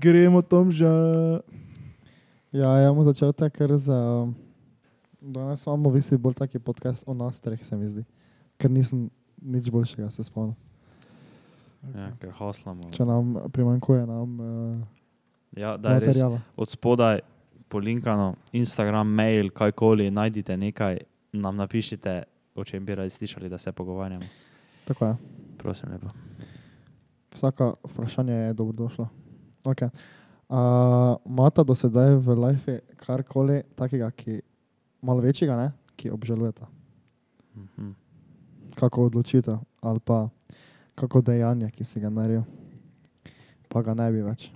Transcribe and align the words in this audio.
gremo 0.00 0.42
tam 0.42 0.72
že. 0.72 0.88
Ja, 2.50 2.70
ja, 2.82 2.88
bomo 2.90 3.04
začel 3.06 3.32
tako, 3.32 3.54
ker 3.56 3.76
za... 3.78 4.26
Danes 5.20 5.66
imamo 5.66 5.90
visi 5.92 6.16
bolj 6.18 6.34
taki 6.34 6.58
podcast 6.58 7.04
o 7.06 7.14
nas 7.14 7.38
treh, 7.40 7.60
se 7.62 7.76
mi 7.76 7.86
zdi. 7.88 8.02
Ker 8.58 8.72
nisem 8.72 9.10
nič 9.38 9.68
boljšega 9.70 10.08
se 10.10 10.24
spomnil. 10.24 10.56
Ja, 11.94 12.10
ker 12.18 12.32
hoslamo. 12.34 12.88
Če 12.90 13.04
nam 13.06 13.36
primankuje 13.52 14.02
nam 14.08 14.40
uh, 14.40 14.80
Ja, 15.56 15.76
da 15.76 15.96
je 15.96 16.06
res 16.06 16.20
od 16.56 16.70
spodaj 16.70 17.20
polinkano, 17.70 18.34
Instagram, 18.52 19.08
mail, 19.14 19.50
kajkoli, 19.54 20.10
najdite 20.10 20.56
nekaj, 20.56 20.98
nam 21.32 21.56
napišite, 21.58 22.22
o 22.54 22.64
čem 22.66 22.84
bi 22.86 22.94
radi 22.94 23.10
slišali, 23.10 23.48
da 23.50 23.58
se 23.58 23.72
pogovarjamo. 23.72 24.26
Tako 24.84 25.06
je. 25.06 25.16
Prosim 25.58 25.92
lepo. 25.92 26.10
Vsaka 27.34 27.72
vprašanje 27.84 28.34
je 28.34 28.54
dobrodošla. 28.54 29.08
Okay. 29.64 29.90
Uh, 30.50 31.14
Mata 31.24 31.62
do 31.62 31.74
sedaj 31.74 32.16
v 32.18 32.34
life 32.34 32.80
karkoli 32.98 33.62
takega, 33.78 34.10
ki 34.10 34.40
malo 35.02 35.22
večjega, 35.22 35.56
ne? 35.56 35.68
ki 35.96 36.10
obžalujete. 36.10 36.64
Mhm. 37.56 37.92
Kako 38.74 39.10
odločitev 39.10 39.58
ali 39.82 40.00
pa 40.00 40.28
kako 40.94 41.20
dejanje, 41.20 41.70
ki 41.70 41.84
si 41.84 42.00
ga 42.00 42.10
naredil, 42.10 42.44
pa 43.68 43.82
ga 43.82 43.94
ne 43.94 44.08
bi 44.12 44.22
več. 44.24 44.50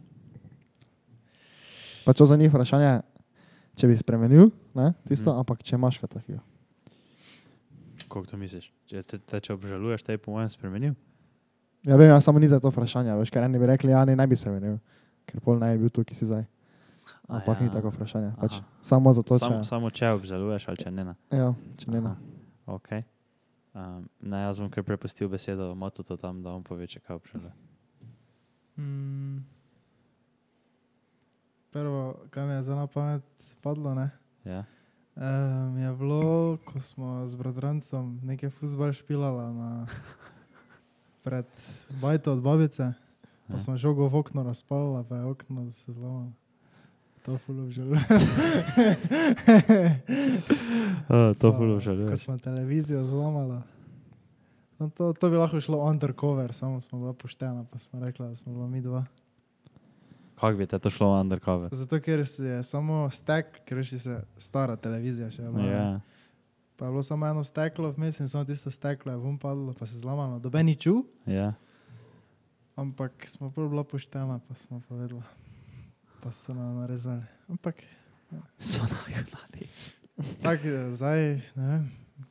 Pa 2.05 2.13
če 2.13 2.27
za 2.29 2.37
njih 2.37 2.53
vprašanje, 2.53 3.01
če 3.81 3.89
bi 3.89 3.97
spremenil, 3.97 4.51
ne, 4.77 4.91
tisto, 5.09 5.33
mm. 5.33 5.41
ampak 5.41 5.63
če 5.65 5.79
imaš 5.79 5.99
kaj 6.03 6.11
takega. 6.19 6.43
Kako 8.05 8.27
to 8.29 8.37
misliš? 8.37 8.69
Če 8.91 9.03
te, 9.09 9.19
te 9.19 9.41
če 9.41 9.55
obžaluješ, 9.57 10.05
te 10.05 10.17
je 10.17 10.21
po 10.21 10.35
mojem 10.37 10.53
spremenil? 10.53 10.99
Ja, 11.85 11.97
vem, 11.97 12.09
ja, 12.09 12.21
samo 12.21 12.39
ni 12.39 12.49
za 12.49 12.61
to 12.61 12.71
vprašanje, 12.73 13.13
veš, 13.21 13.31
ker 13.31 13.45
eni 13.45 13.59
bi 13.61 13.67
rekli, 13.69 13.93
ja, 13.93 14.05
ne, 14.05 14.17
ne 14.17 14.27
bi 14.27 14.37
spremenil, 14.37 14.79
ker 15.29 15.41
pol 15.45 15.59
ne 15.61 15.75
bi 15.75 15.85
bil 15.85 15.93
tu, 15.93 16.05
ki 16.05 16.15
si 16.17 16.25
zdaj. 16.25 16.47
A 17.29 17.37
Ampak 17.37 17.61
ja. 17.61 17.67
ni 17.67 17.73
tako 17.73 17.91
vprašanje. 17.93 18.33
Pač, 18.41 18.57
Aha. 18.57 18.65
samo 18.81 19.13
zato, 19.13 19.37
če, 19.37 19.45
Samo, 19.45 19.65
samo 19.65 19.91
če 19.93 20.09
obžaluješ 20.17 20.69
ali 20.69 20.81
če 20.81 20.91
ne. 20.91 21.05
ne. 21.05 21.15
ja, 21.33 21.51
če 21.77 21.91
ne. 21.93 22.01
Aha, 22.01 22.17
Okay. 22.65 23.03
Um, 23.77 24.07
ne, 24.25 24.39
jaz 24.47 24.57
bom 24.57 24.71
kar 24.73 24.85
prepustil 24.87 25.29
besedo 25.29 25.75
Matutu 25.77 26.17
tam, 26.17 26.39
da 26.41 26.55
on 26.57 26.63
pove, 26.65 26.87
če 26.89 27.03
kaj 27.05 27.19
obžaluje. 27.19 27.53
Mm. 28.81 29.43
Prvo, 31.71 32.25
kar 32.31 32.47
mi 32.47 32.55
je 32.55 32.63
zdaj 32.63 32.77
na 32.77 32.87
pamet 32.87 33.27
padlo, 33.61 33.93
ne, 33.95 34.09
Ja? 34.47 34.65
um, 35.17 35.77
je 35.77 35.91
bilo, 35.99 36.57
ko 36.65 36.81
smo 36.81 37.27
z 37.29 37.35
bratrancem 37.37 38.21
nekaj 38.23 38.51
fuzbol 38.51 38.93
špilala 38.97 39.51
na, 39.53 39.71
pred 41.25 41.49
bajto 42.01 42.33
od 42.33 42.41
babice, 42.45 42.93
pa 43.49 43.55
Ja. 43.55 43.59
smo 43.59 43.77
žogo 43.77 44.09
v 44.09 44.15
okno 44.21 44.43
razpalila, 44.43 45.05
pa 45.09 45.17
je 45.17 45.25
okno 45.25 45.73
se 45.73 45.93
zlomilo. 45.93 46.33
To 47.25 47.39
fulov 47.39 47.71
želim. 47.73 48.01
To 51.09 51.53
Pa, 51.53 51.57
ful 51.57 51.81
Ko 52.11 52.17
smo 52.17 52.39
televizijo 52.39 53.05
zlomili. 53.05 53.61
No, 54.79 54.91
to, 54.91 55.13
to 55.13 55.31
bi 55.31 55.37
lahko 55.37 55.61
šlo 55.61 55.79
undercover, 55.79 56.53
samo 56.53 56.81
smo 56.81 56.99
bila 56.99 57.13
poštena, 57.13 57.65
pa 57.73 57.79
smo 57.79 58.01
rekli, 58.01 58.29
da 58.29 58.35
smo 58.35 58.53
bila 58.53 58.67
mi 58.67 58.81
dva. 58.81 59.05
Kako 60.35 60.57
bi 60.57 60.67
te 60.67 60.79
to 60.79 60.91
šlo 60.91 61.21
undercover? 61.21 61.69
Zato, 61.73 62.01
ker 62.01 62.27
si 62.27 62.43
je 62.43 62.63
samo 62.63 63.11
stek, 63.11 63.61
ker 63.65 63.87
si 63.87 63.99
se 63.99 64.21
stara 64.39 64.77
televizija 64.77 65.31
še 65.31 65.43
ima. 65.43 65.61
Ja. 65.61 66.01
Pa 66.77 66.85
je 66.85 66.91
bilo 66.91 67.03
samo 67.03 67.27
eno 67.27 67.45
steklo 67.45 67.91
vmes 67.91 68.21
in 68.21 68.29
samo 68.29 68.45
tisto 68.45 68.71
steklo 68.71 69.13
je 69.13 69.19
vum 69.19 69.39
padlo, 69.39 69.73
pa 69.73 69.87
se 69.87 69.99
zlomilo. 69.99 70.39
Doben 70.39 70.67
ni 70.67 70.77
čul, 70.77 71.05
Ja. 71.27 71.55
ampak 72.77 73.13
smo 73.25 73.51
prvo 73.51 73.69
bila 73.69 73.85
poštena, 73.85 74.41
pa 74.41 74.55
smo 74.55 74.81
povedali. 74.81 75.23
Pa 76.21 76.33
so 76.33 76.55
nam 76.55 76.77
narezali. 76.77 77.23
Ampak 77.49 77.77
So 78.59 78.83
najbolj 78.83 79.55
tako, 80.43 80.69
eh, 80.69 80.91
zdaj, 80.91 81.21
ne 81.55 81.67
vem, 81.69 81.85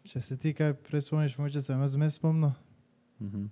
če 0.03 0.21
se 0.21 0.37
ti 0.37 0.53
kaj 0.53 0.73
prej 0.75 1.01
spomniš, 1.01 1.37
moče 1.37 1.61
se 1.61 1.75
me 1.75 1.87
zmes 1.87 2.13
spomnil. 2.13 2.51
Mhm. 3.21 3.47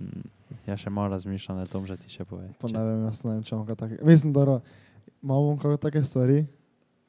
Mm, 0.00 0.28
Ja 0.66 0.76
še 0.76 0.90
malo 0.90 1.08
razmišljam, 1.08 1.58
da 1.58 1.66
Tom 1.66 1.86
že 1.86 1.96
ti 1.96 2.08
še 2.08 2.24
pove. 2.24 2.50
Pa 2.58 2.68
ne 2.68 2.78
vem, 2.78 3.04
jaz 3.04 3.24
ne 3.24 3.30
vem, 3.30 3.42
če 3.42 3.54
imam 3.54 3.66
kaj 3.66 3.76
takega. 3.76 4.04
Mislim, 4.04 4.32
da 4.32 4.60
imamo 5.22 5.56
kako 5.56 5.76
take 5.78 6.02
stvari. 6.02 6.46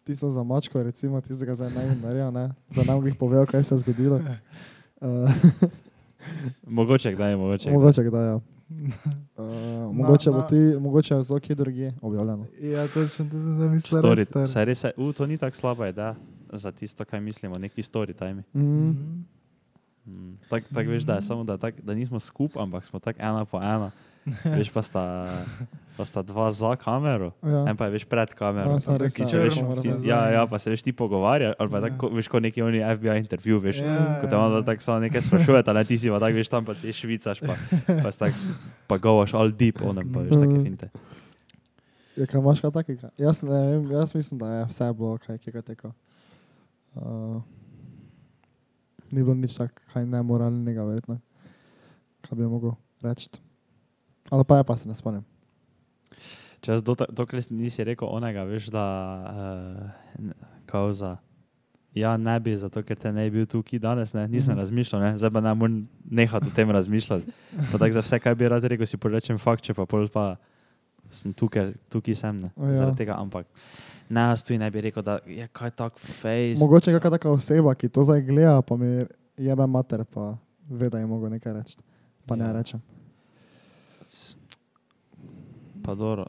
Ti 0.10 0.16
so 0.16 0.30
za 0.30 0.44
mačko, 0.44 0.84
recimo, 0.84 1.22
tistega 1.22 1.54
bi 1.54 2.02
naredil, 2.02 2.32
ne? 2.32 2.50
Za 2.74 2.82
nam 2.84 3.06
jih 3.06 3.16
povedal, 3.16 3.46
kaj 3.46 3.64
se 3.64 3.76
je 3.76 3.78
zgodilo. 3.78 4.18
Uh, 5.02 5.30
Mogoče 6.78 7.12
kdaj, 7.12 7.36
mogoče. 7.36 7.72
mogoče 7.72 8.04
kdaj, 8.04 8.26
ja. 8.26 8.40
Uh, 9.40 9.96
mogoče, 9.96 10.32
bo 10.32 10.38
na- 10.38 10.48
ti, 10.48 10.56
mogoče 10.80 11.14
je 11.16 11.26
to 11.26 11.40
kje 11.40 11.56
drugje 11.56 11.94
objavljeno. 12.02 12.46
Ja, 12.62 12.88
točno 12.88 13.02
to 13.02 13.08
sem 13.08 13.30
zamislil. 13.30 14.02
Story, 14.02 14.46
saj 14.48 14.66
res 14.66 14.84
je, 14.84 14.92
uh, 14.98 15.14
to 15.16 15.26
ni 15.26 15.38
tako 15.38 15.58
slaba 15.58 15.88
ideja 15.88 16.16
za 16.54 16.72
tisto, 16.72 17.06
kaj 17.06 17.22
mislimo, 17.22 17.58
neki 17.58 17.82
story 17.82 18.14
time. 18.14 18.44
Mm. 18.54 18.90
Mm. 20.06 20.38
Tako 20.50 20.66
tak 20.74 20.88
veš, 20.88 21.04
da 21.04 21.16
je 21.16 21.22
samo, 21.22 21.44
da, 21.44 21.58
tak, 21.58 21.82
da 21.82 21.94
nismo 21.94 22.20
skupaj, 22.20 22.64
ampak 22.64 22.86
smo 22.86 23.00
tako 23.00 23.22
ena 23.22 23.46
po 23.46 23.58
ena. 23.58 23.92
Veš, 24.56 24.70
pa 24.70 24.82
sta, 24.82 25.04
pa 25.94 26.04
sta 26.04 26.22
dva 26.22 26.48
za 26.50 26.76
kamero, 26.76 27.32
Ja. 27.42 27.66
en 27.66 27.76
pa 27.76 27.86
je 27.86 27.92
veš 27.92 28.06
pred 28.06 28.32
kamero. 28.32 28.78
Ja, 28.78 28.98
res, 28.98 29.12
Ki 29.12 29.24
se 29.24 29.38
veš, 29.38 29.60
moram 29.60 29.84
ja, 30.02 30.20
ja, 30.32 30.44
pa 30.46 30.56
se 30.56 30.70
veš 30.70 30.82
ti 30.82 30.92
pogovarjaš, 30.92 31.56
ali 31.56 31.70
pa 31.70 31.78
Ja. 31.78 31.84
tako, 31.84 32.10
veš, 32.10 32.28
kot 32.28 32.42
neki 32.42 32.62
oni 32.62 32.80
FBI 32.80 33.18
intervju, 33.18 33.60
veš, 33.60 33.78
Ja, 33.80 34.18
ko 34.18 34.26
te 34.26 34.34
ja, 34.34 34.40
onda 34.40 34.58
ja. 34.58 34.66
tako 34.66 34.82
samo 34.82 35.00
nekaj 35.02 35.22
sprašujete, 35.22 35.70
ali 35.70 35.86
ti 35.86 35.98
si 35.98 36.08
pa 36.08 36.20
tako, 36.20 36.36
veš, 36.36 36.50
tam 36.50 36.64
pa 36.64 36.74
ti 36.74 36.90
švicaš, 36.90 37.40
pa, 37.42 37.54
pa, 37.98 38.10
si 38.10 38.20
tak, 38.20 38.34
pa 38.86 38.98
govaš 38.98 39.34
all 39.34 39.52
deep, 39.52 39.82
onem 39.82 40.08
pa 40.08 40.20
veš, 40.22 40.36
take 40.36 40.48
Mhm. 40.50 40.64
finte. 40.64 40.88
Je 42.16 42.26
kaj 42.26 42.38
imaš 42.38 42.60
kaj 42.60 42.72
takega? 42.74 43.10
Jaz 43.18 43.42
ne 43.42 43.52
vem, 43.52 43.92
jaz 43.92 44.12
mislim, 44.12 44.38
da 44.38 44.48
je 44.54 44.66
vse 44.66 44.94
bilo 44.94 45.18
kaj, 45.18 45.38
ki 45.38 45.52
ga 45.52 45.62
teka. 45.64 45.92
Uh, 46.92 47.40
ni 49.10 49.20
bilo 49.20 49.34
nič 49.34 49.54
tako, 49.54 49.80
kaj 49.88 50.04
nemoralnega, 50.06 50.84
verjetno. 50.84 51.20
Kaj 52.22 52.36
bi 52.36 52.44
mogel 52.46 52.72
reči. 53.02 53.30
Ali 54.30 54.44
pa 54.44 54.58
je, 54.58 54.64
pa 54.64 54.76
se 54.76 54.88
ne 54.88 54.96
spomnim. 54.96 55.24
Če 56.60 56.72
jaz 56.72 56.82
dota- 56.82 57.08
dokler 57.10 57.42
nisi 57.50 57.84
rekel 57.84 58.08
onega, 58.08 58.44
veš, 58.44 58.68
da 58.68 58.86
uh, 60.20 60.32
kauza. 60.66 61.18
Ja, 61.92 62.18
ne 62.18 62.40
bi, 62.40 62.54
zato 62.54 62.84
ker 62.84 62.96
te 62.96 63.12
ne 63.12 63.24
bi 63.24 63.38
bil 63.38 63.46
tukaj 63.48 63.80
danes, 63.80 64.14
ne? 64.14 64.28
nisem 64.28 64.54
Mhm. 64.54 64.60
razmišljal, 64.60 65.02
ne? 65.02 65.18
zdaj 65.18 65.32
pa 65.32 65.42
ne 65.42 65.54
morem 65.54 65.78
nehati 66.06 66.48
o 66.48 66.56
tem 66.56 66.70
razmišljati. 66.70 67.26
Pa 67.72 67.78
tako 67.78 67.92
za 67.92 68.02
vse, 68.02 68.20
kaj 68.20 68.36
bi 68.36 68.48
rad 68.48 68.64
rekel, 68.64 68.86
si 68.86 68.98
porečem 68.98 69.38
fakt, 69.38 69.64
če 69.64 69.74
pa 69.74 69.86
pol 69.86 70.08
pa 70.08 70.36
sem 71.10 71.34
tukaj, 71.34 71.74
tukaj 71.90 72.16
sem, 72.16 72.38
ne? 72.38 72.52
Ja. 72.56 72.74
zaradi 72.76 72.98
tega, 72.98 73.16
ampak 73.16 73.48
ne, 74.08 74.22
jaz 74.28 74.44
tu 74.44 74.54
ne 74.54 74.70
bi 74.70 74.82
rekel, 74.82 75.02
da 75.02 75.18
je 75.26 75.48
kaj 75.50 75.72
tak 75.72 75.98
face. 75.98 76.60
Mogoče 76.60 76.92
je 76.92 76.96
kakšna 76.96 77.12
taka 77.12 77.30
oseba, 77.32 77.74
ki 77.74 77.90
to 77.90 78.04
zdaj 78.04 78.22
gleda, 78.22 78.62
pa 78.62 78.76
mi 78.76 79.06
jebe 79.36 79.66
mater, 79.66 80.06
pa 80.06 80.36
ve, 80.70 80.90
da 80.90 81.00
je 81.00 81.08
mogel 81.08 81.30
nekaj 81.32 81.54
reči. 81.54 81.78
Pa 82.28 82.36
ne 82.36 82.46
Ja. 82.46 82.54
rečem. 82.54 82.82
Pa 85.84 85.96
dobro. 85.96 86.26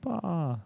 Pa. 0.00 0.58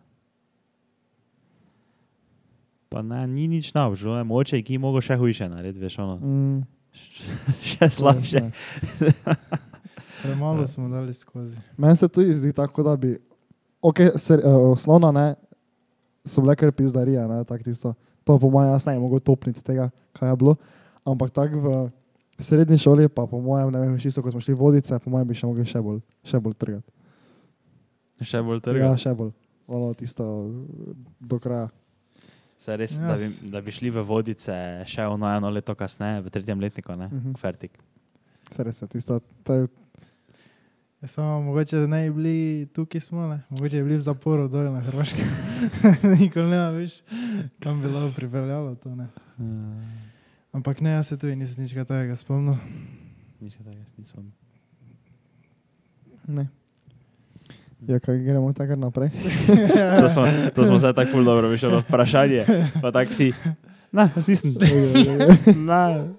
Pa 2.89 3.03
ne, 3.03 3.27
ni 3.27 3.49
nič 3.49 3.75
naučil, 3.75 4.25
moče, 4.25 4.63
ki 4.65 4.79
je 4.79 4.81
mogel 4.81 5.05
še 5.05 5.19
hujše 5.21 5.49
narediti, 5.53 5.85
veš, 5.85 5.99
ono. 6.03 6.17
Mm, 6.19 6.63
še 7.71 7.89
slabše. 8.01 8.49
ne. 9.05 9.13
Premalo 10.23 10.67
smo 10.67 10.89
dali 10.89 11.15
skozi. 11.15 11.61
Meni 11.77 11.97
se 11.97 12.09
tudi 12.09 12.35
zdi 12.35 12.53
tako, 12.53 12.83
da 12.83 12.97
bi, 12.97 13.13
ok, 13.83 14.01
ser, 14.19 14.43
uh, 14.43 14.73
osnovno 14.73 15.13
ne, 15.13 15.35
so 16.27 16.43
bile 16.43 16.57
kar 16.59 16.73
pizdarije, 16.73 17.29
ne, 17.29 17.45
tako 17.45 17.65
tisto. 17.65 17.95
To 18.25 18.39
po 18.41 18.51
mojem 18.51 18.73
jaz 18.73 18.89
ne 18.89 18.97
bi 18.97 19.05
mogel 19.05 19.21
topniti 19.25 19.63
tega, 19.65 19.91
kaj 20.13 20.33
je 20.33 20.41
bilo. 20.41 20.57
Ampak 21.05 21.31
tako 21.31 21.61
v 21.63 21.77
srednji 22.39 22.79
šoli, 22.79 23.09
pa 23.09 23.27
po 23.27 23.41
mojem, 23.41 23.71
ne 23.71 23.81
vem, 23.81 23.99
čisto, 23.99 24.23
ko 24.23 24.31
smo 24.31 24.41
šli 24.41 24.55
vodice, 24.55 24.99
po 24.99 25.11
mojem 25.11 25.29
bi 25.29 25.35
še 25.35 25.47
mogli 25.47 25.65
še 25.65 25.81
bolj, 25.81 26.01
še 26.23 26.41
bolj 26.41 26.55
trgati. 26.55 26.91
Še 28.21 28.43
bolj 28.43 28.57
Ja, 28.57 28.63
trga. 28.63 28.93
še 28.97 29.15
bolj. 29.15 29.33
Malo 29.69 29.93
tisto 29.95 30.25
do 31.21 31.39
kraja. 31.39 31.69
Se 32.59 32.77
res, 32.77 32.97
Ja, 32.99 33.07
da 33.07 33.15
bi, 33.15 33.27
da 33.51 33.61
bi 33.61 33.71
šli 33.71 33.91
v 33.91 34.03
vodice 34.03 34.55
še 34.85 35.05
ono 35.07 35.29
eno 35.29 35.51
leto 35.51 35.75
kasneje, 35.75 36.23
v 36.23 36.31
tretjem 36.31 36.59
letniku, 36.59 36.97
ne? 36.97 37.07
Mhm. 37.07 37.35
Fertik. 37.35 37.77
Se 38.51 38.65
res 38.65 38.81
je, 38.83 38.89
tisto, 38.89 39.21
to 39.45 39.53
je, 39.55 39.69
Ja, 40.99 41.07
samo 41.07 41.43
mogoče 41.43 41.85
ne 41.87 42.01
bi 42.03 42.11
bili 42.11 42.37
tukaj 42.75 43.01
smo, 43.01 43.29
ne? 43.29 43.45
mogoče 43.51 43.77
bi 43.77 43.85
bili 43.85 43.97
v 43.97 44.03
zaporu 44.03 44.49
dol 44.49 44.67
na 44.67 44.81
Hrvaškem. 44.81 45.29
Nikoli 46.19 46.51
ne 46.51 46.59
veš, 46.73 46.97
kam 47.61 47.79
bi 47.79 47.87
lahko 47.87 48.11
pripeljalo 48.17 48.75
to. 48.75 48.91
Ne? 48.91 49.07
Ampak 50.53 50.81
ne, 50.81 50.91
jaz 50.91 51.07
se 51.13 51.17
tudi 51.17 51.37
nisem 51.37 51.65
nič 51.65 51.77
takega 51.77 52.17
spomnil. 52.17 52.57
Nič 53.41 53.55
takega 53.61 53.85
nisem. 53.99 54.33
ne. 56.29 56.49
Ja, 57.87 58.01
kaj 58.03 58.19
gremo 58.19 58.53
tako 58.53 58.75
naprej. 58.77 59.11
To 60.01 60.09
smo, 60.09 60.27
to 60.55 60.67
smo 60.67 60.79
zdaj 60.79 60.93
tako 60.99 61.23
dobro, 61.23 61.49
veš, 61.49 61.69
ono 61.71 61.79
vprašanje. 61.81 62.45
Pa 62.83 62.91
tako 62.91 63.13
si, 63.15 63.31
na, 63.93 64.09
jaz 64.17 64.27
nisem. 64.27 64.57
Na, 65.69 66.11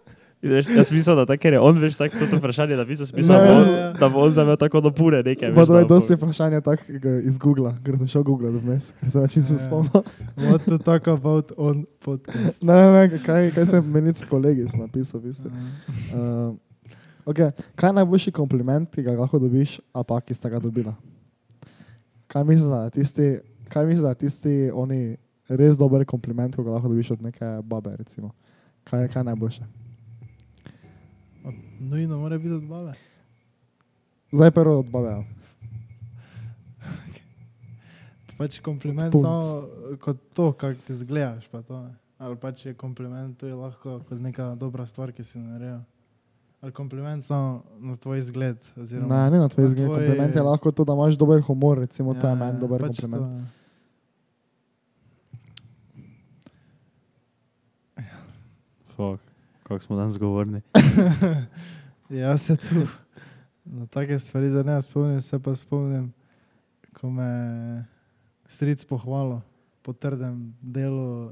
Veš, 0.41 0.65
jaz 0.69 0.87
mislim, 0.91 1.15
da 1.15 1.25
tako, 1.25 1.41
ker 1.41 1.53
je 1.53 1.59
on 1.59 1.77
veš 1.77 1.95
tako 1.95 2.15
to 2.21 2.37
vprašanje 2.37 2.75
napisal, 2.75 3.05
smisel, 3.05 3.35
Ne, 3.35 3.43
da, 3.43 3.53
on- 3.53 3.67
ja, 3.67 3.77
ja. 3.77 3.93
da 3.93 4.09
bo 4.09 4.19
on 4.19 4.31
zavel 4.33 4.55
tako 4.55 4.81
do 4.81 4.91
pure 4.91 5.19
nekaj. 5.19 5.51
Pa 5.51 5.65
to 5.65 5.77
je 5.77 5.83
da 5.83 5.87
dosti 5.87 6.15
vprašanje 6.15 6.61
tak 6.61 6.85
iz 7.23 7.37
Google, 7.37 7.73
ker 7.83 7.97
sem 7.97 8.07
šel 8.07 8.23
Google 8.23 8.49
vmes, 8.51 8.93
ker 9.01 9.09
sem 9.09 9.25
Ja. 9.49 9.59
spomnil. 9.59 10.03
What 10.37 10.63
to 10.65 10.77
talk 10.77 11.07
about 11.07 11.51
on 11.57 11.83
podcast. 11.99 12.63
Ne, 12.63 12.73
ne, 12.73 13.07
ne, 13.07 13.19
kaj, 13.19 13.51
kaj 13.51 13.65
sem 13.65 13.83
meni 13.85 14.13
s 14.13 14.23
kolegi 14.23 14.63
napisal, 14.73 15.19
v 15.19 15.23
bistvu. 15.25 15.51
Uh, 16.13 16.55
okay. 17.25 17.51
Kaj 17.75 17.89
je 17.89 17.93
najboljši 17.93 18.31
kompliment, 18.31 18.87
ki 18.89 19.03
ga 19.03 19.11
lahko 19.13 19.39
dobiš, 19.39 19.81
a 19.93 20.03
pa 20.03 20.21
ki 20.21 20.33
ste 20.33 20.49
ga 20.49 20.59
dobila? 20.59 20.95
Kaj 22.27 22.43
misliš, 22.43 22.69
da 22.69 22.89
tisti, 22.89 23.39
kaj 23.67 23.85
misliš, 23.85 24.03
da 24.03 24.13
tisti 24.15 24.71
oni 24.71 25.17
res 25.49 25.75
dober 25.77 26.05
kompliment, 26.05 26.55
ko 26.55 26.63
ga 26.63 26.71
lahko 26.71 26.87
dobiš 26.87 27.11
od 27.11 27.21
neke 27.21 27.43
babe, 27.63 27.91
recimo? 27.97 28.31
Kaj 28.83 29.01
je, 29.01 29.07
kaj 29.09 29.19
je 29.19 29.25
najboljše? 29.25 29.63
Nujno 31.79 32.17
mora 32.17 32.37
biti 32.37 32.51
od 32.51 32.63
bave. 32.63 32.93
Zdaj 34.31 34.51
prvo 34.51 34.75
od 34.75 34.87
babe. 34.87 35.09
ja. 35.09 35.19
Pač 38.37 38.59
kompliment 38.59 39.13
samo 39.13 39.67
kot 39.97 40.17
to, 40.33 40.53
kako 40.53 40.81
ti 40.81 40.95
zgledaš. 40.95 41.47
Pa 41.47 41.61
to, 41.61 41.81
ne. 41.81 41.95
Ali 42.17 42.35
pač 42.35 42.65
je 42.65 42.73
kompliment 42.73 43.33
tudi 43.33 43.53
lahko 43.53 44.01
kot 44.01 44.19
neka 44.19 44.55
dobra 44.55 44.85
stvar, 44.85 45.11
ki 45.11 45.23
si 45.23 45.33
jo 45.33 45.41
naredil. 45.41 45.81
Ali 46.61 46.73
kompliment 46.73 47.23
samo 47.23 47.63
na 47.79 47.95
tvoj 47.95 48.19
izgled. 48.19 48.57
Oziroma, 48.75 49.07
Ne, 49.07 49.29
ne 49.29 49.39
na 49.39 49.47
tvoj 49.47 49.61
na 49.61 49.65
izgled. 49.65 49.85
tvoj- 49.85 49.97
Kompliment 49.97 50.35
je 50.35 50.43
lahko 50.43 50.71
to, 50.71 50.83
da 50.83 50.93
imaš 50.93 51.15
dober 51.15 51.41
humor, 51.41 51.79
recimo 51.79 52.13
to 52.13 52.21
je 52.21 52.29
Ja, 52.29 52.35
meni 52.35 52.53
ja, 52.53 52.57
dober 52.57 52.81
pač 52.81 52.97
kompliment. 52.97 53.23
To, 53.23 53.33
ja. 53.33 53.45
Fuck, 58.89 59.21
kako 59.69 59.85
smo 59.85 59.95
danes 59.95 60.17
govorni. 60.17 60.61
Ja, 62.09 62.33
se 62.37 62.55
tu 62.57 62.87
na 63.65 63.85
take 63.85 64.15
stvari 64.19 64.49
zdaj 64.49 64.63
ne 64.65 64.81
spomnim, 64.81 65.21
se 65.21 65.37
pa 65.39 65.51
spomnim, 65.55 66.07
ko 66.97 67.09
me 67.13 67.27
stric 68.49 68.81
pohvalo 68.89 69.43
po 69.85 69.93
trdem 69.93 70.55
delu 70.61 71.25
uh, 71.25 71.31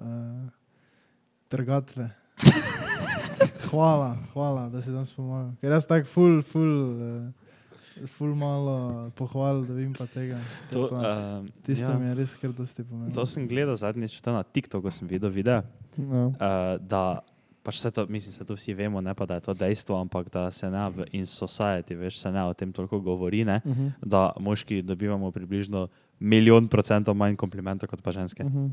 trgatve. 1.50 2.12
Hvala, 3.72 4.14
hvala, 4.34 4.68
da 4.70 4.82
si 4.82 4.94
danes 4.94 5.10
pomagal. 5.18 5.56
Ker 5.62 5.74
jaz 5.76 5.88
tako 5.90 6.08
ful, 6.12 6.38
ful, 6.46 6.70
uh, 6.94 8.06
ful 8.18 8.36
malo 8.38 9.10
pohval, 9.18 9.64
da 9.66 9.74
vim 9.76 9.96
pa 9.98 10.06
tega. 10.14 10.38
To, 10.72 10.88
pa, 10.94 11.02
uh, 11.42 11.50
tisto 11.66 11.90
ja, 11.90 11.98
mi 11.98 12.12
je 12.12 12.20
res 12.22 12.36
kar 12.38 12.54
dosti 12.54 12.86
pomenilo. 12.86 13.16
to 13.18 13.26
sem 13.26 13.48
gledal 13.50 13.76
zadnjič, 13.76 14.20
to 14.22 14.30
na 14.38 14.44
TikToku 14.46 14.94
sem 14.94 15.10
videl 15.10 15.34
video, 15.34 15.64
Ja. 15.98 16.24
uh, 16.30 16.78
da 16.86 17.04
pač 17.68 17.82
vse 17.82 17.92
to, 17.92 18.06
mislim, 18.08 18.32
da 18.40 18.46
to 18.48 18.56
vsi 18.56 18.74
vemo, 18.74 19.02
ne 19.04 19.12
pa 19.14 19.26
da 19.28 19.36
je 19.36 19.42
to 19.50 19.54
dejstvo, 19.54 19.98
ampak 20.00 20.30
da 20.32 20.46
se 20.52 20.70
ne 20.72 20.86
v 20.90 21.06
in 21.12 21.26
society, 21.28 21.98
veš, 22.00 22.22
se 22.24 22.32
ne 22.32 22.46
o 22.48 22.54
tem 22.56 22.72
toliko 22.72 23.00
govori, 23.00 23.44
ne, 23.46 23.60
Uh 23.66 23.76
-huh. 23.76 23.92
da 24.06 24.32
moški 24.40 24.82
dobivamo 24.82 25.32
približno 25.32 25.88
milijon 26.20 26.68
procentov 26.68 27.16
manj 27.16 27.36
komplimentov 27.36 27.90
kot 27.90 28.02
pa 28.02 28.12
ženske. 28.12 28.44
Uh 28.44 28.52
-huh. 28.52 28.70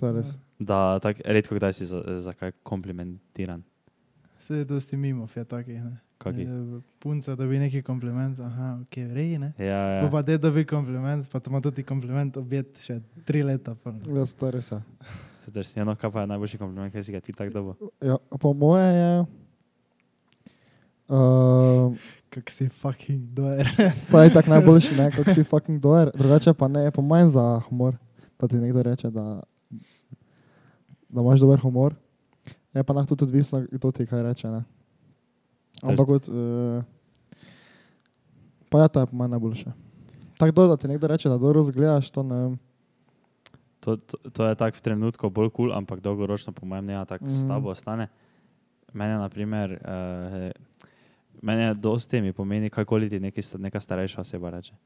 To 0.00 0.06
je 0.06 0.12
res. 0.12 0.38
Da 0.58 0.98
tako 0.98 1.20
redko 1.24 1.54
kdaj 1.54 1.72
si 1.72 1.86
za, 1.86 2.02
za 2.18 2.32
kaj 2.32 2.52
komplimentiran. 2.62 3.62
Vse 4.38 4.54
je 4.54 4.64
dosti 4.64 4.96
mimo, 4.96 5.28
je 5.36 5.44
takih. 5.44 5.84
ne. 5.84 5.98
Kaki? 6.18 6.46
Punca 6.98 7.34
dobi 7.34 7.58
neki 7.58 7.82
kompliment, 7.82 8.38
aha, 8.40 8.78
ok, 8.82 8.96
rej, 8.96 9.38
ne. 9.38 9.52
Ja, 9.58 9.64
Ja. 9.64 10.02
ja. 10.02 10.10
Pa 10.10 10.22
te 10.22 10.38
dobi 10.38 10.64
kompliment, 10.64 11.30
pa 11.32 11.40
ima 11.46 11.60
tudi 11.60 11.82
kompliment 11.82 12.36
objed 12.36 12.66
še 12.78 13.00
tri 13.24 13.42
leta. 13.42 13.74
pol. 13.74 13.92
Ja, 13.92 14.24
je 14.46 14.50
res. 14.50 14.72
Ja. 14.72 14.80
Se 14.80 15.27
drži, 15.50 15.80
eno, 15.80 15.96
kaj 15.96 16.12
pa 16.12 16.20
je 16.20 16.26
najboljši 16.26 16.58
kompliment, 16.58 16.92
kaj 16.92 17.02
si 17.02 17.12
ga 17.12 17.20
ti 17.20 17.32
tako 17.32 17.52
dobo. 17.52 17.74
Ja, 18.00 18.16
po 18.40 18.52
moje 18.52 18.86
je. 18.94 19.24
Uh, 21.08 21.96
Kak 22.28 22.50
si 22.50 22.68
fucking 22.68 23.32
doer. 23.32 23.64
to 24.10 24.22
je 24.22 24.32
tako 24.32 24.50
najboljši, 24.50 24.96
ne, 24.96 25.10
kako 25.10 25.32
si 25.32 25.44
fucking 25.44 25.80
doer. 25.80 26.10
Drugače 26.14 26.52
pa 26.54 26.68
ne, 26.68 26.84
je 26.84 26.90
po 26.90 27.02
mojem 27.02 27.28
za 27.28 27.60
humor. 27.68 27.96
Da 28.40 28.48
ti 28.48 28.56
nekdo 28.56 28.82
reče, 28.82 29.10
da, 29.10 29.40
da 31.08 31.20
imaš 31.20 31.40
dober 31.40 31.60
humor. 31.60 31.94
Je 32.74 32.84
pa 32.84 32.92
lahko 32.92 33.16
tudi 33.16 33.24
odvisno, 33.24 33.64
kdo 33.72 33.90
ti 33.90 34.06
kaj 34.06 34.22
reče. 34.22 34.48
Ne. 34.48 34.62
Ampak 35.82 36.06
kot. 36.06 36.28
Uh, 36.28 36.84
pa 38.68 38.84
ja, 38.84 38.88
to 38.88 39.00
je 39.00 39.06
po 39.06 39.16
mojem 39.16 39.30
najboljše. 39.30 39.72
Tako 40.38 40.52
do, 40.52 40.66
da 40.68 40.76
ti 40.76 40.88
nekdo 40.88 41.06
reče, 41.06 41.28
da 41.28 41.38
dobro 41.38 41.62
zgledaš, 41.62 42.10
to 42.10 42.22
ne 42.22 42.36
vem. 42.36 42.58
To, 43.88 43.96
to, 43.96 44.16
to 44.28 44.44
je 44.44 44.54
tako 44.54 44.76
v 44.76 44.84
trenutku 44.84 45.30
bolj 45.32 45.48
kul, 45.48 45.72
cool, 45.72 45.72
ampak 45.72 46.04
dolgoročno, 46.04 46.52
po 46.52 46.68
mojem, 46.68 46.92
ne, 46.92 47.00
tako 47.08 47.24
mm. 47.24 47.32
s 47.32 47.40
Mhm. 47.40 47.48
tabo 47.48 47.72
ostane. 47.72 48.08
Mene, 48.92 49.16
na 49.16 49.28
primer, 49.32 49.80
uh, 49.80 50.52
mene 51.40 51.72
dosti 51.74 52.20
mi 52.20 52.32
pomeni, 52.32 52.68
kakoli 52.68 53.08
ti 53.08 53.20
neki, 53.20 53.40
neka 53.56 53.80
starejša 53.80 54.20
oseba 54.20 54.50
reče. 54.50 54.76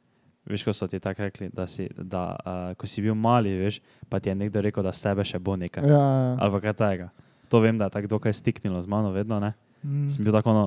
Veš, 0.46 0.64
ko 0.64 0.72
so 0.74 0.86
ti 0.86 1.00
tako 1.02 1.22
rekli, 1.22 1.50
da, 1.50 1.66
si, 1.66 1.88
da 1.98 2.36
uh, 2.38 2.74
ko 2.78 2.86
si 2.86 3.02
bil 3.02 3.14
mali, 3.14 3.50
veš, 3.58 3.80
pa 4.08 4.20
ti 4.22 4.30
je 4.30 4.34
nekdo 4.34 4.62
rekel, 4.62 4.82
da 4.82 4.92
s 4.94 5.02
tebe 5.02 5.24
še 5.26 5.38
bo 5.38 5.56
nekaj. 5.58 5.82
Ja, 5.82 5.98
ja. 5.98 6.36
Ali 6.38 6.60
kaj 6.62 6.74
tega. 6.78 7.10
To 7.50 7.58
vem, 7.62 7.78
da 7.78 7.90
je 7.90 7.94
tako 7.98 8.06
dokaj 8.18 8.38
stiknilo 8.38 8.82
z 8.82 8.86
mano 8.86 9.10
vedno, 9.10 9.38
ne. 9.42 9.52
Mm. 9.82 10.06
Sem 10.10 10.22
bil 10.22 10.34
tako, 10.34 10.54
no, 10.54 10.64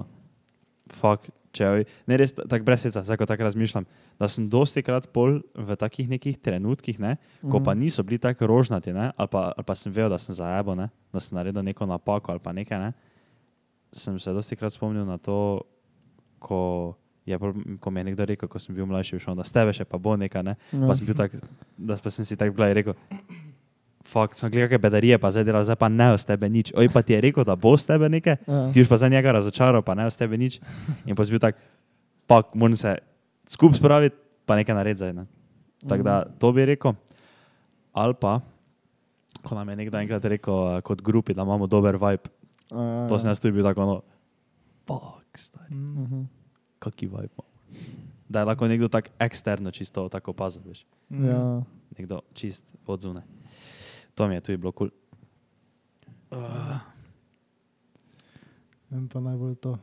fuck, 0.92 1.28
če 1.56 1.70
ne 2.04 2.18
res 2.18 2.34
tako 2.34 2.64
brez 2.64 2.84
srca, 2.84 3.02
tako 3.08 3.44
razmišljam, 3.44 3.86
da 4.16 4.28
sem 4.28 4.46
dosti 4.46 4.82
krat 4.82 5.08
pol 5.10 5.38
v 5.56 5.76
takih 5.76 6.10
nekih 6.10 6.36
trenutkih, 6.38 7.00
ne, 7.00 7.16
ko 7.42 7.60
pa 7.60 7.72
Mhm. 7.72 7.80
niso 7.80 8.04
bili 8.04 8.20
tako 8.20 8.46
rožnati, 8.46 8.92
ne, 8.92 9.12
ali, 9.12 9.28
pa, 9.28 9.52
ali 9.52 9.64
pa 9.64 9.74
sem 9.74 9.90
vedel, 9.90 10.10
da 10.10 10.20
sem 10.20 10.36
zajabo, 10.36 10.76
ne, 10.76 10.90
da 11.10 11.20
sem 11.20 11.34
naredil 11.34 11.64
neko 11.64 11.86
napako 11.86 12.32
ali 12.32 12.40
pa 12.40 12.52
nekaj, 12.52 12.80
ne, 12.80 12.92
sem 13.90 14.20
se 14.20 14.30
dosti 14.30 14.56
krat 14.56 14.72
spomnil 14.72 15.04
na 15.04 15.18
to, 15.18 15.64
ko, 16.38 16.94
je, 17.26 17.40
ko 17.80 17.90
mi 17.90 18.00
je 18.00 18.06
nekdo 18.06 18.26
rekel, 18.26 18.46
ko 18.46 18.60
sem 18.60 18.76
bil 18.76 18.86
mlajši, 18.86 19.18
šel, 19.18 19.34
da 19.34 19.42
s 19.42 19.52
tebe 19.52 19.72
še 19.72 19.84
pa 19.84 19.98
bo 19.98 20.14
nekaj, 20.16 20.44
ne, 20.44 20.54
Ja. 20.72 20.84
pa 20.84 20.94
sem 20.94 21.06
bil 21.06 21.16
tak, 21.16 21.32
da 21.80 21.96
pa 21.96 22.10
sem 22.10 22.22
si 22.22 22.36
tako 22.36 22.54
blaj 22.54 22.76
rekel, 22.76 22.94
fuck, 24.06 24.34
sem 24.34 24.48
gledal, 24.48 24.70
kakšne 24.70 24.82
bedarije, 24.82 25.18
pa 25.18 25.28
zdaj 25.28 25.44
delal, 25.44 25.64
zdaj 25.64 25.76
pa 25.76 25.90
ne 25.90 26.08
s 26.12 26.24
tebe 26.24 26.46
nič. 26.48 26.72
Oj, 26.72 26.88
pa 26.88 27.02
ti 27.02 27.12
je 27.12 27.22
rekel, 27.22 27.42
da 27.42 27.56
bo 27.56 27.74
s 27.74 27.84
tebe 27.84 28.06
nekaj, 28.08 28.38
Ja. 28.40 28.70
ti 28.70 28.80
už 28.80 28.88
pa 28.88 28.96
za 28.96 29.08
njega 29.08 29.32
razočaral, 29.32 29.82
pa 29.82 29.94
ne 29.94 30.06
s 30.06 30.16
tebe 30.16 30.36
nič. 30.36 30.62
In 31.04 31.14
pa 31.14 31.22
si 31.22 31.30
bil 31.30 31.40
tak, 31.40 31.58
fuck, 32.24 32.54
moram 32.54 32.76
se 32.76 32.96
skupaj 33.46 33.78
spraviti, 33.78 34.16
pa 34.46 34.56
nekaj 34.56 34.74
narediti 34.74 35.00
zdaj. 35.00 35.14
Ne. 35.14 35.26
Tako 35.82 36.02
da 36.02 36.26
to 36.32 36.52
bi 36.52 36.66
rekel. 36.66 36.94
Ali 37.92 38.14
pa, 38.14 38.40
ko 39.42 39.54
nam 39.54 39.68
je 39.68 39.76
nekdo 39.78 39.98
enkrat 39.98 40.24
rekel, 40.24 40.54
eh, 40.70 40.82
kot 40.82 41.00
grupi, 41.00 41.34
da 41.34 41.42
imamo 41.42 41.66
dober 41.66 41.96
vibe, 41.96 42.30
Ja, 42.68 43.06
to 43.06 43.16
sem 43.16 43.30
jaz 43.30 43.38
tudi 43.38 43.54
bil 43.54 43.64
tako, 43.64 43.82
no, 43.84 43.96
fuck, 44.84 45.30
stari, 45.34 45.70
Mm. 45.72 46.02
Mhm. 46.02 46.22
kaki 46.80 47.06
vibe. 47.08 47.30
imamo. 47.30 47.50
Da 48.26 48.40
je 48.40 48.46
lahko 48.46 48.68
nekdo 48.68 48.88
tako 48.88 49.10
eksterno 49.20 49.70
čisto 49.70 50.10
tako 50.10 50.32
opazil, 50.32 50.62
veš. 50.64 50.86
Mm. 51.10 51.26
Ja. 51.26 51.62
Nekdo 51.94 52.22
čist 52.34 52.66
od 52.84 53.00
zune. 53.00 53.22
To 54.16 54.28
mi 54.28 54.36
je 54.36 54.42
tudi 54.42 54.58
bilo 54.58 54.72
kul. 54.72 54.90
Cool. 54.90 56.42
Uh, 56.42 56.80
Vem 58.90 59.08
pa 59.08 59.20
najbolj 59.20 59.56
to. 59.56 59.78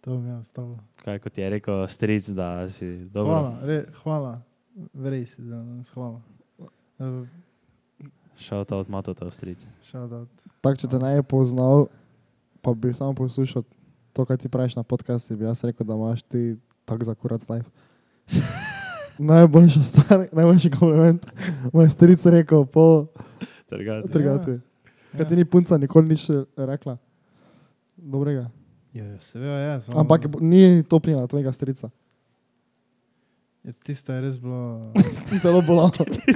To 0.00 0.20
mi 0.20 0.30
je 0.30 0.36
ostalo. 0.36 0.78
kaj 1.04 1.18
kot 1.18 1.38
je 1.38 1.50
rekel 1.50 1.86
stric, 1.88 2.28
da 2.28 2.68
si 2.68 3.04
dobro. 3.10 3.32
Hvala, 3.32 3.58
re, 3.62 3.84
hvala. 4.02 4.32
Vrej 4.94 5.26
si 5.26 5.42
danes, 5.42 5.90
hvala. 5.90 6.22
Uh, 6.98 7.26
Šel 8.38 8.64
ta 8.64 8.76
od 8.76 8.90
Mato, 8.90 9.14
ta 9.14 9.30
stric. 9.30 9.66
Shout 9.82 10.12
out. 10.12 10.30
Tako, 10.60 10.76
če 10.78 10.88
te 10.88 10.98
ne 11.02 11.16
je 11.18 11.22
poznal, 11.26 11.88
pa 12.62 12.74
bi 12.74 12.94
samo 12.94 13.14
poslušal 13.18 13.66
to, 14.12 14.24
kaj 14.24 14.36
ti 14.36 14.48
praviš 14.48 14.78
na 14.78 14.86
podkastu, 14.86 15.36
bi 15.36 15.44
jaz 15.44 15.64
rekel, 15.66 15.86
da 15.86 15.98
imaš 15.98 16.22
ti 16.22 16.56
tako 16.86 17.04
za 17.04 17.14
kurac 17.14 17.42
life. 17.50 17.70
Najboljša 19.18 19.82
stvar, 19.82 20.26
najboljši 20.32 20.70
kompliment. 20.70 21.26
Moj 21.72 21.88
stric 21.88 22.26
rekel 22.26 22.64
po 22.66 23.06
Trgati. 23.68 24.08
trgatvi. 24.12 24.60
Kaj 25.16 25.28
ti 25.28 25.36
ni 25.36 25.44
punca 25.44 25.78
nikoli 25.78 26.08
nič 26.08 26.28
rekla? 26.56 26.96
Dobrega. 27.96 28.50
Ja, 28.92 29.04
ja, 29.04 29.20
se 29.20 29.38
ve, 29.38 29.46
ja. 29.46 29.80
Samo, 29.80 30.00
Ampak 30.00 30.26
ni 30.40 30.82
topnila 30.82 31.26
tvojega 31.26 31.52
strica. 31.52 31.90
Ja, 33.64 33.72
tisto 33.84 34.12
je 34.12 34.20
res 34.22 34.38
bilo. 34.38 34.92
Ti 35.28 35.36
se 35.38 35.42
zelo 35.42 35.60
bolalo. 35.66 35.90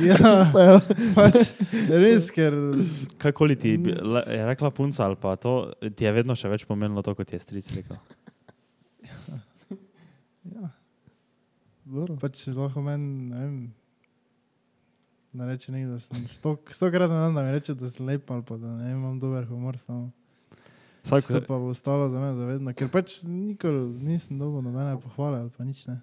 ja, 0.04 0.18
pač, 1.14 1.54
res, 1.88 2.28
ker. 2.34 2.52
Kakoli 3.22 3.56
ti 3.56 3.78
je 3.78 4.42
rekla 4.46 4.70
punca 4.70 5.06
ali 5.06 5.16
pa 5.16 5.36
to, 5.36 5.70
ti 5.96 6.04
je 6.04 6.12
vedno 6.12 6.34
še 6.36 6.50
več 6.52 6.66
pomenilo 6.68 7.02
to, 7.02 7.14
kot 7.14 7.32
je 7.32 7.40
stric 7.40 7.70
rekel. 7.78 7.96
Dobro. 11.92 12.16
pač 12.16 12.46
lahko 12.48 12.80
meni, 12.80 13.06
ne 13.28 13.38
vem. 13.38 13.56
Da 15.32 15.46
reče 15.46 15.72
nekdo, 15.72 15.92
da 15.92 16.00
sem 16.00 16.26
sto, 16.26 16.56
stokrat 16.68 17.08
na 17.08 17.18
dan, 17.18 17.34
da 17.34 17.42
mi 17.42 17.52
reče, 17.52 17.74
da 17.74 17.88
sem 17.88 18.06
lep 18.06 18.30
ali 18.30 18.42
pa 18.42 18.56
da 18.56 18.66
ne 18.68 18.84
vem, 18.84 18.96
imam 18.96 19.18
dober 19.18 19.44
humor. 19.44 19.78
Samo. 19.78 20.10
Vsak, 21.04 21.24
To 21.26 21.40
pa 21.42 21.56
bo 21.56 21.68
ostalo 21.68 22.08
za 22.08 22.16
me 22.16 22.32
zavedno, 22.32 22.72
ker 22.72 22.88
pač 22.88 23.22
nikoli 23.22 23.80
nisem 23.98 24.38
dobil 24.38 24.62
nobene 24.62 24.94
pohvale 24.98 25.38
ali 25.38 25.50
pa 25.50 25.64
nič 25.64 25.86
ne. 25.86 26.00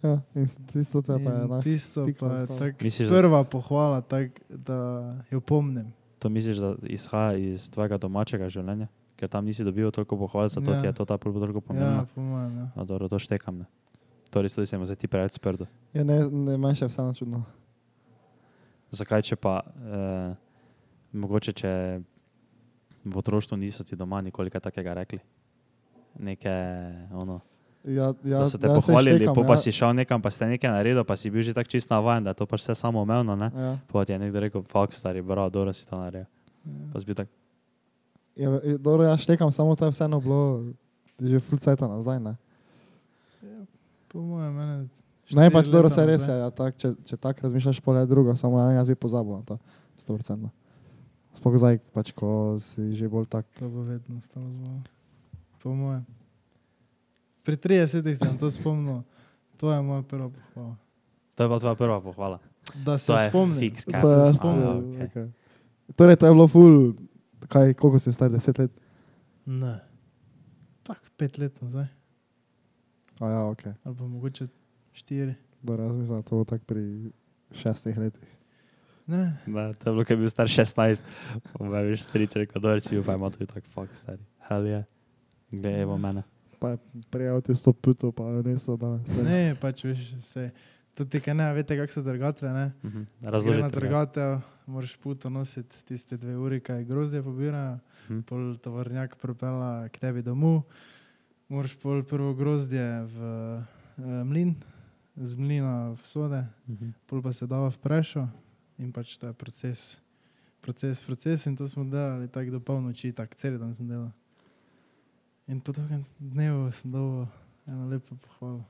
Ja, 0.00 0.18
in 0.34 0.46
tisto 0.68 1.00
te 1.00 1.14
pa 1.14 1.30
je 1.32 1.42
na 1.44 1.58
tisto 1.60 2.04
pa 2.12 2.26
je 2.28 2.42
ostalo. 2.44 2.58
tak, 2.58 2.78
Misliš, 2.78 3.06
da- 3.06 3.14
prva 3.16 3.40
pohvala, 3.44 4.00
tak, 4.00 4.30
da 4.48 4.78
jo 5.26 5.40
pomnim. 5.40 5.92
to 6.18 6.28
misliš, 6.28 6.56
da 6.56 6.74
izhaja 6.84 7.34
iz 7.34 7.66
tvojega 7.66 7.98
domačega 7.98 8.46
življenja, 8.46 8.86
ker 9.16 9.28
tam 9.28 9.44
nisi 9.44 9.62
dobil 9.62 9.90
toliko 9.90 10.14
pohval, 10.16 10.46
zato 10.46 10.70
Ja. 10.70 10.78
ti 10.78 10.86
je 10.86 10.92
to 10.92 11.04
ta 11.04 11.16
pol 11.16 11.32
toliko 11.32 11.58
Ja, 11.58 11.62
pomembno. 11.62 12.06
po 12.06 12.20
mojem. 12.20 12.52
Ja. 12.56 12.66
Ja. 12.76 12.84
dobro, 12.84 13.08
to 13.08 13.18
štekam. 13.18 13.58
Ne. 13.58 13.66
Torej, 14.32 14.54
tudi 14.54 14.66
se 14.66 14.78
mu 14.78 14.86
zdaj 14.88 14.96
ti 14.96 15.08
preveč 15.08 15.36
sprdo. 15.36 15.66
Ja, 15.92 16.04
ne, 16.08 16.22
ne, 16.24 16.56
meni 16.56 16.78
še 16.78 16.88
vseeno 16.88 17.12
čudno. 17.16 17.42
Zakaj, 18.92 19.24
če 19.28 19.36
pa, 19.36 19.60
eh, 19.60 20.32
mogoče, 21.12 21.52
če 21.52 21.72
v 23.04 23.20
otroštvu 23.20 23.58
niso 23.60 23.84
ti 23.84 23.96
doma 23.96 24.22
nikoli 24.24 24.52
kaj 24.52 24.64
takega 24.68 24.96
rekli? 25.02 25.20
Neke, 26.20 26.52
ono, 27.12 27.40
Ja, 27.82 28.12
ja, 28.22 28.38
da 28.38 28.46
so 28.46 28.60
te 28.62 28.68
ja, 28.70 28.76
pohvalili, 28.78 29.24
štekam, 29.24 29.34
po 29.34 29.42
pa 29.42 29.56
ja. 29.56 29.58
si 29.58 29.72
šel 29.74 29.90
nekam, 29.98 30.22
pa 30.22 30.30
si 30.30 30.46
nekaj 30.46 30.70
naredil, 30.70 31.02
pa 31.02 31.16
si 31.18 31.32
bil 31.34 31.42
že 31.42 31.50
tako 31.50 31.66
čist 31.66 31.90
navaden, 31.90 32.22
da 32.22 32.30
je 32.30 32.38
to 32.38 32.46
pač 32.46 32.62
vse 32.62 32.76
samoumevno, 32.78 33.34
ne? 33.34 33.48
Ja. 33.50 33.72
Pa 33.90 34.04
ti 34.06 34.14
je 34.14 34.20
nekdo 34.22 34.38
rekel, 34.38 34.62
fakt 34.70 34.94
stari, 34.94 35.18
bravo, 35.18 35.50
dobro 35.50 35.74
si 35.74 35.82
to 35.82 35.98
naredil. 35.98 36.28
Pa 36.94 37.02
si 37.02 37.10
bil 37.10 37.18
tak, 37.18 37.26
Ja, 38.36 38.48
dobro, 38.78 39.04
ja 39.04 39.18
štekam, 39.18 39.52
samo 39.52 39.76
to 39.76 39.84
je 39.84 39.92
vseeno 39.92 40.20
bilo 40.20 40.64
že 41.20 41.38
full 41.40 41.58
cajta 41.58 41.88
nazaj. 41.88 42.20
Ne, 42.20 42.36
Po 44.12 44.20
mojem, 44.20 44.52
mene. 44.52 44.76
ne 44.82 44.88
štiri 45.24 45.52
pač 45.52 45.70
dobro, 45.72 45.88
se 45.88 46.04
res 46.06 46.26
je, 46.28 46.34
ja, 46.36 46.50
tak, 46.52 46.76
če, 46.76 46.92
če 47.08 47.16
tako 47.16 47.48
razmišljaš, 47.48 47.80
pol 47.80 47.96
je 47.96 48.06
drugo, 48.06 48.36
samo 48.36 48.60
ja, 48.60 48.70
jaz 48.76 48.92
bi 48.92 48.94
pozabil 48.94 49.40
na 49.40 49.44
to, 49.48 49.56
100%. 50.04 50.50
Sploh 51.32 51.54
zdaj, 51.56 51.80
pač 51.96 52.12
ko 52.12 52.60
si 52.60 52.92
že 52.92 53.08
bolj 53.08 53.24
tak. 53.32 53.48
To 53.56 53.64
bo 53.72 53.88
vedno 53.88 54.20
stalo 54.20 54.44
z 54.44 54.58
mano. 54.60 54.84
Po 55.64 55.72
mojem. 55.72 56.04
Pri 57.40 57.56
30 57.56 58.04
sem 58.12 58.34
to 58.36 58.52
spomnil. 58.52 59.00
To 59.56 59.72
je 59.72 59.80
moja 59.80 60.02
prva 60.04 60.28
pohvala. 60.28 60.76
to 61.34 61.38
je 61.40 61.48
bila 61.48 61.58
tvoja 61.58 61.74
prva 61.74 61.98
pohvala. 62.04 62.38
Da 62.84 62.98
se 62.98 63.06
To 63.08 63.16
je 63.16 63.28
spomnim. 63.30 63.58
fiks, 63.58 63.88
kaj 63.88 64.02
se 64.02 64.36
spomnim. 64.36 64.68
A, 64.68 64.70
ja, 64.70 64.76
okej. 64.76 65.06
okej. 65.06 65.26
Torej, 65.96 66.16
to 66.16 66.26
je 66.26 66.32
bilo 66.32 66.46
full, 66.48 66.76
kaj, 67.48 67.74
koliko 67.74 67.98
si 67.98 68.12
star, 68.12 68.28
10 68.30 68.58
let? 68.58 68.72
Ne. 69.48 69.80
Tak, 70.82 71.00
pet 71.16 71.38
let 71.38 71.56
nazaj. 71.62 71.88
A 73.20 73.28
ja, 73.28 73.40
ok. 73.44 73.62
Ali 73.78 73.96
pa 73.96 74.04
mogoče 74.04 74.46
štiri. 74.92 75.34
Mislim, 75.62 76.06
da 76.08 76.22
to 76.22 76.36
bo 76.36 76.44
tako 76.44 76.64
pri 76.64 77.10
šestih 77.52 77.98
letih. 77.98 78.28
Ne. 79.06 79.36
Ne, 79.46 79.74
to 79.74 79.90
je 79.90 79.92
bilo, 79.92 80.04
ko 80.04 80.12
je 80.12 80.16
bil 80.16 80.28
star 80.28 80.46
16, 80.46 81.02
pa 81.52 81.64
me 81.64 81.82
veš, 81.82 82.02
stric 82.02 82.32
rekel, 82.34 82.60
dobro 82.60 82.80
si 82.80 82.90
bil, 82.90 83.04
pa 83.04 83.14
ima 83.14 83.30
tudi 83.30 83.46
tak 83.46 83.64
fakt 83.66 83.94
stari. 83.94 84.22
Hell 84.40 84.66
je. 84.66 84.72
Yeah. 84.72 84.84
Glej, 85.52 85.80
evo 85.80 85.98
mene. 85.98 86.22
Pa 86.58 86.68
je 86.68 86.78
prijel 87.10 87.40
ti 87.40 87.54
sto 87.54 87.72
putov, 87.72 88.12
pa 88.12 88.24
ne 88.24 88.58
so 88.58 88.76
danes. 88.76 89.08
ne, 89.18 89.54
pač 89.56 89.84
veš, 89.84 89.98
vse. 90.20 90.50
Tudi 90.94 91.20
kaj 91.20 91.34
ne, 91.34 91.52
veste, 91.52 91.74
kako 91.74 91.92
so 91.92 92.02
trgatve, 92.02 92.48
ne? 92.50 92.72
Mhm. 92.82 93.02
Razloži 93.20 93.32
Razloži. 93.32 93.62
na 93.62 93.70
trgatev, 93.70 94.32
moraš 94.66 94.96
puto 94.96 95.30
nositi 95.30 95.84
tiste 95.84 96.16
dve 96.16 96.36
uri, 96.36 96.60
kaj 96.60 96.84
grozdje 96.84 97.22
pobirajo, 97.22 97.78
Mhm. 98.02 98.20
pol 98.20 98.56
tovornjak 98.56 99.16
propela 99.16 99.88
k 99.88 99.98
tebi 99.98 100.22
domov, 100.22 100.62
moraš 101.52 101.76
pol 101.76 102.00
prvo 102.02 102.32
grozdje 102.32 102.80
v 103.04 103.16
eh, 104.00 104.24
mlin, 104.24 104.56
z 105.16 105.32
mlina 105.36 105.92
v 105.92 106.00
sode, 106.08 106.40
Mhm. 106.68 106.94
pol 107.06 107.20
pa 107.20 107.32
se 107.32 107.44
dava 107.46 107.68
v 107.68 107.78
prešo 107.78 108.24
in 108.80 108.88
pač 108.92 109.18
to 109.20 109.28
je 109.28 109.32
proces. 109.36 110.00
Proces, 110.62 111.02
proces 111.02 111.46
in 111.46 111.56
to 111.56 111.66
smo 111.68 111.84
delali 111.84 112.28
tako 112.30 112.50
do 112.50 112.60
polnoči, 112.60 113.12
tako 113.12 113.34
cel 113.34 113.58
dan 113.58 113.74
sem 113.74 113.86
delal. 113.86 114.12
In 115.50 115.60
po 115.60 115.72
dolgem 115.74 116.00
dnevu 116.18 116.70
sem 116.72 116.90
dobil 116.90 117.26
eno 117.66 117.88
lepo 117.90 118.14
pohvalo. 118.16 118.64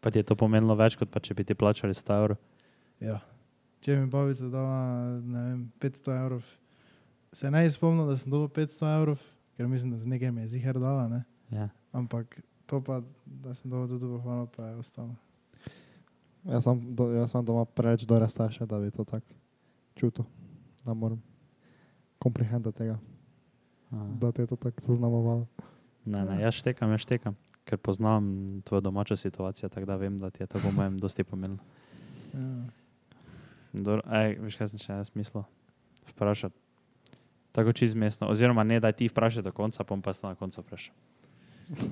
Pa 0.00 0.10
ti 0.12 0.20
je 0.20 0.28
to 0.28 0.36
pomenilo 0.36 0.76
več, 0.76 0.96
kot 1.00 1.08
pa 1.08 1.16
če 1.20 1.32
bi 1.34 1.44
ti 1.44 1.54
plačali 1.56 1.96
100 1.96 2.12
evrov. 2.20 2.36
Ja. 3.00 3.24
Če 3.80 3.96
mi 3.96 4.06
babica 4.06 4.48
dala 4.52 5.16
vem, 5.24 5.72
500 5.80 6.12
evrov, 6.12 6.44
se 7.32 7.50
ne 7.50 7.64
spomnim, 7.70 8.04
da 8.06 8.16
sem 8.16 8.28
dobil 8.30 8.48
500 8.52 8.84
evrov, 9.00 9.20
ker 9.56 9.68
mislim, 9.68 9.92
da 9.92 9.98
z 9.98 10.06
nekaj 10.06 10.32
mi 10.32 10.40
je 10.40 10.48
zihar 10.48 10.78
dala, 10.78 11.08
ne? 11.08 11.24
Ja. 11.50 11.68
ampak 11.92 12.40
to 12.66 12.80
pa, 12.80 13.02
da 13.26 13.54
sem 13.54 13.70
dobil 13.70 13.88
tudi 13.88 14.08
pohvalo, 14.08 14.46
pa 14.46 14.66
je 14.72 14.76
ostalo. 14.76 15.14
Jaz 16.44 16.64
sem, 16.64 16.80
do, 16.94 17.08
jaz 17.12 17.30
sem 17.32 17.44
doma 17.44 17.64
preveč 17.64 18.04
dore 18.04 18.28
starše, 18.28 18.66
da 18.66 18.80
bi 18.80 18.90
to 18.90 19.04
tako 19.04 19.36
čutil. 19.96 20.24
Da 20.84 20.94
moram 20.94 21.22
komprehendati 22.18 22.78
tega, 22.78 22.98
Aha. 23.90 24.08
da 24.20 24.32
te 24.32 24.42
je 24.42 24.46
to 24.46 24.56
tako 24.56 24.80
zaznamovalo. 24.80 25.46
Ne, 26.04 26.24
ne, 26.24 26.40
jaz 26.42 26.60
štekam, 26.60 26.90
jaz 26.92 27.00
štekam, 27.00 27.36
ker 27.64 27.78
poznam 27.78 28.46
tvojo 28.64 28.80
domačo 28.80 29.16
situacijo, 29.16 29.68
tako 29.68 29.86
da 29.86 29.96
vem, 29.96 30.18
da 30.18 30.30
ti 30.30 30.42
je 30.42 30.46
to 30.46 30.60
po 30.60 30.72
mojem 30.72 30.98
dosti 30.98 31.24
pomenilo. 31.24 31.64
Ja. 32.34 32.64
Dobro, 33.72 34.02
ej, 34.12 34.36
veš, 34.38 34.58
kaj 34.58 34.68
sem 34.70 34.82
še 34.82 34.98
jaz 35.00 35.14
mislil? 35.16 35.46
Vprašati. 36.12 36.63
Tako 37.54 37.72
čizmestno, 37.72 38.26
oziroma 38.26 38.64
ne, 38.64 38.80
da 38.80 38.92
ti 38.92 39.08
vprašaj 39.08 39.42
do 39.42 39.52
konca, 39.52 39.84
pa 39.84 39.96
pa 40.02 40.10
jaz 40.10 40.22
na 40.22 40.34
koncu 40.34 40.60
vprašal. 40.60 40.94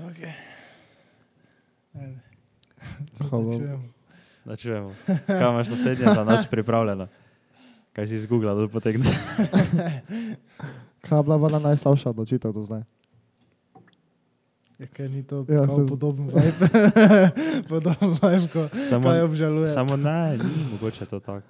Okay. 0.00 0.32
Hvala. 3.20 3.52
Čujemo. 3.52 3.84
Da 4.44 4.56
čujemo. 4.56 4.94
Kaj 5.26 5.50
imaš 5.50 5.68
naslednje 5.68 6.04
za 6.14 6.24
nas 6.24 6.46
pripravljeno? 6.46 7.08
Kaj 7.92 8.06
si 8.06 8.14
izgooglal, 8.14 8.56
da 8.56 8.68
potegne? 8.68 9.04
Kaj 11.00 11.18
je 11.18 11.22
bila 11.22 11.38
bila 11.38 11.58
najslabša 11.58 12.10
odločitev 12.10 12.52
do 12.52 12.62
zdaj? 12.62 12.82
Ja, 14.78 14.86
kaj 14.86 15.08
ni 15.08 15.22
to 15.22 15.44
Ja, 15.48 15.68
se 15.68 15.84
podoben 15.88 16.26
vibe, 16.26 16.68
podoben 17.68 18.16
vibe, 18.16 18.48
ko 18.52 18.68
Samo, 18.82 19.08
kaj 19.08 19.20
obžaluje. 19.22 19.66
samo 19.66 19.96
ne, 19.96 20.38
ni 20.38 20.64
mogoče 20.72 21.06
to 21.06 21.20
tako. 21.20 21.46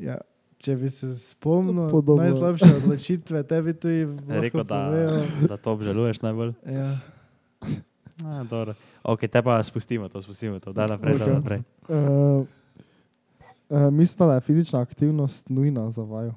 Ja. 0.00 0.16
Če 0.64 0.76
bi 0.80 0.88
se 0.88 1.10
spomnil 1.12 1.90
Podobno. 1.92 2.24
najslabše 2.24 2.70
odločitve, 2.80 3.42
tebi 3.44 3.74
tudi 3.76 4.06
Rekel, 4.44 4.62
lahko 4.62 4.64
da, 4.64 4.78
povejo. 4.88 5.48
da 5.48 5.56
to 5.60 5.72
obžaluješ 5.76 6.22
najbolj. 6.24 6.54
Ja. 6.64 6.88
A, 8.24 8.44
dobro. 8.52 8.72
ok, 9.04 9.26
te 9.28 9.42
pa 9.44 9.60
spustimo 9.60 10.08
to, 10.08 10.24
spustimo 10.24 10.56
to. 10.64 10.72
Daj 10.72 10.88
naprej, 10.96 11.18
okay. 11.20 11.28
Ok. 11.28 11.34
naprej. 11.36 11.60
Uh, 11.88 12.48
uh, 13.68 13.90
mislim, 13.92 14.28
da 14.28 14.34
je 14.34 14.46
fizična 14.48 14.80
aktivnost 14.80 15.52
nujna 15.52 15.90
za 15.90 16.02
vajo. 16.02 16.32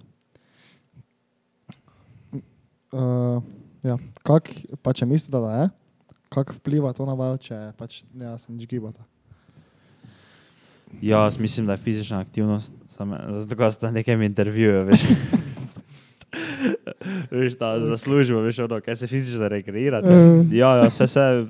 Uh, 2.92 3.44
ja. 3.84 3.96
Kak, 4.28 4.52
pa 4.82 4.92
če 4.94 5.08
mislite, 5.08 5.40
da 5.40 5.62
je, 5.62 5.70
kako 6.30 6.60
vpliva 6.60 6.92
to 6.94 7.08
na 7.08 7.16
vajo, 7.16 7.40
če 7.40 7.72
pač 7.80 8.04
ne 8.12 8.36
se 8.40 8.52
nič 8.52 8.68
gibata? 8.68 9.08
Ja, 11.02 11.24
jaz 11.24 11.40
mislim, 11.40 11.66
da 11.66 11.74
je 11.74 11.78
fizična 11.78 12.20
aktivnost, 12.20 12.74
samo 12.88 13.18
zato, 13.30 13.72
ste 13.72 13.86
na 13.86 13.92
nekem 13.92 14.22
intervjuju, 14.22 14.86
veš. 14.86 15.02
veš, 17.32 17.58
da 17.58 17.80
zaslužimo, 17.80 18.40
veš, 18.40 18.60
ono, 18.60 18.82
kaj 18.82 18.96
se 18.96 19.08
fizično 19.08 19.48
rekreira. 19.48 20.02
Eh. 20.06 20.44
Ja, 20.52 20.76
ja, 20.76 20.88
vse 20.88 21.08
se, 21.08 21.46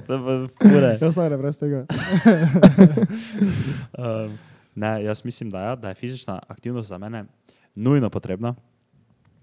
pure. 0.59 0.97
Jaz 1.01 1.17
ne 1.17 1.37
brez 1.37 1.59
tega. 1.59 1.85
Um, 3.97 4.37
ne, 4.75 5.03
jaz 5.03 5.25
mislim, 5.25 5.49
da, 5.49 5.61
ja, 5.61 5.75
da 5.75 5.89
je 5.89 5.95
fizična 5.95 6.39
aktivnost 6.47 6.89
za 6.89 6.97
mene 6.97 7.25
nujno 7.75 8.09
potrebna, 8.09 8.55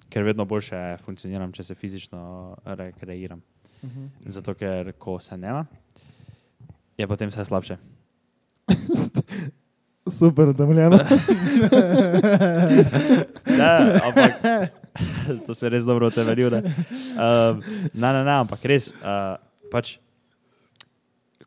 ker 0.09 0.23
vedno 0.23 0.45
boljše 0.45 0.97
funkcioniram, 1.03 1.53
če 1.53 1.63
se 1.63 1.75
fizično 1.75 2.55
rekreiram. 2.65 3.43
Mhm. 3.85 4.07
Zato, 4.27 4.55
ker 4.55 4.93
ko 4.99 5.19
se 5.21 5.37
ne, 5.37 5.65
je 6.99 7.09
potem 7.09 7.29
vse 7.29 7.45
slabše. 7.45 7.77
Super, 10.07 10.49
utemeljeno. 10.49 10.99
Ne, 13.55 13.73
ampak 14.03 14.33
to 15.47 15.55
se 15.55 15.69
res 15.69 15.85
dobro 15.85 16.09
utemeljil. 16.09 16.51
Ne, 16.51 16.61
um, 17.15 17.61
ne, 17.95 18.09
ne, 18.11 18.23
ne, 18.23 18.35
ampak 18.35 18.65
res. 18.65 18.91
Uh, 18.95 19.37
pač, 19.73 19.97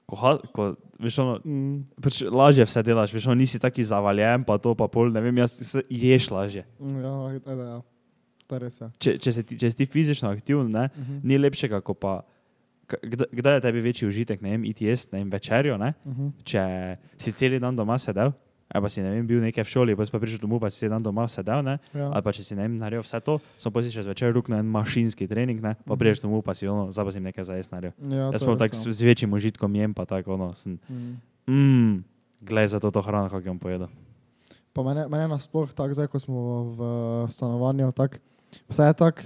ko, 0.06 0.16
ko, 0.52 0.68
veš, 1.00 1.20
ono, 1.20 1.36
Mm, 1.44 1.84
pač 2.02 2.22
lažje 2.24 2.66
vse 2.66 2.84
delaš, 2.84 3.14
veš, 3.14 3.28
ono, 3.28 3.38
nisi 3.38 3.60
taki 3.60 3.84
zavaljen, 3.84 4.44
pa 4.44 4.58
to 4.58 4.74
pa 4.76 4.88
pol, 4.88 5.12
ne 5.12 5.22
vem, 5.22 5.38
jaz 5.38 5.58
se- 5.62 5.86
ješ 5.90 6.30
lažje. 6.32 6.64
ja, 6.80 7.14
ajde, 7.28 7.58
ja. 7.58 7.82
To 8.48 8.56
je 8.56 8.60
res. 8.60 8.80
Ja. 8.80 8.88
Če, 8.98 9.18
če, 9.20 9.32
ti, 9.44 9.58
če 9.60 9.70
si 9.70 9.78
ti 9.78 9.86
fizično 9.88 10.32
aktiven, 10.32 10.72
ne, 10.72 10.90
Mhm. 10.96 11.20
ni 11.24 11.38
lepšega, 11.38 11.82
kot 11.84 12.00
pa. 12.00 12.22
Kdaj, 12.88 13.28
kdaj 13.36 13.54
je 13.54 13.62
tebi 13.62 13.82
večji 13.84 14.08
užitek, 14.08 14.40
ne 14.42 14.54
vem, 14.54 14.64
iti 14.64 14.86
jesti, 14.88 15.12
ne 15.12 15.20
vem, 15.20 15.30
večerjo, 15.30 15.76
ne? 15.78 15.94
Mhm. 16.08 16.28
če 16.48 16.62
si 17.20 17.32
cel 17.34 17.60
dan 17.60 17.76
doma 17.76 17.98
sedel, 18.00 18.32
ali 18.68 18.82
pa 18.82 18.90
si 18.90 19.00
ne 19.00 19.10
vem, 19.10 19.24
bil 19.24 19.40
nekaj 19.40 19.62
v 19.62 19.70
šoli, 19.70 19.92
pa 19.94 20.04
si 20.04 20.12
pa 20.12 20.20
prišel 20.20 20.40
domov, 20.40 20.60
pa 20.60 20.70
si 20.70 20.86
dan 20.86 21.00
doma 21.00 21.24
sedel, 21.26 21.62
ne? 21.62 21.80
Ja. 21.92 22.10
ali 22.10 22.22
pa 22.22 22.30
če 22.30 22.42
si 22.42 22.52
ne 22.52 22.64
vem, 22.64 22.76
naredil 22.76 23.00
vse 23.00 23.20
to, 23.20 23.38
sem 23.56 23.68
pa 23.68 23.80
si 23.80 23.90
še 23.90 24.04
zvečer 24.04 24.30
ruk 24.30 24.48
na 24.48 24.58
en 24.58 24.68
mašinski 24.68 25.24
trening, 25.24 25.58
ne? 25.58 25.76
pa 25.78 25.94
Mhm. 25.94 25.98
priješ 25.98 26.20
domov, 26.20 26.42
pa 26.42 26.52
si 26.52 26.66
ono, 26.66 26.90
zdaj 26.90 27.04
pa 27.04 27.12
si 27.12 27.20
nekaj 27.22 27.44
za 27.44 27.54
jesti 27.54 27.72
naredil. 27.72 27.96
Ja, 28.06 28.28
Jaz 28.30 28.42
je 28.42 28.58
tako 28.58 28.76
ja. 28.78 28.92
z 28.92 29.02
večjim 29.02 29.32
užitkom 29.32 29.72
jem, 29.74 29.92
pa 29.92 30.04
tako 30.04 30.34
ono, 30.34 30.52
sem, 30.54 30.76
Mm. 30.86 31.16
mm, 31.48 32.04
glej 32.42 32.68
za 32.68 32.78
to, 32.78 32.90
to 32.90 33.00
hrano, 33.00 33.28
kako 33.28 33.46
jim 33.46 33.58
pojedo. 33.58 33.88
Pa 34.70 34.84
mene, 34.84 35.08
mene 35.08 35.28
nasploh 35.28 35.72
tako, 35.72 35.94
zdaj 35.94 36.08
ko 36.08 36.20
smo 36.20 36.38
v 36.70 36.80
stanovanju, 37.30 37.90
tak, 37.92 38.20
vse 38.68 38.84
je 38.84 38.94
tako 38.96 39.22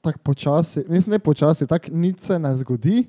tak 0.00 0.18
počasi, 0.18 0.84
mislim 0.84 1.12
ne 1.12 1.18
počasi, 1.18 1.66
tako 1.66 1.88
nič 1.90 2.20
se 2.20 2.38
ne 2.38 2.52
zgodi. 2.54 3.08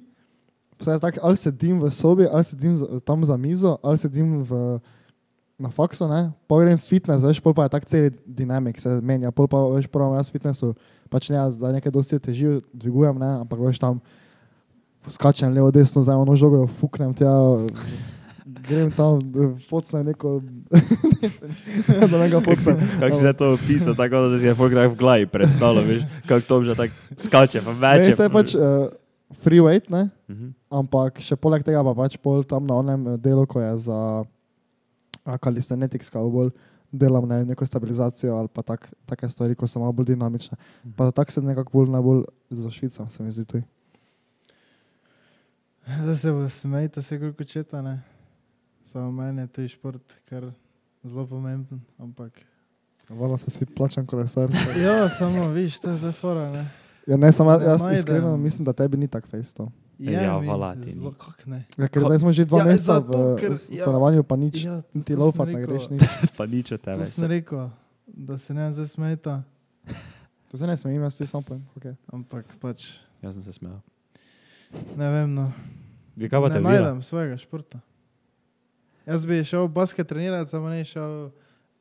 Tako, 0.75 1.19
ali 1.23 1.37
sedim 1.39 1.79
v 1.79 1.91
sobi, 1.91 2.27
ali 2.27 2.43
sedim 2.43 2.75
za, 2.75 2.99
tam 2.99 3.23
za 3.25 3.37
mizo, 3.37 3.77
ali 3.83 3.97
sedim 3.97 4.43
v 4.43 4.79
na 5.55 5.69
faksu, 5.71 6.03
ne, 6.11 6.35
pa 6.51 6.59
grem 6.59 6.75
fitness, 6.75 7.23
veš, 7.23 7.39
pol 7.39 7.55
pa 7.55 7.63
je 7.63 7.71
tak 7.71 7.85
cel 7.87 8.11
dinamik 8.27 8.75
se 8.75 8.91
menja, 8.99 9.31
pol 9.31 9.47
pa 9.47 9.55
veš, 9.71 9.87
pravim 9.87 10.17
jaz 10.19 10.27
v 10.27 10.35
fitnessu, 10.35 10.73
pač 11.07 11.29
ne, 11.31 11.39
jaz 11.39 11.55
zdaj 11.55 11.79
nekaj 11.79 11.93
dosti 11.95 12.19
teži 12.19 12.59
dvigujem, 12.75 13.15
ne, 13.15 13.29
ampak 13.39 13.63
veš 13.63 13.79
tam 13.79 14.01
skačem 15.07 15.55
levo, 15.55 15.71
desno, 15.71 16.03
zdaj 16.03 16.19
ono 16.19 16.35
žogo 16.35 16.67
fuknem 16.67 17.15
tja, 17.15 17.31
grem 18.67 18.91
tam, 18.91 19.23
focnem 19.63 20.11
neko, 20.11 20.43
da 22.11 22.15
ne 22.19 22.27
ga 22.29 22.43
focnem. 22.43 22.75
Kako 22.99 23.15
si 23.15 23.21
se 23.21 23.33
to 23.33 23.53
opisal, 23.55 23.95
tako 23.95 24.27
da 24.27 24.35
si 24.35 24.51
je 24.51 24.55
folk 24.59 24.75
tak 24.75 24.91
v 24.91 24.99
glavi 24.99 25.25
predstavljal, 25.31 25.87
veš, 25.87 26.03
kako 26.27 26.43
to 26.51 26.55
že 26.67 26.75
tako 26.75 26.93
skače, 27.15 27.63
pa 27.63 27.71
več. 27.71 28.11
Ne, 28.11 28.15
se 28.15 28.27
je 28.27 28.33
pač 28.35 28.55
uh, 28.59 28.91
free 29.39 29.63
weight, 29.63 29.87
ne, 29.87 30.09
Mhm. 30.27 30.51
Ampak 30.69 31.21
še 31.21 31.35
poleg 31.35 31.63
tega 31.65 31.83
pa 31.85 31.93
pač 31.97 32.17
pol 32.21 32.43
tam 32.43 32.65
na 32.67 32.77
onem 32.81 33.07
eh, 33.13 33.17
delu, 33.21 33.45
ko 33.47 33.61
je 33.61 33.73
za 33.89 33.99
a, 35.25 35.37
calisthenics, 35.37 36.09
ko 36.09 36.25
bolj 36.29 36.51
delam 36.95 37.27
ne, 37.27 37.41
vem, 37.41 37.47
neko 37.51 37.65
stabilizacijo 37.65 38.37
ali 38.37 38.47
pa 38.47 38.63
tak, 38.63 38.87
take 39.05 39.29
stvari, 39.29 39.55
ko 39.55 39.67
so 39.67 39.81
malo 39.81 39.91
bolj 39.93 40.13
dinamične. 40.13 40.57
Pa 40.95 41.11
tako 41.11 41.31
se 41.31 41.41
nekako 41.41 41.71
bolj 41.73 41.89
najbolj 41.91 42.23
za 42.49 42.71
Švico, 42.71 43.07
se 43.09 43.23
mi 43.23 43.31
zdi 43.31 43.45
tu. 43.45 43.61
Zdaj 45.85 46.15
se 46.15 46.31
bo 46.31 46.49
smejta, 46.49 47.01
se 47.01 47.19
koliko 47.19 47.43
četa, 47.43 47.81
ne. 47.81 48.01
Samo 48.91 49.11
meni 49.11 49.41
je 49.41 49.47
to 49.47 49.67
šport, 49.67 50.15
kar 50.29 50.51
zelo 51.03 51.27
pomemben, 51.27 51.81
ampak. 51.99 52.31
Vala 53.09 53.37
se 53.37 53.51
si 53.51 53.65
plačam 53.65 54.05
kolesarstvo. 54.05 54.71
Ja, 54.81 55.09
samo 55.09 55.47
viš, 55.47 55.79
to 55.79 55.89
je 55.89 55.97
zdaj 55.97 56.11
fora, 56.11 56.49
ne. 56.51 56.67
Ja, 57.07 57.17
ne, 57.17 57.31
samo 57.31 57.51
jaz 57.51 57.83
najdem. 57.83 57.99
iskreno 57.99 58.37
mislim, 58.37 58.65
da 58.65 58.73
tebi 58.73 58.97
ni 58.97 59.07
tak 59.07 59.27
fejs 59.27 59.53
to. 59.53 59.63
Je 59.63 59.84
Ja, 59.97 60.35
mi 60.35 60.45
vala 60.45 60.75
ti 60.75 60.91
Zelo 60.91 61.09
ni. 61.09 61.15
kak 61.15 61.45
ne. 61.45 61.65
Ja, 61.73 61.87
ker 61.87 62.01
zdaj 62.01 62.19
smo 62.19 62.31
že 62.31 62.43
dva 62.43 62.59
Ja, 62.59 62.65
meseca 62.65 62.99
zato, 62.99 63.19
v 63.33 63.53
s- 63.53 63.69
ja. 63.69 63.79
stanovanju, 63.79 64.23
pa 64.23 64.35
nič, 64.35 64.55
Ja, 64.59 64.81
to 64.81 65.13
laufat 65.13 65.47
ne 65.47 65.61
greš. 65.61 65.89
Nič. 65.89 66.03
pa 66.37 66.43
nič 66.45 66.67
od 66.69 66.79
To 66.79 66.85
tebe. 66.89 67.05
sem 67.05 67.27
rekel, 67.29 67.69
da 68.05 68.35
se 68.35 68.51
ne 68.51 68.67
zdaj 68.69 68.87
smeta, 68.87 69.43
To 70.47 70.57
se 70.57 70.63
ne 70.63 70.73
smejim, 70.73 71.01
jaz 71.01 71.13
ti 71.13 71.25
sam 71.25 71.41
povem. 71.41 71.63
Okay. 71.73 71.95
ampak 72.07 72.45
pač 72.57 72.99
Jaz 73.19 73.33
sem 73.33 73.43
se 73.43 73.53
smejal. 73.53 73.79
ne 74.95 75.07
vem. 75.09 75.29
No. 75.29 75.51
Vi 76.13 76.25
kaj 76.25 76.39
pa 76.39 76.47
te 76.49 76.55
ne 76.55 76.59
vira? 76.61 76.81
najdem 76.85 77.01
svojega 77.01 77.35
športa. 77.35 77.79
Jaz 79.03 79.23
bi 79.23 79.39
šel 79.39 79.67
basket 79.67 80.05
trenirati, 80.05 80.47
samo 80.47 80.67
ne 80.67 80.79
šel 80.81 81.31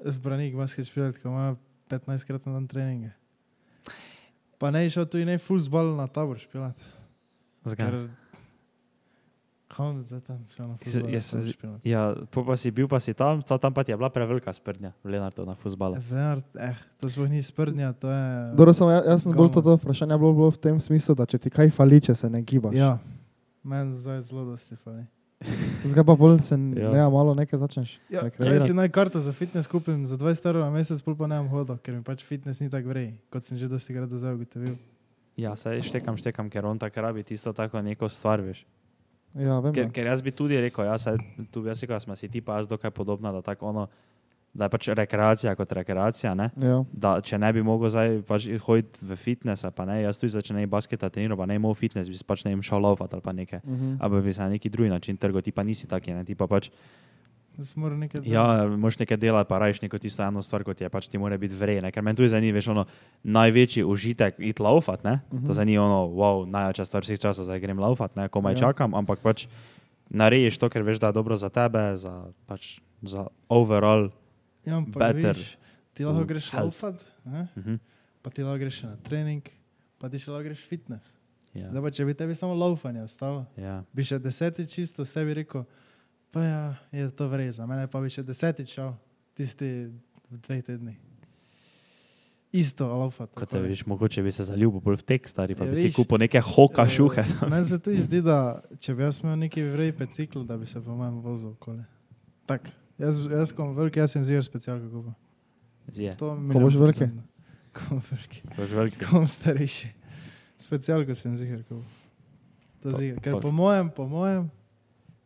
v 0.01 0.17
branik 0.19 0.55
basket 0.55 0.85
špilati, 0.85 1.19
ko 1.19 1.29
ima 1.29 1.57
15 1.89 2.25
krat 2.25 2.43
na 2.43 2.53
dan 2.53 2.67
treninge. 2.67 3.11
Pa 4.57 4.71
ne 4.71 4.85
šel 4.85 5.05
tudi 5.05 5.25
ne 5.25 5.37
fuzbol 5.37 5.95
na 5.95 6.07
tabor 6.07 6.37
špilati. 6.37 6.83
Zakaj? 7.65 7.91
Kam 9.67 9.99
zdaj 9.99 10.21
tam 10.21 10.39
šel 10.47 10.69
na 10.69 10.77
špilati? 10.79 11.83
Ja, 11.83 12.15
po 12.31 12.45
pa 12.45 12.55
si 12.55 12.71
bil, 12.71 12.87
pa 12.87 13.01
si 13.01 13.11
tam, 13.11 13.43
ta- 13.43 13.59
tam 13.59 13.75
pa 13.75 13.83
ti 13.83 13.91
je 13.91 13.97
bila 13.97 14.07
prevelika 14.07 14.53
sprdnja 14.53 14.93
v 15.03 15.11
Lenartu 15.11 15.43
na 15.43 15.55
fuzbalu. 15.55 15.99
Venard, 16.01 16.45
eh, 16.55 16.77
to 16.97 17.09
sploh 17.09 17.27
ni 17.27 17.43
sprdnja, 17.43 17.91
to 17.93 18.07
je... 18.07 18.23
Dobro, 18.55 18.71
samo 18.71 18.91
jaz, 18.91 19.03
jaz 19.05 19.23
sem 19.23 19.33
bolj 19.33 19.51
Gama. 19.51 19.63
to 19.65 19.77
vprašanje 19.77 20.15
bilo, 20.15 20.33
bilo 20.33 20.49
v 20.49 20.61
tem 20.61 20.77
smislu, 20.79 21.15
da 21.15 21.27
če 21.27 21.39
ti 21.39 21.51
kaj 21.51 21.73
fali, 21.73 21.99
če 21.99 22.15
se 22.15 22.31
ne 22.31 22.39
gibaš. 22.39 22.77
Ja, 22.77 22.99
meni 23.65 23.97
zdaj 23.97 24.21
zelo 24.23 24.45
dosti 24.47 24.77
fali. 24.77 25.03
Zdaj 25.85 26.05
pa 26.05 26.15
bolj 26.15 26.39
se 26.41 26.55
Ja. 26.55 26.79
ja. 26.79 26.91
ne, 26.93 27.03
malo 27.11 27.35
nekaj 27.35 27.59
začneš. 27.59 27.99
Ja, 28.09 28.23
jaz 28.31 28.65
si 28.65 28.73
naj 28.73 28.89
karto 28.89 29.19
za 29.19 29.33
fitness 29.33 29.67
kupim 29.67 30.07
za 30.07 30.15
20 30.15 30.39
evrov 30.45 30.63
na 30.63 30.71
mesec, 30.71 31.03
pol 31.03 31.13
pa 31.13 31.27
ne 31.27 31.37
bom 31.37 31.51
hodil, 31.51 31.75
ker 31.79 31.93
mi 31.93 32.01
pač 32.01 32.23
fitness 32.23 32.61
ni 32.61 32.71
tako 32.71 32.89
vrej, 32.89 33.19
kot 33.27 33.43
sem 33.43 33.59
že 33.59 33.67
dosti 33.67 33.91
krat 33.93 34.07
do 34.07 34.17
zdaj 34.17 34.39
ugotovil. 34.39 34.79
Ja, 35.37 35.57
saj 35.59 35.83
štekam, 35.83 36.17
štekam, 36.17 36.51
ker 36.51 36.67
on 36.67 36.79
tako 36.79 37.03
rabi 37.03 37.23
tisto 37.27 37.53
tako 37.53 37.83
neko 37.83 38.09
stvar, 38.09 38.43
veš. 38.45 38.65
Ja, 39.35 39.59
vem. 39.59 39.73
Ker, 39.75 39.89
ja. 39.89 39.91
ker 39.91 40.07
jaz 40.07 40.23
bi 40.23 40.31
tudi 40.31 40.61
rekel, 40.63 40.87
ja, 40.87 40.99
saj, 40.99 41.19
tu 41.51 41.65
bi 41.65 41.73
jaz 41.73 41.83
rekel, 41.83 41.97
da 41.97 42.01
smo 42.01 42.17
si 42.17 42.31
ti 42.31 42.41
pa 42.41 42.61
jaz 42.61 42.69
dokaj 42.71 42.93
podobna, 42.95 43.33
da, 43.35 43.43
tako 43.43 43.73
ono, 43.73 43.89
da 44.55 44.69
je 44.69 44.71
pač 44.71 44.89
rekreacija 44.95 45.55
kot 45.59 45.73
rekreacija, 45.75 46.35
ne? 46.39 46.51
Ja. 46.63 46.77
da 46.93 47.17
če 47.25 47.39
ne 47.43 47.51
bi 47.53 47.65
mogel 47.67 47.91
zdaj 47.91 48.21
pač 48.29 48.47
hoditi 48.63 49.03
v 49.03 49.17
fitness, 49.19 49.67
pa 49.75 49.87
ne, 49.89 49.99
jaz 50.05 50.21
tudi 50.23 50.37
začne 50.37 50.63
ne 50.63 50.71
basketa 50.71 51.11
treniral, 51.11 51.39
pa 51.41 51.49
ne 51.51 51.59
imel 51.59 51.75
fitness, 51.75 52.11
bi 52.11 52.21
pač 52.27 52.45
ne 52.47 52.55
im 52.55 52.63
šel 52.63 52.87
laufati 52.87 53.19
ali 53.19 53.25
pa 53.25 53.35
nekaj. 53.35 53.65
Mhm. 53.65 53.97
Ali 53.99 54.23
bi 54.23 54.33
se 54.33 54.43
na 54.43 54.53
neki 54.55 54.71
drugi 54.71 54.93
način 54.95 55.19
trgal, 55.19 55.43
ti 55.43 55.53
pa 55.53 55.67
nisi 55.67 55.91
taki, 55.91 56.15
ne, 56.15 56.23
ti 56.25 56.39
pa 56.39 56.47
pač, 56.47 56.71
nekaj 57.57 58.21
delati. 58.21 58.31
ja, 58.31 58.45
moš 58.69 58.99
nekaj 58.99 59.17
delati, 59.17 59.49
pa 59.49 59.59
rajš 59.59 59.81
neko 59.81 59.99
tisto 59.99 60.23
eno 60.23 60.41
stvar, 60.41 60.63
kot 60.63 60.81
je 60.81 60.89
pač 60.89 61.07
ti 61.07 61.19
mora 61.19 61.37
biti 61.37 61.55
vrej, 61.55 61.81
ne, 61.81 61.91
ker 61.91 62.01
meni 62.01 62.17
tudi 62.17 62.29
zdaj 62.29 62.41
ni, 62.41 62.51
veš, 62.51 62.69
ono, 62.69 62.85
največji 63.25 63.85
užitek 63.85 64.35
iti 64.41 64.59
laufati, 64.59 65.05
ne, 65.05 65.21
Mhm. 65.31 65.47
to 65.47 65.53
zdaj 65.53 65.65
ni 65.65 65.79
ono, 65.79 66.09
wow, 66.09 66.45
največja 66.45 66.85
stvar 66.85 67.03
vseh 67.03 67.19
časov, 67.19 67.45
zdaj 67.45 67.61
grem 67.61 67.79
laufati, 67.79 68.17
ne, 68.17 68.29
komaj 68.29 68.53
Ja. 68.53 68.59
čakam, 68.61 68.93
ampak 68.93 69.21
pač 69.21 69.47
narediš 70.11 70.57
to, 70.57 70.69
ker 70.69 70.83
veš, 70.83 70.99
da 70.99 71.07
je 71.07 71.13
dobro 71.15 71.37
za 71.37 71.49
tebe, 71.49 71.97
za, 71.97 72.27
pač, 72.45 72.79
za 73.01 73.27
overall. 73.49 74.11
Ja, 74.63 74.77
ampak 74.77 74.99
better 75.15 75.37
viš, 75.37 75.57
ti 75.93 76.05
lahko 76.05 76.21
v 76.21 76.27
greš 76.27 76.51
health. 76.51 76.83
laufat, 76.83 76.97
ne? 77.25 77.49
Mhm. 77.55 77.77
pa 78.19 78.31
ti 78.31 78.41
lahko 78.41 78.59
greš 78.59 78.83
na 78.83 78.97
trening, 78.99 79.43
pa 79.97 80.09
ti 80.09 80.17
še 80.17 80.31
lahko 80.31 80.45
greš 80.45 80.59
fitness. 80.61 81.13
Ja, 81.53 81.71
Zdaj 81.71 81.83
pa 81.83 81.91
če 81.93 82.03
bi 82.03 82.15
tebi 82.15 82.35
samo 82.35 82.51
laufanje 82.53 82.99
ostalo, 83.01 83.47
ja. 83.55 83.85
bi 83.93 84.03
še 84.03 84.19
desetič 84.19 84.67
čisto 84.69 85.05
sebi 85.05 85.35
rekel, 85.35 85.63
pa 86.35 86.43
ja, 86.43 86.63
je 86.93 87.07
to 87.11 87.29
vrej, 87.29 87.53
za 87.55 87.67
mene 87.67 87.87
pa 87.87 88.01
bi 88.01 88.11
še 88.11 88.23
desetič 88.23 88.75
šel, 88.75 88.93
tisti 89.35 89.69
v 90.29 90.41
dveh 90.41 90.63
tednih. 90.63 90.99
Isto 92.55 92.87
laufat. 92.87 93.33
Kot 93.35 93.51
te 93.51 93.59
vidiš, 93.59 93.83
mogoče 93.87 94.23
bi 94.23 94.31
se 94.31 94.45
zaljubil 94.47 94.79
bolj 94.81 95.01
v 95.01 95.07
tek, 95.09 95.25
stari, 95.27 95.57
pa 95.59 95.67
Ja, 95.67 95.73
bi 95.73 95.77
si 95.77 95.89
viš, 95.89 95.97
kupil 95.97 96.21
neke 96.23 96.39
hoka 96.39 96.85
šuhe. 96.87 97.25
Meni 97.51 97.67
se 97.67 97.79
tudi 97.83 97.99
zdi, 97.99 98.21
da 98.23 98.37
če 98.79 98.95
bi 98.95 99.03
jaz 99.03 99.19
imel 99.25 99.41
neki 99.43 99.65
vrej 99.73 99.91
bicikl, 99.99 100.45
da 100.47 100.55
bi 100.57 100.67
se 100.67 100.79
po 100.79 100.95
mojem 100.95 101.19
vozil 101.25 101.51
okoli. 101.51 101.83
Tak, 102.47 102.71
jaz, 103.03 103.19
jaz 103.19 103.51
kom 103.51 103.75
veliki, 103.75 103.99
jaz 103.99 104.15
sem 104.15 104.23
ziger 104.23 104.47
specialko 104.47 104.87
kupil. 104.87 105.15
To 106.19 106.31
Ko 106.53 106.63
boš 106.63 106.79
veliki? 106.79 107.11
Ko 107.75 107.99
boš 107.99 108.13
veliki. 108.15 108.43
boš 108.55 108.71
veliki. 108.79 109.03
Ko 109.03 109.19
bom 109.19 109.27
starejši. 109.29 109.91
Specialko 110.63 111.15
sem 111.19 111.35
ziger 111.37 111.65
kupil. 111.67 111.83
To 112.87 112.95
ziger. 112.95 113.19
Ker 113.19 113.41
po 113.43 113.51
mojem, 113.51 113.91
po 113.91 114.07
mojem, 114.07 114.47
Je- 114.47 114.64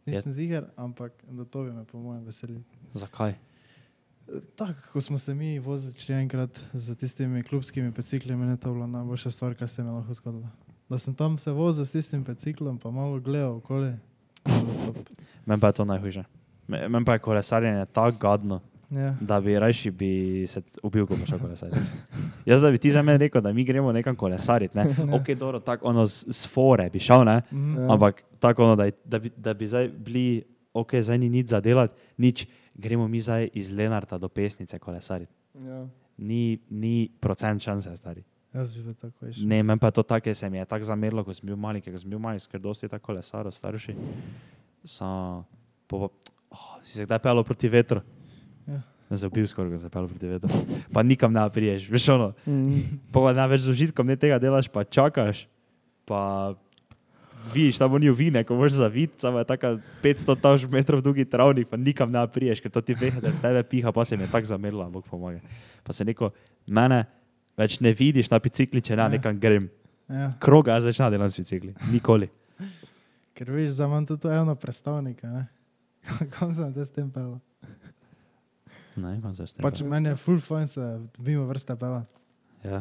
nisem 0.09 0.33
ziger, 0.33 0.65
ampak 0.77 1.13
da 1.25 1.45
to 1.45 1.63
bi 1.63 1.73
me 1.73 1.85
po 1.85 1.99
mojem 1.99 2.25
veselil. 2.25 2.61
Zakaj? 2.93 3.35
Tako, 4.55 4.81
ko 4.93 5.01
smo 5.01 5.19
se 5.19 5.35
mi 5.35 5.59
vozili 5.59 5.93
enkrat 6.15 6.61
z 6.73 6.95
tistimi 6.95 7.43
klubskimi 7.43 7.91
bicikli, 7.91 8.33
je 8.43 8.57
to 8.57 8.73
bila 8.73 8.87
najboljša 8.89 9.31
stvar, 9.31 9.55
kar 9.55 9.69
se 9.69 9.83
mi 9.83 9.91
lahko 9.91 10.15
zgodila. 10.15 10.49
Da 10.89 10.99
sem 10.99 11.15
tam 11.15 11.39
se 11.39 11.51
vozil 11.53 11.85
s 11.85 11.93
tistim 11.93 12.25
biciklom, 12.25 12.79
pa 12.79 12.91
malo 12.91 13.21
gledal 13.21 13.53
okoli. 13.55 13.95
Meni 15.47 15.61
pa 15.61 15.67
je 15.67 15.73
to 15.73 15.85
najhujše. 15.85 16.25
Me- 16.67 16.89
Meni 16.89 17.05
pa 17.05 17.13
je 17.13 17.19
kolesarjenje 17.21 17.87
tako 17.87 18.19
gadno, 18.19 18.61
Ja. 18.91 19.15
da 19.21 19.41
bi 19.41 19.55
rajši 19.55 19.91
bi 19.91 20.11
se 20.47 20.63
ubil, 20.83 21.07
ko 21.07 21.17
bi 21.17 21.27
šel 21.27 21.39
kolesariti. 21.39 21.79
Jaz 22.47 22.61
da 22.61 22.71
bi 22.71 22.79
ti 22.79 22.91
za 22.91 23.03
mene 23.03 23.19
rekel, 23.19 23.41
da 23.41 23.53
mi 23.53 23.65
gremo 23.65 23.93
nekam 23.93 24.17
kolesariti, 24.17 24.77
ne? 24.77 24.85
Ne. 25.07 25.15
Ok, 25.15 25.29
dobro, 25.31 25.61
tako 25.61 25.87
ono 25.87 26.07
s, 26.07 26.27
s 26.29 26.49
fore 26.49 26.91
bi 26.91 26.99
šel, 26.99 27.25
ne? 27.25 27.43
Mhm. 27.53 27.77
Ja. 27.77 27.93
Ampak 27.93 28.23
tako 28.39 28.65
ono, 28.65 28.77
da, 28.77 28.85
je- 28.85 28.99
da, 29.05 29.19
bi, 29.19 29.31
da 29.37 29.55
bi 29.55 29.67
zdaj 29.67 29.89
bili, 29.91 30.43
ok, 30.73 30.95
zdaj 30.97 31.19
ni 31.19 31.29
nič 31.31 31.47
za 31.49 31.61
delati, 31.61 31.95
nič, 32.17 32.47
gremo 32.75 33.09
mi 33.09 33.21
zdaj 33.21 33.49
iz 33.53 33.71
Lenarta 33.71 34.19
do 34.19 34.29
pesnice 34.29 34.79
kolesariti. 34.79 35.33
Ja. 35.57 35.87
Ni, 36.19 36.59
ni 36.71 37.09
procent 37.21 37.61
šanse, 37.61 37.97
stari. 37.97 38.23
Jaz 38.51 38.75
bi 38.75 38.83
bil 38.83 38.95
tako 38.95 39.27
veš. 39.27 39.39
Ne, 39.41 39.63
meni 39.63 39.79
pa 39.79 39.87
je 39.87 39.93
to 39.93 40.03
tako, 40.03 40.25
ker 40.25 40.35
se 40.35 40.51
mi 40.51 40.59
je 40.59 40.65
tako 40.65 40.85
zamerilo, 40.85 41.25
ko 41.25 41.35
sem 41.35 41.47
bil 41.47 41.57
mali, 41.57 41.81
ker 41.81 41.95
sem 41.95 42.11
bil 42.11 42.19
mali, 42.19 42.41
ker 42.43 42.61
dosti 42.61 42.89
tako 42.89 43.05
kolesaro, 43.07 43.51
starši. 43.51 43.95
So, 44.85 45.45
po, 45.87 46.09
oh, 46.49 46.79
si 46.83 46.93
se 46.95 47.05
kdaj 47.05 47.19
pelo 47.21 47.45
proti 47.45 47.69
vetru? 47.69 48.01
Ja. 48.67 48.81
Ne 49.11 49.17
se 49.17 49.29
bil 49.29 49.47
skoraj, 49.47 49.71
ko 49.71 49.79
se 49.79 49.89
pelo 49.89 50.09
proti 50.09 50.27
vetru. 50.29 50.49
Pa 50.93 51.03
nikam 51.03 51.33
ne 51.33 51.45
priješ, 51.51 51.89
veš 51.89 52.09
ono. 52.09 52.33
Mhm. 52.47 52.99
Pa 53.13 53.21
pa 53.21 53.33
največ 53.33 53.61
z 53.61 53.71
užitkom 53.71 54.07
ne 54.07 54.17
tega 54.17 54.39
delaš, 54.39 54.69
pa 54.69 54.85
čakaš. 54.85 55.47
Pa 56.05 56.55
vidiš, 57.49 57.79
tam 57.79 57.95
ni 57.95 58.09
ovine, 58.09 58.45
ko 58.45 58.55
moraš 58.55 58.73
zaviti, 58.73 59.19
samo 59.19 59.39
je 59.39 59.45
tako 59.45 59.67
500 60.03 60.37
taž 60.41 60.67
metrov 60.67 61.01
dolgi 61.01 61.25
travnik, 61.25 61.69
pa 61.69 61.77
nikam 61.77 62.11
ne 62.11 62.27
priješ, 62.27 62.61
ker 62.61 62.71
to 62.71 62.81
ti 62.81 62.95
ve, 62.95 63.11
da 63.13 63.29
v 63.29 63.41
tebe 63.41 63.63
piha, 63.65 63.93
pa 63.93 64.05
se 64.05 64.17
mi 64.17 64.23
je 64.23 64.31
tako 64.31 64.47
zamerilo, 64.47 64.91
bog 64.91 65.05
pomaga. 65.05 65.41
Pa 65.83 65.93
se 65.93 66.05
neko, 66.05 66.31
mene 66.67 67.05
več 67.57 67.81
ne 67.81 67.93
vidiš 67.93 68.31
na 68.31 68.39
bicikli, 68.39 68.81
če 68.81 68.97
ne 68.97 69.03
Ja. 69.03 69.09
nekam 69.09 69.39
grem. 69.39 69.71
Ja. 70.09 70.33
Kroga 70.41 70.73
jaz 70.73 70.85
več 70.85 70.99
ne 70.99 71.11
delam 71.11 71.31
s 71.31 71.37
bicikli, 71.37 71.75
nikoli. 71.91 72.29
Ker 73.35 73.51
veš, 73.51 73.71
za 73.71 73.87
manj 73.89 74.07
tudi 74.07 74.29
eno 74.29 74.55
predstavnika. 74.55 75.29
Ne? 75.29 75.47
Kam 76.35 76.53
sem 76.53 76.73
te 76.73 76.85
s 76.85 76.91
tem 76.91 77.11
pel? 77.11 77.37
Ne, 78.97 79.21
kam 79.23 79.35
se 79.35 79.47
s 79.47 79.55
tem. 79.55 79.63
Pač 79.63 79.79
meni 79.87 80.09
je 80.09 80.17
full 80.19 80.41
fajn 80.43 80.67
se 80.67 80.85
mimo 81.19 81.45
vrste 81.47 81.77
pelati. 81.79 82.11
Ja. 82.65 82.81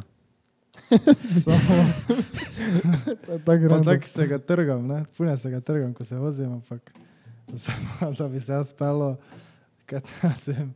Samo 1.44 1.76
tako 3.46 3.70
pa 3.70 3.84
tako 3.84 4.08
se 4.08 4.28
ga 4.28 4.38
trgam, 4.38 4.88
ne? 4.88 5.06
Pune 5.18 5.38
se 5.38 5.50
ga 5.50 5.62
trgam, 5.62 5.94
ko 5.94 6.06
se 6.06 6.16
vozim, 6.16 6.52
ampak 6.52 6.92
samo 7.56 8.12
da 8.18 8.28
bi 8.28 8.40
se 8.40 8.52
jaz 8.52 8.74
pelo, 8.74 9.18
kaj 9.86 10.02
ta 10.02 10.36
sem 10.36 10.74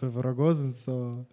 v 0.00 0.20
rogoznico, 0.20 1.24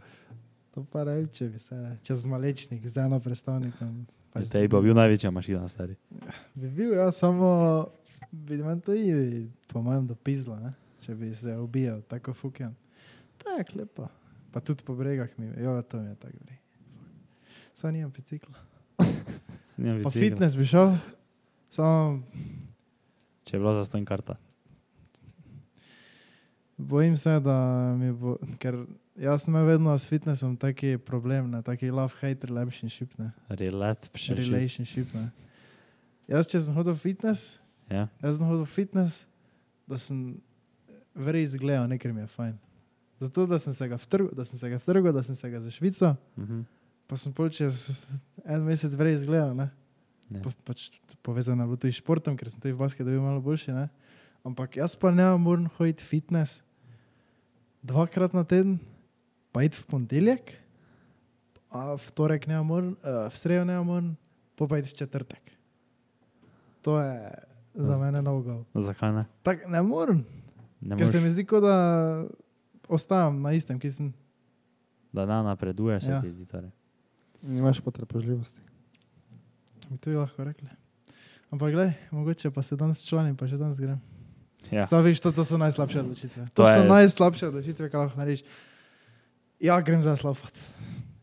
to 0.73 0.83
pa 0.91 1.03
ne 1.03 1.15
vem, 1.19 1.27
če 1.31 1.49
bi 1.49 1.59
se, 1.59 1.75
ne? 1.75 1.95
čez 2.03 2.25
malečnik 2.25 2.87
z 2.87 3.05
eno 3.05 3.19
predstavnikom. 3.19 4.05
Pač 4.33 4.49
Zdaj 4.49 4.67
bi 4.67 4.81
bil 4.89 4.97
največja 4.97 5.31
mašina, 5.31 5.67
stari. 5.71 5.95
Bi 6.55 6.69
bil, 6.69 6.93
ja, 6.97 7.11
samo 7.15 7.87
bi 8.31 8.59
meni 8.59 8.83
to 8.83 8.95
i, 8.95 9.47
po 9.71 9.81
mojem, 9.81 10.07
dopizlo, 10.07 10.59
ne? 10.59 10.73
če 11.01 11.15
bi 11.15 11.31
se 11.35 11.55
ubijal, 11.57 12.01
tako 12.09 12.33
fuken. 12.33 12.75
Tak, 13.37 13.75
lepo. 13.77 14.09
Pa 14.51 14.63
tudi 14.63 14.83
po 14.83 14.95
bregah 14.97 15.29
mi, 15.37 15.51
jo, 15.61 15.77
to 15.85 16.01
mi 16.01 16.09
je 16.11 16.15
tako 16.19 16.45
gre. 16.45 16.57
Samo 17.77 17.91
nimam 17.91 18.09
bicikla. 18.11 18.55
Nimam 19.77 19.99
Pa 19.99 20.09
bicikla. 20.09 20.11
fitness 20.23 20.57
bi 20.57 20.65
šel, 20.65 20.95
samo 21.69 22.23
Če 23.43 23.53
je 23.53 23.59
bilo 23.59 23.73
za 23.73 23.83
stojn 23.83 24.05
karta. 24.05 24.35
bojim 26.77 27.17
se, 27.17 27.39
da 27.39 27.57
mi 27.95 28.11
bo, 28.11 28.37
ker 28.57 28.75
jaz 29.15 29.43
sem 29.43 29.55
vedno 29.57 29.93
s 29.93 30.07
fitnessom 30.07 30.55
taki 30.55 30.97
problem, 30.97 31.51
ne, 31.51 31.61
taki 31.61 31.91
love-hate 31.91 32.45
relationship, 32.45 33.13
ne, 33.17 33.31
Relat, 33.49 34.09
pšeši. 34.09 34.35
relationship, 34.43 35.13
ne. 35.13 35.29
Jaz, 36.27 36.47
če 36.47 36.61
sem 36.61 36.75
hodil 36.75 36.95
fitness, 36.95 37.57
Ja. 37.89 38.07
jaz 38.21 38.37
sem 38.37 38.47
hodil 38.47 38.65
fitness, 38.65 39.25
da 39.87 39.97
sem 39.97 40.41
verjetno 41.15 41.43
izgledal, 41.45 41.87
nekaj 41.87 42.11
mi 42.11 42.21
je 42.21 42.27
fajn. 42.29 42.57
Zato, 43.19 43.45
da 43.45 43.59
sem 43.59 43.73
se 43.73 43.87
ga 43.87 43.95
vtrgal, 43.97 44.33
da 44.33 44.43
sem 44.43 44.59
se 44.59 44.69
ga 44.69 44.77
vtrgal, 44.77 45.13
da 45.13 45.23
sem 45.23 45.35
se 45.35 45.49
ga 45.49 45.59
za 45.59 45.71
Švico, 45.71 46.15
Mhm. 46.37 46.61
Pa 47.07 47.15
sem 47.15 47.31
pol 47.31 47.49
čez 47.49 47.87
en 48.43 48.61
mesec 48.61 48.91
verjetno 48.91 49.17
izgledal, 49.17 49.51
ne. 49.53 49.69
Ja. 50.29 50.41
Pa, 50.41 50.51
pač 50.65 50.89
povezano 51.21 51.63
je 51.63 51.67
bilo 51.67 51.77
tudi 51.77 51.93
s 51.93 52.01
športom, 52.01 52.35
ker 52.35 52.47
sem 52.47 52.59
tudi 52.59 52.73
v 52.73 52.79
basketu 52.79 53.07
bil 53.07 53.21
malo 53.21 53.39
boljši. 53.39 53.71
Ne? 53.71 53.87
Ampak 54.43 54.75
jaz 54.75 54.93
pa 54.93 55.07
ne 55.09 55.23
moram 55.37 55.71
hoditi 55.73 56.03
fitness 56.03 56.61
dvakrat 57.79 58.33
na 58.33 58.43
teden, 58.43 58.79
pa 59.49 59.63
iti 59.63 59.77
v 59.77 59.85
ponedeljek, 59.85 60.43
a 61.69 61.95
v 61.95 62.07
torek 62.11 62.43
ne 62.43 62.59
morem, 62.59 62.95
uh, 62.97 63.27
v 63.27 63.35
sredo 63.35 63.63
ne 63.63 63.79
morem, 63.79 64.09
pa 64.53 64.67
pa 64.67 64.77
iti 64.77 64.89
v 64.89 64.97
četrtek. 64.97 65.43
To 66.81 66.97
je 66.97 67.15
za 67.73 67.93
Z- 67.93 68.01
mene 68.01 68.19
nogo. 68.19 68.63
Zakaj 68.73 69.11
ne? 69.13 69.23
Tak 69.41 69.63
ne 69.65 69.79
morem, 69.79 70.23
ne 70.81 70.95
ker 70.95 71.05
se 71.05 71.19
moreš, 71.19 71.23
mi 71.25 71.31
zdi, 71.33 71.47
da 71.57 71.75
ostajam 72.85 73.39
na 73.39 73.51
istem, 73.51 73.75
ki 73.75 73.87
sem. 73.87 74.11
Da 75.09 75.23
ne 75.23 75.39
napreduješ, 75.45 76.03
se 76.03 76.11
Ja. 76.11 76.19
ti 76.19 76.29
zdi 76.29 76.43
torej. 76.43 76.71
Nimaš 77.47 77.79
potrpežljivosti. 77.79 78.59
Bi 79.87 79.97
to 79.97 80.11
lahko 80.11 80.43
rekli. 80.43 80.67
Ampak 81.47 81.71
gledaj, 81.71 81.93
mogoče 82.11 82.51
pa 82.51 82.61
se 82.61 82.75
danes 82.75 82.99
članim, 83.01 83.33
pa 83.33 83.47
še 83.47 83.55
danes 83.55 83.79
grem. 83.79 84.01
Ja. 84.67 84.83
Samo 84.83 85.01
vidiš, 85.01 85.21
to, 85.21 85.31
to 85.31 85.43
so 85.43 85.55
najslabše 85.55 85.99
odločitve. 86.01 86.43
To 86.45 86.51
To, 86.53 86.55
to 86.57 86.65
so 86.67 86.81
je- 86.81 86.89
najslabše 86.89 87.47
odločitve, 87.47 87.87
kaj 87.87 87.99
lahko 88.01 88.17
narediš. 88.17 88.43
Ja, 89.57 89.79
grem 89.79 90.03
za 90.03 90.11
slofat. 90.13 90.51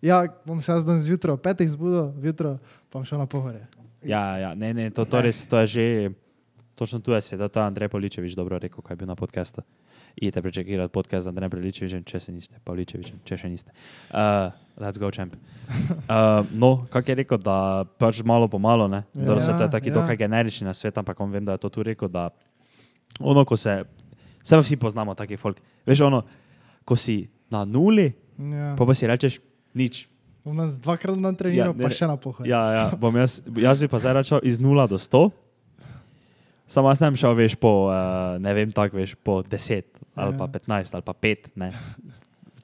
Ja, 0.01 0.25
bom 0.43 0.61
se 0.61 0.73
jaz 0.73 0.83
danes 0.83 1.03
zjutraj, 1.03 1.33
ob 1.33 1.41
petih 1.41 1.65
zbudil, 1.67 2.13
jutro 2.23 2.57
pa 2.89 2.95
bom 2.95 3.05
šel 3.05 3.19
na 3.19 3.27
pohore. 3.27 3.67
Ja, 4.03 4.37
ja, 4.39 4.55
ne, 4.55 4.73
ne, 4.75 4.89
to, 4.89 5.05
to, 5.05 5.21
res, 5.21 5.45
to 5.45 5.59
je 5.59 5.67
že, 5.67 5.85
točno 6.75 7.01
tu 7.01 7.13
je 7.13 7.21
sedel 7.23 7.49
ta 7.49 7.65
Andrej 7.65 7.89
Poličevič 7.89 8.33
dobro 8.33 8.57
rekel, 8.59 8.81
kaj 8.81 8.93
je 8.93 8.99
bil 8.99 9.07
na 9.07 9.17
podkastu. 9.17 9.61
Idite 10.17 10.43
prečekirati 10.43 10.93
podcast 10.93 11.25
z 11.25 11.29
Andrejem 11.29 11.51
Poličevičem, 11.51 12.05
če 12.05 12.21
se 12.21 12.33
niste, 12.33 12.55
Poličevičem, 12.65 13.19
če 13.27 13.37
še 13.37 13.49
niste. 13.51 13.73
Uh, 14.11 14.53
let's 14.79 14.95
go, 14.95 15.11
champ. 15.11 15.35
Uh, 16.07 16.47
no, 16.53 16.87
kak 16.87 17.09
je 17.09 17.17
rekel, 17.17 17.39
da 17.39 17.57
pač 17.99 18.23
malo 18.23 18.47
po 18.47 18.59
malo, 18.59 18.87
ne? 18.87 19.03
Ja. 19.13 19.25
Dobro, 19.25 19.41
se 19.41 19.51
to 19.51 19.59
je 19.59 19.67
Ja, 19.67 19.71
taki 19.71 19.91
ja. 19.91 19.95
dokaj 19.95 20.17
generični 20.17 20.65
na 20.65 20.75
svet, 20.75 20.95
ampak 20.95 21.19
on 21.19 21.35
vem, 21.35 21.43
da 21.45 21.53
je 21.53 21.59
to 21.59 21.69
tu 21.69 21.83
rekel, 21.83 22.07
da 22.09 22.29
ono, 23.19 23.43
ko 23.45 23.57
se, 23.57 23.83
vse 24.41 24.59
vsi 24.59 24.77
poznamo 24.77 25.15
taki 25.15 25.35
folk, 25.37 25.59
veš 25.83 26.01
ono, 26.03 26.23
ko 26.85 26.97
si 26.97 27.25
na 27.51 27.65
nuli, 27.65 28.13
Ja. 28.35 28.75
pa 28.75 28.83
pa 28.83 28.95
si 28.95 29.07
rečeš 29.07 29.39
nič, 29.75 30.07
Bom 30.45 30.53
nas 30.57 30.77
dvakrat 30.77 31.17
na 31.17 31.33
treniral, 31.33 31.73
Ja, 31.73 31.73
ne, 31.73 31.81
pa 31.81 31.89
še 31.89 32.05
na 32.05 32.19
pohore. 32.21 32.45
Ja, 32.45 32.61
ja 32.69 32.85
bom 32.93 33.17
jaz, 33.17 33.41
jaz 33.57 33.81
bi 33.81 33.89
pa 33.89 33.97
zdaj 33.97 34.13
račal 34.13 34.41
iz 34.45 34.59
0 34.61 34.77
do 34.87 34.99
100. 35.01 35.31
Samo 36.75 36.91
jaz 36.91 36.99
bi 36.99 37.15
šel, 37.15 37.35
veš, 37.35 37.55
po, 37.55 37.87
uh, 37.87 37.95
ne 38.37 38.51
vem, 38.51 38.67
tako, 38.69 38.99
veš, 38.99 39.15
po 39.17 39.39
10 39.41 39.87
ali 40.15 40.35
pa 40.35 40.45
Ja. 40.45 40.51
15 40.51 40.91
ali 40.91 41.03
pa 41.03 41.13
5, 41.15 41.55
ne. 41.55 41.71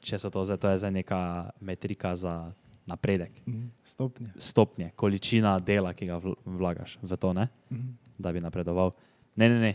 Če 0.00 0.18
so 0.18 0.30
to 0.30 0.42
to 0.42 0.66
je 0.66 0.78
zdaj 0.78 0.90
neka 0.92 1.20
metrika 1.60 2.16
za 2.16 2.50
napredek, 2.86 3.30
Mhm, 3.46 3.70
Stopnje. 3.84 4.30
stopnje, 4.36 4.90
količina 4.96 5.58
dela, 5.60 5.94
ki 5.94 6.06
ga 6.06 6.18
vl- 6.18 6.34
vlagaš 6.44 6.98
v 6.98 7.16
to, 7.16 7.30
ne, 7.32 7.46
Mhm. 7.70 7.88
da 8.18 8.32
bi 8.32 8.40
napredoval. 8.40 8.90
Ne, 9.36 9.48
ne, 9.48 9.60
ne. 9.60 9.74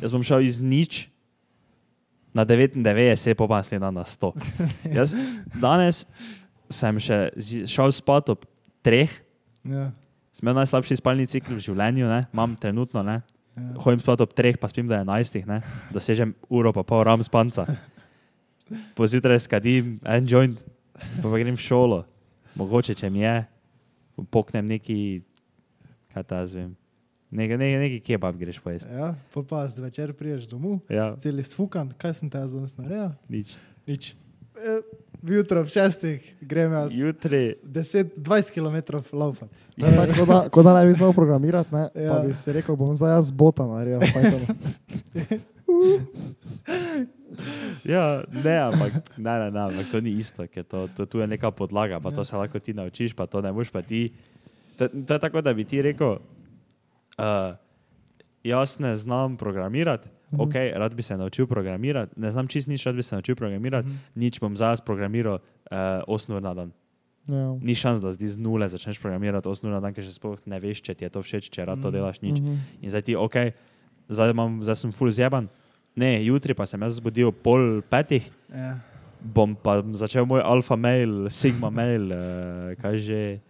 Jaz 0.00 0.10
bom 0.10 0.22
šel 0.22 0.40
iz 0.40 0.58
nič 0.60 1.06
na 2.34 2.44
99, 2.44 3.34
pa 3.34 3.46
pa 3.46 3.56
naslednji 3.56 3.80
dan 3.80 3.94
na 3.94 4.04
100. 4.04 4.34
Jaz 4.98 5.14
danes 5.54 6.06
sem 6.68 6.98
še 6.98 7.30
šel 7.66 7.92
spat 7.92 8.28
ob 8.28 8.42
treh, 8.82 9.10
Ja. 9.62 9.92
Sem 10.32 10.48
imel 10.48 10.54
najslabši 10.56 10.96
spalni 10.96 11.26
cikl 11.26 11.52
v 11.54 11.60
življenju, 11.60 12.06
ne? 12.08 12.26
imam 12.32 12.56
trenutno, 12.56 13.02
ne? 13.04 13.20
Ja. 13.56 13.62
hodim 13.82 14.00
spat 14.00 14.20
ob 14.22 14.32
treh, 14.32 14.56
pa 14.56 14.68
spim 14.70 14.86
do 14.88 14.94
enajstih, 14.94 15.46
ne? 15.46 15.60
dosežem 15.92 16.34
uro 16.48 16.72
pa 16.72 16.82
pol 16.86 17.02
ram 17.04 17.22
spanca. 17.26 17.66
Pozjutraj 18.94 19.40
skadim 19.42 19.96
en 20.06 20.26
joint, 20.30 20.58
pa, 21.18 21.26
pa 21.26 21.38
grem 21.40 21.56
v 21.58 21.62
šolo, 21.64 22.04
mogoče 22.54 22.94
če 22.94 23.10
mi 23.10 23.24
je, 23.24 23.34
poknem 24.30 24.66
neki, 24.70 24.98
kaj 26.14 26.24
ta 26.30 26.38
jaz 26.44 26.54
vem, 26.54 26.70
neki, 27.34 27.58
neki, 27.58 27.76
neki 27.82 27.98
kebab 28.06 28.38
greš 28.38 28.60
pojesti. 28.62 28.92
ja, 28.94 29.10
pol 29.34 29.42
pa 29.42 29.64
zvečer 29.66 30.14
priješ 30.14 30.46
domov, 30.50 30.78
Ja, 30.92 31.10
celi 31.18 31.42
sfukan, 31.42 31.90
kaj 31.98 32.14
sem 32.22 32.30
te 32.30 32.38
jaz 32.38 32.54
danes 32.54 32.76
naredil? 32.78 33.16
nič. 33.26 33.56
Nič. 33.90 34.12
E, 34.54 34.78
Jutro 35.22 35.60
ob 35.60 35.68
šestih 35.68 36.36
grem 36.40 36.72
jaz 36.72 36.94
Jutri, 36.98 37.54
10-20 37.64 38.52
km 38.54 38.96
laufat. 39.12 39.48
Ne, 39.76 39.90
tako, 39.96 40.12
kot 40.18 40.28
da, 40.28 40.48
kot 40.48 40.64
da 40.64 40.74
ne 40.80 40.86
bi 40.86 40.94
znal 40.94 41.12
programirati, 41.12 41.74
ne, 41.74 41.80
ja. 41.80 41.88
pa 41.94 42.00
Ja. 42.00 42.20
bi 42.26 42.34
si 42.34 42.52
rekel, 42.52 42.76
bom 42.76 42.96
zdaj 42.96 43.10
jaz 43.16 43.32
bota 43.32 43.66
naredil. 43.66 44.00
ja, 47.84 48.22
ne, 48.44 48.56
ampak, 48.58 48.92
ne, 49.16 49.38
ne, 49.38 49.50
ne, 49.50 49.60
ampak 49.60 49.90
to 49.92 50.00
ni 50.00 50.10
isto, 50.18 50.46
ker 50.48 50.64
to, 50.64 50.88
to, 50.96 51.06
tu 51.06 51.20
je 51.20 51.26
neka 51.26 51.50
podlaga, 51.50 52.00
pa 52.00 52.10
to 52.10 52.24
se 52.24 52.36
lahko 52.36 52.58
ti 52.58 52.74
naučiš, 52.74 53.14
pa 53.14 53.26
to 53.26 53.40
ne 53.44 53.52
boš 53.52 53.70
pa 53.70 53.82
ti. 53.82 54.08
To, 54.76 54.88
to 54.88 55.14
je 55.14 55.20
tako, 55.20 55.40
da 55.44 55.52
bi 55.54 55.64
ti 55.64 55.82
rekel, 55.82 56.16
uh, 56.16 57.52
jaz 58.44 58.78
ne 58.80 58.96
znam 58.96 59.36
programirati, 59.36 60.08
Mhm. 60.32 60.40
ok, 60.40 60.54
rad 60.74 60.94
bi 60.94 61.02
se 61.02 61.16
naučil 61.16 61.46
programirati, 61.46 62.14
ne 62.16 62.30
znam 62.30 62.46
čist 62.46 62.68
nič, 62.68 62.84
rad 62.84 62.94
bi 62.94 63.02
se 63.02 63.14
naučil 63.14 63.34
programirati, 63.34 63.88
Mhm. 63.88 63.96
nič 64.16 64.40
bom 64.40 64.52
zdaj 64.52 64.76
programiral 64.80 65.34
uh, 65.34 65.76
8 66.08 66.30
ur 66.30 66.42
na 66.42 66.54
dan. 66.54 66.72
Ja. 67.26 67.54
Ni 67.56 67.74
šans, 67.74 68.00
da 68.00 68.10
zdaj 68.10 68.28
z 68.28 68.38
nule 68.38 68.64
začneš 68.64 68.98
programirati 68.98 69.44
8 69.44 69.64
ur 69.64 69.70
na 69.70 69.80
dan, 69.80 69.92
ker 69.92 70.02
še 70.02 70.12
sploh 70.12 70.38
ne 70.46 70.58
veš, 70.58 70.80
če 70.80 70.94
ti 70.94 71.04
je 71.04 71.10
to 71.10 71.20
všeč, 71.20 71.50
če 71.50 71.64
rad 71.64 71.78
to 71.78 71.88
Mhm. 71.88 71.94
delaš 71.94 72.20
nič. 72.20 72.38
Mhm. 72.38 72.54
In 72.80 72.90
zdaj 72.90 73.02
ti, 73.02 73.14
ok, 73.14 73.36
zdaj, 74.08 74.30
imam, 74.30 74.60
zdaj 74.60 74.76
sem 74.76 74.92
full 74.92 75.10
zjeban. 75.10 75.48
Ne, 75.96 76.22
jutri 76.22 76.54
pa 76.54 76.66
sem 76.66 76.80
jaz 76.80 77.00
zbudil 77.00 77.32
pol 77.32 77.82
petih, 77.82 78.22
Ja. 78.48 78.78
bom 79.20 79.54
pa 79.54 79.82
začel 79.94 80.24
moj 80.24 80.40
alfa 80.40 80.76
mail, 80.76 81.28
sigma 81.28 81.70
mail, 81.70 82.06
uh, 82.06 82.18
kaj 82.76 82.98
že, 82.98 83.40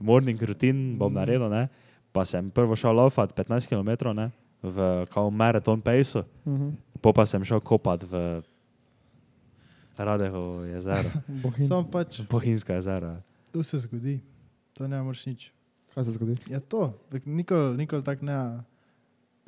morning 0.00 0.40
routine 0.40 0.96
bom 0.96 1.12
Mm. 1.12 1.16
naredil, 1.16 1.50
ne? 1.50 1.68
pa 2.12 2.24
sem 2.24 2.50
prvo 2.50 2.72
šel 2.76 2.92
laufat 2.96 3.32
15 3.34 3.68
km 3.68 4.12
ne? 4.14 4.32
V 4.62 4.78
maraton 5.30 5.78
pejsu, 5.78 6.24
Mhm. 6.44 6.76
po 7.00 7.12
pa 7.12 7.24
sem 7.24 7.42
šel 7.42 7.60
kopat 7.60 8.02
v 8.02 8.42
Radeho 9.94 10.64
jezero, 10.66 11.10
Bohin. 11.42 11.64
Samo 11.64 11.84
pač, 11.84 12.20
Bohinjsko 12.22 12.72
jezero. 12.72 13.20
to 13.50 13.62
se 13.62 13.78
zgodi, 13.78 14.20
to 14.72 14.88
ne 14.88 14.96
moreš 14.98 15.26
nič. 15.26 15.40
Kaj 15.92 16.04
se 16.04 16.12
zgodi? 16.12 16.34
Ja, 16.48 16.58
to, 16.58 16.96
nikoli, 17.26 17.76
nikoli 17.76 18.00
tako 18.00 18.24
ne 18.24 18.64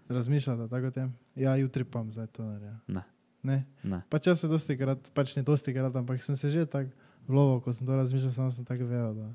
razmišljate, 0.06 0.68
tako 0.68 0.86
o 0.86 0.92
tem. 0.92 1.08
Ja, 1.34 1.56
jutri 1.56 1.82
pa 1.82 1.98
bom 1.98 2.12
zdaj 2.12 2.26
to 2.28 2.44
naredil. 2.44 2.76
Ne. 2.86 3.02
Ne. 3.42 3.64
Ne. 3.82 4.02
Pač 4.08 4.26
jaz 4.26 4.40
se 4.40 4.48
dosti 4.48 4.76
krat, 4.76 5.00
pač 5.10 5.32
ne 5.34 5.42
dosti 5.42 5.72
krat, 5.72 5.94
ampak 5.94 6.20
sem 6.20 6.36
se 6.36 6.50
že 6.50 6.66
tako 6.66 6.92
vloval, 7.24 7.60
ko 7.60 7.72
sem 7.72 7.86
to 7.86 7.94
razmišljal, 7.94 8.32
samo 8.32 8.50
sem 8.50 8.64
tako 8.64 8.84
vedel, 8.84 9.14
da 9.14 9.28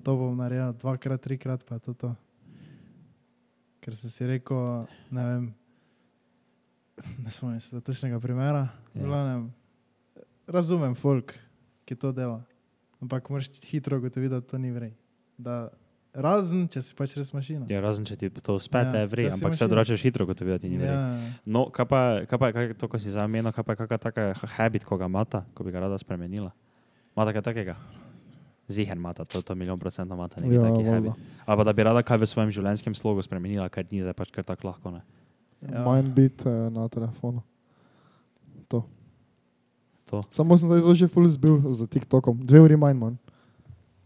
to 0.00 0.16
bom 0.16 0.32
naredil 0.34 0.72
dvakrat, 0.74 1.20
trikrat, 1.20 1.60
pa 1.62 1.74
je 1.74 1.80
to 1.82 1.92
to. 1.94 2.10
Ker 3.82 3.96
sem 3.98 4.10
si 4.14 4.26
rekel, 4.28 4.86
ne 5.10 5.22
vem, 5.26 5.46
ne 7.18 7.30
spomnim 7.34 7.58
se 7.60 7.80
točnega 7.82 8.20
primera, 8.22 8.68
Ja. 8.94 9.02
ja. 9.02 9.42
razumem 10.46 10.94
folk, 10.94 11.34
ki 11.84 11.96
to 11.96 12.12
dela, 12.14 12.44
ampak 13.02 13.26
moraš 13.30 13.50
hitro 13.66 13.98
ugotoviti, 13.98 14.30
da 14.30 14.40
to 14.40 14.58
ni 14.58 14.70
vrej. 14.70 14.92
Da, 15.34 15.72
razen, 16.14 16.68
če 16.70 16.82
si 16.84 16.94
pač 16.94 17.16
res 17.18 17.32
mašina. 17.34 17.66
Ja, 17.72 17.80
razen 17.82 18.06
če 18.06 18.14
ti 18.16 18.30
to 18.30 18.54
uspe, 18.54 18.78
Ja, 18.78 18.92
te 18.92 19.02
vrej, 19.10 19.32
da 19.32 19.34
ampak 19.34 19.58
se 19.58 19.66
drugače 19.66 19.98
hitro 19.98 20.26
kot 20.30 20.40
videti 20.40 20.70
ni 20.70 20.78
vrej. 20.78 20.92
Ja, 20.92 21.32
No, 21.44 21.66
kaj 21.74 21.86
pa, 21.88 22.00
kaj 22.28 22.38
pa 22.38 22.52
kaj, 22.54 22.74
to, 22.78 22.86
ko 22.86 23.00
si 23.02 23.10
zamenil, 23.10 23.50
kaj 23.50 23.64
pa 23.66 23.74
je 23.74 23.82
kakšna 23.82 23.98
taka 23.98 24.28
habit, 24.54 24.86
ko 24.86 24.94
ga 24.94 25.08
mata, 25.10 25.42
ko 25.58 25.66
bi 25.66 25.74
ga 25.74 25.82
rada 25.88 25.98
spremenila? 25.98 26.52
Mata 27.18 27.34
kaj 27.34 27.42
takega? 27.50 27.74
Ziher 28.68 28.98
mata, 28.98 29.24
to, 29.24 29.42
to 29.42 29.54
milijon 29.58 29.78
procentov 29.78 30.16
mata, 30.16 30.40
neki 30.40 30.54
Ja, 30.54 30.62
taki 30.62 30.84
valjda. 30.86 30.92
habit. 31.12 31.12
Ali 31.46 31.56
pa 31.58 31.64
da 31.64 31.72
bi 31.72 31.82
rada 31.82 32.02
kaj 32.02 32.18
v 32.22 32.26
svojem 32.30 32.50
življenjskem 32.54 32.94
slogu 32.94 33.22
spremenila, 33.22 33.68
kar 33.68 33.84
ni 33.90 34.00
zdaj 34.02 34.14
pač 34.14 34.30
kar 34.30 34.44
tako 34.46 34.68
lahko. 34.70 34.90
Ne? 34.94 35.02
Ja. 35.66 35.82
Mind 35.84 36.14
bit 36.14 36.46
eh, 36.46 36.70
na 36.70 36.86
telefonu. 36.88 37.42
To. 38.68 38.84
To. 40.10 40.22
Samo 40.30 40.56
sem 40.58 40.70
zdaj 40.70 40.94
že 40.94 41.08
full 41.10 41.26
zbil 41.28 41.58
z 41.74 41.86
TikTokom. 41.90 42.38
Dve 42.46 42.62
uri 42.62 42.76
manj, 42.78 42.96
manj. 42.98 43.16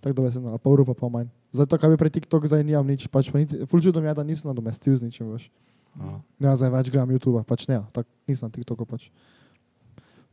Tako 0.00 0.14
da 0.16 0.22
vesel, 0.28 0.44
a 0.48 0.58
pol 0.58 0.72
ure 0.78 0.84
pa 0.88 0.94
pa 0.94 1.08
manj. 1.10 1.28
Zdaj 1.52 1.66
to, 1.66 1.76
kar 1.78 1.88
bi 1.92 1.96
pre 2.00 2.10
TikTok 2.12 2.44
zdaj 2.48 2.64
nimam 2.64 2.84
nič, 2.86 3.06
pač 3.08 3.30
pa 3.32 3.38
niti, 3.40 3.64
full 3.66 3.80
čudom 3.84 4.04
je, 4.04 4.12
da 4.14 4.22
nisem 4.24 4.48
nadomestil 4.50 4.92
z 4.96 5.02
ničim 5.06 5.30
več. 5.32 5.48
Aha. 5.96 6.20
Ja, 6.42 6.52
zdaj 6.56 6.70
več 6.74 6.90
gledam 6.92 7.10
YouTube, 7.12 7.40
pač 7.48 7.64
ne, 7.68 7.80
tako 7.92 8.08
nisem 8.28 8.48
na 8.48 8.52
TikToku 8.52 8.84
pač. 8.84 9.08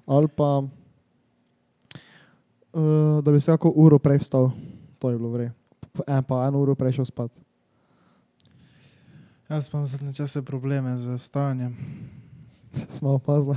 Ali 0.03 0.27
pa, 0.27 0.67
uh, 2.73 3.23
da 3.23 3.31
bi 3.31 3.39
se 3.39 3.51
kako 3.51 3.73
uro 3.75 3.99
prej 3.99 4.17
vstal, 4.17 4.51
to 4.99 5.09
je 5.09 5.17
bilo 5.17 5.29
vre. 5.29 5.51
En 6.07 6.23
pa 6.23 6.47
eno 6.47 6.61
uro 6.61 6.75
prej 6.75 6.99
šel 6.99 7.05
spat. 7.05 7.31
Jaz 9.49 9.69
pa 9.69 9.77
imam 9.77 9.87
zadnje 9.87 10.13
čase 10.13 10.41
probleme 10.41 10.97
z 10.97 11.15
vstajanjem. 11.17 11.77
Smo 12.97 13.13
opazili. 13.13 13.55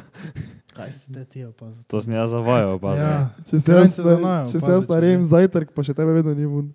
Kaj 0.76 0.92
ste 0.92 1.24
ti 1.24 1.44
opazili? 1.44 1.84
To 1.88 2.00
sem 2.00 2.12
jaz 2.12 2.30
zavajal, 2.30 2.78
pa 2.78 2.96
ja. 2.96 3.04
Ja, 3.04 3.28
Če 3.48 3.60
se 3.60 3.72
jaz, 3.72 3.94
zanajo, 3.96 4.50
če 4.52 4.60
se 4.60 4.72
jaz 4.72 4.88
naredim 4.90 5.24
zajtrk, 5.24 5.72
pa 5.72 5.84
še 5.86 5.94
tebe 5.96 6.12
vedno 6.12 6.34
ni 6.36 6.44
vun. 6.44 6.74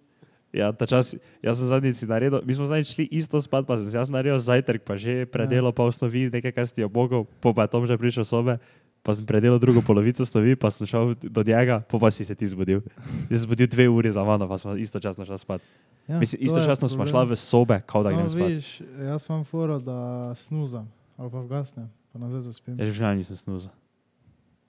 ja, 0.51 0.71
ta 0.73 0.89
čas, 0.89 1.13
jaz 1.45 1.61
sem 1.61 1.69
zadnjič 1.69 2.01
naredil, 2.09 2.41
mi 2.43 2.55
smo 2.57 2.65
zadnjič 2.65 2.95
šli 2.95 3.05
isto 3.13 3.37
spat, 3.39 3.67
pa 3.69 3.77
sem 3.77 3.93
jaz 3.93 4.09
naredil 4.09 4.41
zajtrk, 4.41 4.81
pa 4.83 4.97
že 4.97 5.29
predelo 5.29 5.69
pa 5.69 5.85
osnovi, 5.85 6.27
nekaj, 6.33 6.51
kar 6.51 6.65
si 6.65 6.81
ti 6.81 6.83
obogel, 6.83 7.29
po 7.39 7.53
pa 7.53 7.69
je 7.69 7.71
Tom 7.77 7.85
že 7.85 7.95
prišel 7.95 8.25
sobe, 8.25 8.57
pa 9.03 9.15
sem 9.15 9.25
predelal 9.25 9.59
drugo 9.59 9.81
polovico 9.81 10.25
snovi, 10.25 10.55
pa 10.55 10.71
sem 10.71 10.87
šel 10.87 11.15
do 11.21 11.43
njega, 11.43 11.81
po 11.89 11.99
pa 11.99 12.11
si 12.11 12.25
se 12.25 12.35
ti 12.35 12.47
zbudil. 12.47 12.81
Ti 13.29 13.33
si 13.33 13.41
zbudil 13.43 13.67
dve 13.67 13.89
uri 13.89 14.11
za 14.11 14.23
mano, 14.23 14.47
pa 14.47 14.57
smo 14.57 14.75
istočasno 14.75 15.25
šli 15.25 15.37
spat. 15.37 15.61
ja, 16.07 16.19
Mislim, 16.19 16.43
istočasno 16.43 16.89
smo 16.89 17.05
šli 17.05 17.25
v 17.27 17.35
sobe, 17.35 17.81
kao 17.85 18.03
da 18.03 18.09
Samo 18.09 18.17
grem 18.17 18.29
spat. 18.29 18.47
Vidiš, 18.47 18.81
jaz 19.01 19.25
imam 19.29 19.43
foro, 19.43 19.79
da 19.79 20.33
snuzam 20.35 20.91
ali 21.17 21.31
pa 21.31 21.39
vgasnem, 21.39 21.89
pa 22.13 22.19
nazaj 22.19 22.39
zaspim. 22.39 22.79
Jaz 22.79 22.87
že 22.87 22.93
življenju 22.93 23.17
nisem 23.17 23.37
snuzal. 23.37 23.73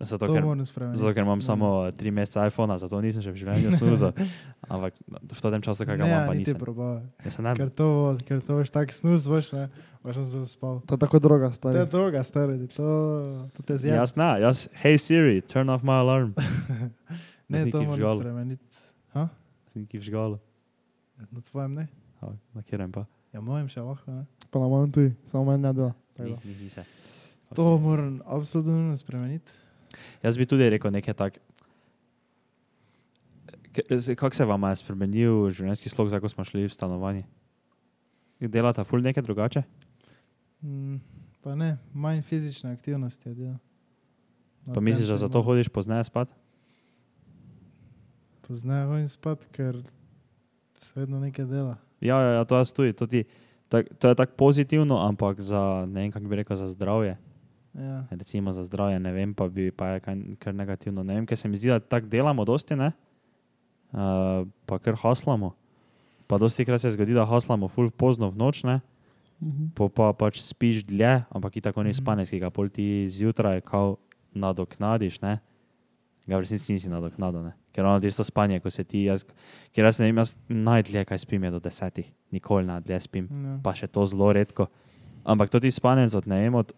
Zato, 0.03 0.27
to 0.27 0.33
ker, 0.33 0.43
spremeniti. 0.65 0.99
zato, 0.99 1.15
ker 1.15 1.23
imam 1.23 1.39
Ja. 1.39 1.45
samo 1.45 1.67
tri 1.93 2.11
mesece 2.11 2.43
iPhona, 2.43 2.75
zato 2.75 2.99
nisem 2.99 3.23
še 3.23 3.31
v 3.31 3.37
življenju 3.37 3.71
snuzal. 3.73 4.11
Ampak 4.69 4.99
v 5.09 5.41
tem 5.41 5.63
času, 5.63 5.83
kaj 5.83 5.95
ga 5.95 6.05
imam, 6.05 6.27
pa 6.27 6.35
nisem. 6.35 6.59
se 7.25 7.41
ne 7.41 7.55
Ker 7.55 7.71
to, 7.71 7.89
ker 8.21 8.39
to 8.39 8.53
veš 8.57 8.71
tak 8.71 8.91
snuz, 8.91 9.25
boš 9.25 9.53
ne, 9.53 9.71
boš 10.01 10.15
sem 10.17 10.25
se 10.27 10.39
zaspal. 10.41 10.83
To 10.83 10.93
je 10.93 11.01
tako 11.01 11.19
droga, 11.19 11.47
To 11.49 11.71
je 11.71 11.79
stari. 11.79 11.87
droga, 11.87 12.21
stari, 12.21 12.59
to, 12.67 12.87
to 13.49 13.61
te 13.63 13.77
zjede. 13.77 13.97
Jaz 13.97 14.17
ne, 14.17 14.41
jaz, 14.41 14.67
hej 14.77 14.99
Siri, 14.99 15.39
turn 15.41 15.69
off 15.69 15.83
my 15.83 15.97
alarm. 15.97 16.35
Ne, 17.49 17.59
to 17.63 17.65
nekaj 17.69 17.85
moram 17.85 17.95
vžgal. 17.95 18.17
spremeniti. 18.19 18.65
Neki 19.75 19.97
vžgal, 19.99 20.31
Na 21.31 21.41
tvojem 21.41 21.75
ne? 21.75 21.85
na 22.51 22.61
kjerem 22.61 22.89
pa. 22.89 23.05
Ja, 23.29 23.41
mojem 23.41 23.69
še 23.69 23.81
lahko, 23.81 24.09
ne? 24.09 24.25
Pa 24.49 24.57
na 24.57 24.67
mojem 24.67 24.89
tudi, 24.89 25.11
samo 25.25 25.45
meni 25.47 25.61
ne 25.61 25.73
dela. 25.73 25.93
Tako 26.13 26.27
Ni, 26.27 26.33
da. 26.33 26.41
ni, 26.45 26.55
ni 26.59 26.71
se. 26.71 26.83
To 27.53 27.77
moram 27.77 28.21
absolutno 28.25 28.97
spremeniti. 28.97 29.53
Jaz 30.21 30.37
bi 30.37 30.47
tudi 30.47 30.69
rekel 30.69 30.91
nekaj 30.91 31.15
tak. 31.15 31.39
K- 33.71 33.89
z- 33.91 34.15
Kako 34.15 34.35
se 34.35 34.45
vam 34.45 34.63
je 34.63 34.77
spremenil 34.77 35.51
življenjski 35.51 35.89
slog, 35.89 36.09
zdaj 36.09 36.21
ko 36.21 36.29
smo 36.29 36.45
šli 36.45 36.65
v 36.65 36.71
stanovanje? 36.71 37.25
Delata 38.39 38.83
ful 38.83 39.01
nekaj 39.01 39.23
drugače? 39.23 39.63
Mm, 40.61 40.97
pa 41.41 41.55
ne, 41.55 41.75
manj 41.93 42.23
fizične 42.23 42.71
aktivnosti 42.71 43.23
je 43.25 43.35
del. 43.37 43.55
Pa 44.69 44.81
misliš, 44.81 45.09
da 45.09 45.17
zato 45.19 45.41
hodiš 45.41 45.69
pozneje 45.69 46.05
spat? 46.05 46.29
Pozneje 48.43 48.87
hodim 48.87 49.09
spat, 49.09 49.47
ker 49.49 49.79
se 50.77 50.93
vedno 50.97 51.19
nekaj 51.19 51.45
dela. 51.45 51.77
Ja, 52.01 52.19
ja, 52.19 52.31
ja 52.33 52.45
to 52.45 52.57
jaz 52.57 52.73
tudi. 52.73 52.93
To, 52.93 53.07
ti, 53.07 53.25
tak, 53.69 53.89
to 53.97 54.09
je 54.09 54.15
tako 54.15 54.35
pozitivno, 54.37 54.99
ampak 55.01 55.41
za, 55.41 55.59
ne 55.87 56.01
vem, 56.01 56.11
kako 56.11 56.27
bi 56.27 56.37
rekel, 56.37 56.57
za 56.57 56.67
zdravje. 56.67 57.17
Ja. 57.75 58.05
Recimo 58.11 58.53
za 58.53 58.63
zdravje, 58.63 59.01
ne 59.01 59.13
vem, 59.13 59.35
pa 59.35 59.49
bi 59.49 59.71
pa 59.71 59.87
je 59.89 60.01
kaj, 60.01 60.17
kar 60.39 60.55
negativno. 60.55 61.03
Ne 61.03 61.15
vem, 61.15 61.27
ker 61.27 61.39
se 61.39 61.49
mi 61.49 61.57
zdi, 61.57 61.69
da 61.69 61.81
tako 61.81 62.07
delamo 62.07 62.45
dosti, 62.45 62.77
ne? 62.77 62.93
Uh, 63.93 64.45
pa 64.67 64.79
kar 64.79 64.97
haslamo. 64.97 65.55
Pa 66.27 66.39
dosti 66.39 66.65
krat 66.65 66.81
se 66.81 66.91
zgodi, 66.91 67.13
da 67.13 67.25
haslamo 67.25 67.69
ful 67.69 67.91
pozno 67.91 68.31
v 68.31 68.37
noč, 68.37 68.65
ne? 68.65 68.81
Mhm. 69.43 69.75
po 69.75 69.89
pa 69.89 70.13
pač 70.13 70.39
spiš 70.39 70.85
dlje, 70.87 71.25
ampak 71.29 71.59
tako 71.59 71.83
ni 71.83 71.91
Mhm. 71.91 71.99
spanec, 71.99 72.31
ki 72.31 72.39
ga 72.39 72.51
pol 72.51 72.69
ti 72.69 73.09
zjutraj 73.09 73.61
kao 73.61 73.97
nadoknadiš, 74.35 75.19
ne? 75.21 75.41
Ga 76.27 76.37
v 76.37 76.41
resnici 76.41 76.73
nisi 76.73 76.89
nadoknadil, 76.89 77.43
ne? 77.43 77.53
Ker 77.73 77.85
ono 77.85 77.99
tisto 77.99 78.23
spanje, 78.23 78.61
ko 78.61 78.71
se 78.71 78.85
ti 78.85 79.03
jaz, 79.05 79.25
ker 79.75 79.85
jaz 79.85 79.99
ne 79.99 80.07
vem, 80.07 80.17
jaz 80.17 80.37
najdlje 80.49 81.05
kaj 81.05 81.19
spim 81.19 81.43
je 81.43 81.51
do 81.51 81.59
desetih, 81.59 82.07
nikoli 82.31 82.65
na 82.65 82.79
dlje 82.81 83.01
spim, 83.01 83.27
Ja. 83.27 83.59
pa 83.59 83.75
še 83.75 83.89
to 83.89 84.07
zelo 84.07 84.31
redko. 84.33 84.67
Ampak 85.25 85.51
to 85.51 85.59
ti 85.59 85.71
spanec 85.71 86.15
od 86.15 86.27
ne 86.27 86.39
vem, 86.39 86.55
od 86.55 86.71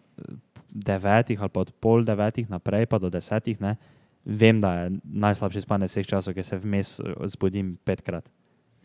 devetih 0.75 1.39
ali 1.39 1.49
pa 1.49 1.61
od 1.61 1.71
pol 1.73 2.03
devetih 2.03 2.49
naprej 2.49 2.85
pa 2.85 2.99
do 2.99 3.07
desetih, 3.09 3.55
ne? 3.57 3.77
Vem, 4.25 4.59
da 4.59 4.73
je 4.75 4.85
najslabši 5.05 5.61
spanec 5.61 5.87
vseh 5.87 6.03
časov, 6.05 6.33
ker 6.33 6.43
se 6.43 6.57
vmes 6.57 6.99
eh, 6.99 7.05
zbudim 7.25 7.77
petkrat. 7.79 8.27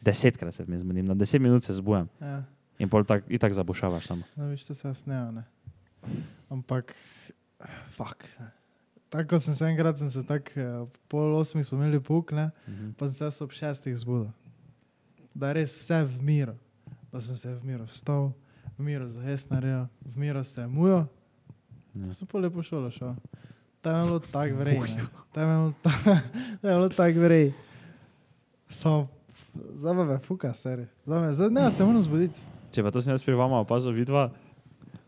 Desetkrat 0.00 0.54
se 0.54 0.62
vmes 0.62 0.80
zbudim, 0.80 1.04
na 1.04 1.14
deset 1.14 1.40
minut 1.40 1.60
se 1.60 1.72
zbujam 1.72 2.08
Ja. 2.20 2.44
in 2.78 2.88
pol 2.88 3.04
tak, 3.04 3.24
itak 3.26 3.52
zabušavaš 3.52 4.06
samo. 4.06 4.22
No, 4.34 4.46
viš, 4.46 4.64
to 4.64 4.74
se 4.74 4.86
jaz 4.86 5.02
ne, 5.06 5.18
ne. 5.32 5.44
Ampak, 6.48 6.94
fuck. 7.88 8.24
Tako 9.08 9.38
sem 9.38 9.54
se 9.54 9.66
enkrat, 9.66 9.96
sem 9.96 10.08
se 10.08 10.22
tako, 10.22 10.50
eh, 10.54 10.86
pol 11.08 11.34
osmih 11.34 11.66
smo 11.66 11.78
imeli 11.78 12.00
puk, 12.00 12.32
ne, 12.32 12.50
Mhm. 12.68 12.90
pa 12.92 13.08
sem 13.08 13.30
se 13.30 13.44
ob 13.44 13.50
šestih 13.50 13.96
zbudil. 13.96 14.30
Da 15.34 15.48
je 15.48 15.54
res 15.54 15.78
vse 15.78 16.04
v 16.04 16.22
miru. 16.22 16.54
Da 17.12 17.20
sem 17.20 17.36
se 17.36 17.48
v 17.50 17.64
miru 17.64 17.84
vstal, 17.84 18.32
v 18.78 18.82
miru 18.82 19.08
zahes 19.08 19.48
naredil, 19.48 19.88
v 20.04 20.16
miru 20.16 20.44
se 20.44 20.66
mujo, 20.66 21.06
Ja. 21.92 22.12
sem 22.12 22.26
pa 22.26 22.38
lepo 22.38 22.62
šolo 22.62 22.90
šel. 22.90 23.14
Tam 23.80 23.96
je 23.96 24.04
bilo 24.04 24.20
tako 24.22 24.54
vrej, 24.56 24.78
ne. 24.78 25.06
Tam 25.32 25.42
je 25.42 25.56
bilo 25.56 25.72
ta- 25.82 26.20
je 26.62 26.70
bilo 26.70 26.88
tako 26.90 27.20
vrej. 27.20 27.52
Samo, 28.68 29.08
zdaj 29.74 29.94
me 29.94 30.18
fuka, 30.18 30.52
stari. 30.52 30.86
Zdaj 31.06 31.50
ne, 31.50 31.70
se 31.70 31.84
moram 31.84 32.02
zbuditi. 32.02 32.38
Če 32.70 32.82
pa 32.82 32.90
to 32.90 33.00
sem 33.00 33.10
jaz 33.10 33.22
pri 33.22 33.34
vama 33.34 33.58
opazil, 33.58 33.90
vidva, 33.90 34.28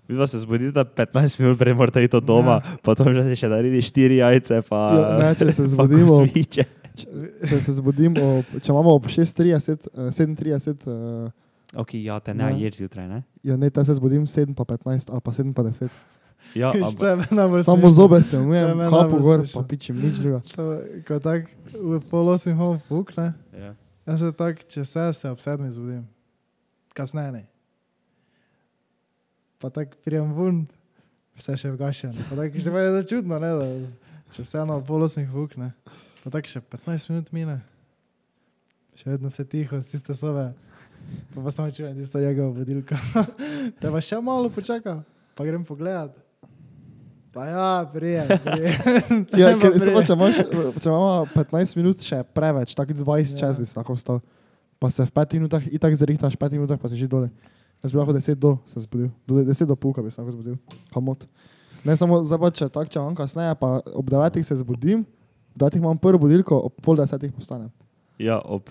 vidva 0.09 0.27
se 0.27 0.38
zbudita 0.38 0.83
15 0.85 1.40
minut 1.40 1.59
prej, 1.59 1.75
morate 1.75 2.03
iti 2.03 2.16
od 2.16 2.25
doma, 2.25 2.59
ja. 2.59 2.77
potem 2.83 3.14
že 3.14 3.37
še 3.37 3.49
naredi 3.49 3.79
4 3.81 4.18
jajce, 4.18 4.62
pa 4.62 4.81
Ja, 4.90 5.05
ne, 5.21 5.29
če 5.35 5.47
se 5.49 5.66
zbudimo-. 5.73 6.27
Če, 6.92 7.07
če 7.47 7.57
se 7.62 7.73
zbudim, 7.73 8.18
ob, 8.18 8.45
če 8.59 8.68
imamo 8.68 8.92
ob 8.92 9.07
6.30, 9.07 9.87
eh, 9.88 10.11
7.30, 10.11 10.83
uh, 10.85 11.31
Ok, 11.73 11.95
ja, 11.97 12.18
te 12.21 12.35
ne 12.35 12.51
Ja. 12.51 12.57
ješ 12.59 12.83
zjutraj, 12.83 13.07
ne? 13.09 13.23
ja, 13.42 13.57
ne, 13.57 13.71
ta 13.71 13.81
se 13.81 13.95
zbudim 13.95 14.27
7 14.27 14.53
pa 14.53 14.66
15 14.66 15.09
ali 15.09 15.21
pa 15.21 15.33
7 15.33 15.55
pa 15.55 15.62
10. 15.62 15.88
Ja, 16.55 16.72
Viš, 16.72 16.94
to 16.98 17.07
ampak, 17.07 17.31
je 17.31 17.37
najbolj 17.37 17.62
Samo 17.62 17.76
smešno. 17.76 17.90
zobe 17.90 18.22
se 18.22 18.31
To 18.31 18.37
je 18.37 18.42
umijem, 18.42 18.76
meni 18.76 18.90
kapo 18.90 19.18
gor, 19.18 19.46
pa 19.55 19.62
pičim, 19.62 19.96
nič 19.96 20.20
druga. 20.20 20.40
To, 20.52 20.81
ko 21.09 21.18
tako 21.18 21.48
v 21.72 22.00
pol 22.11 22.28
osmih 22.28 22.52
imam 22.57 22.81
fuk, 22.88 23.16
ne? 23.16 23.33
ja. 23.57 23.74
Jaz 24.07 24.20
se 24.20 24.33
tako, 24.33 24.66
če 24.68 24.85
se, 24.85 25.12
se 25.12 25.31
ob 25.31 25.40
sedmih 25.40 25.70
zbudim. 25.72 26.05
Kasneje 26.92 27.33
ne. 27.33 27.42
Pa 29.62 29.70
tako 29.70 29.96
prijem 30.05 30.33
ven, 30.37 30.59
vse 31.38 31.57
še 31.57 31.70
vgašeno. 31.72 32.26
Pa 32.28 32.37
tako 32.37 32.61
se 32.61 32.70
meni 32.74 32.96
je 32.98 33.07
čudno, 33.09 33.38
ne? 33.38 33.52
Da, 33.57 33.68
če 34.35 34.44
vseeno 34.44 34.76
ob 34.76 34.87
pol 34.88 35.07
osmih 35.07 35.31
fuk, 35.33 35.57
ne? 35.57 35.70
Pa 36.24 36.35
tako 36.35 36.50
še 36.52 36.61
15 36.61 37.11
minut 37.14 37.31
mine. 37.33 37.61
Še 38.98 39.14
vedno 39.14 39.31
vse 39.33 39.46
tiho, 39.48 39.81
z 39.81 39.94
tiste 39.94 40.18
sobe. 40.18 40.50
Pa, 41.33 41.38
pa 41.46 41.50
samo 41.50 41.70
čujem 41.72 41.96
tisto 41.96 42.20
njegovo 42.20 42.59
vodilko. 42.59 42.98
Te 43.81 43.88
pa 43.88 44.02
še 44.05 44.20
malo 44.20 44.50
počaka, 44.52 44.98
pa 45.38 45.46
grem 45.48 45.64
pogledat. 45.64 46.12
Pa 47.33 47.47
ja, 47.49 47.68
prijem, 47.92 48.29
prijem. 48.45 49.25
Ja, 49.40 49.55
ker, 49.57 49.73
se 49.81 49.88
pa, 49.88 50.03
če, 50.05 50.12
imaš, 50.12 50.37
če 50.77 50.88
imamo 50.90 51.25
15 51.33 51.79
minut 51.81 52.03
še 52.05 52.18
preveč, 52.37 52.75
tako 52.77 52.92
20 52.92 53.33
Ja. 53.33 53.38
čas 53.47 53.57
bi 53.57 53.64
se 53.64 53.73
lahko 53.79 53.97
vstal. 53.97 54.21
Pa 54.77 54.90
se 54.92 55.07
v 55.07 55.11
5 55.16 55.38
minutah, 55.40 55.64
itak 55.73 55.97
zrihtaš, 55.97 56.37
v 56.37 56.42
5 56.45 56.59
minutah 56.61 56.77
pa 56.77 56.90
si 56.92 57.01
že 57.01 57.09
dole. 57.09 57.31
Jaz 57.81 57.95
bi 57.95 57.99
lahko 57.99 58.12
10 58.12 58.37
do 58.37 58.59
se 58.68 58.85
zbudil, 58.85 59.09
do 59.25 59.40
10 59.40 59.64
do 59.64 59.77
puka 59.77 60.05
bi 60.05 60.11
se 60.12 60.21
lahko 60.21 60.37
zbudil, 60.37 60.59
kamot. 60.92 61.25
Ne 61.83 61.97
samo 61.97 62.21
zdaj 62.23 62.38
pa, 62.38 62.51
če 62.53 62.68
tako, 62.68 62.87
če 62.92 63.01
imam 63.01 63.16
kasneje, 63.16 63.57
pa 63.59 63.81
ob 63.97 64.07
9 64.12 64.42
se 64.45 64.55
zbudim, 64.61 65.07
ob 65.57 65.64
9 65.64 65.81
imam 65.81 65.97
prvo 65.99 66.21
budilko, 66.27 66.59
ob 66.68 66.77
pol 66.85 67.01
10 67.01 67.33
postanem. 67.33 67.73
ja 68.21 68.37
ob, 68.45 68.68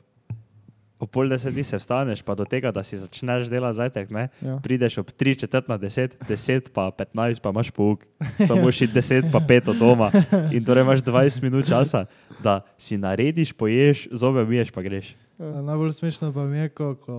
ob 1.02 1.10
pol 1.10 1.32
desetih 1.34 1.66
se 1.66 1.80
vstaneš, 1.82 2.22
pa 2.22 2.36
do 2.38 2.46
tega, 2.46 2.70
da 2.72 2.84
si 2.86 3.00
začneš 3.00 3.50
delati 3.50 3.80
zajtrk, 3.80 4.12
ne? 4.14 4.28
Ja. 4.46 4.60
Prideš 4.62 5.00
ob 5.02 5.10
3 5.10 5.40
četrt 5.42 5.68
na 5.72 5.80
10, 5.82 6.14
10 6.30 6.70
pa 6.70 6.92
15 6.94 7.42
pa 7.42 7.50
imaš 7.50 7.72
pouk, 7.74 8.06
samo 8.46 8.70
še 8.70 8.86
10 8.94 9.32
pa 9.34 9.42
5 9.42 9.74
od 9.74 9.82
doma. 9.82 10.12
In 10.54 10.62
torej 10.62 10.86
imaš 10.86 11.02
20 11.02 11.42
minut 11.42 11.66
časa, 11.66 12.06
da 12.46 12.62
si 12.78 13.02
narediš, 13.02 13.54
poješ, 13.58 14.12
zobe 14.14 14.46
miješ 14.46 14.70
pa 14.70 14.86
greš. 14.86 15.16
A 15.42 15.66
Najbolj 15.66 15.98
smešno 15.98 16.30
pa 16.36 16.46
mi 16.46 16.62
je, 16.62 16.70
ko, 16.70 16.94
ko, 17.02 17.18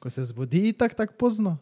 ko 0.00 0.10
se 0.10 0.24
zbudi 0.24 0.72
tako 0.72 0.96
tak 1.04 1.12
pozno. 1.20 1.58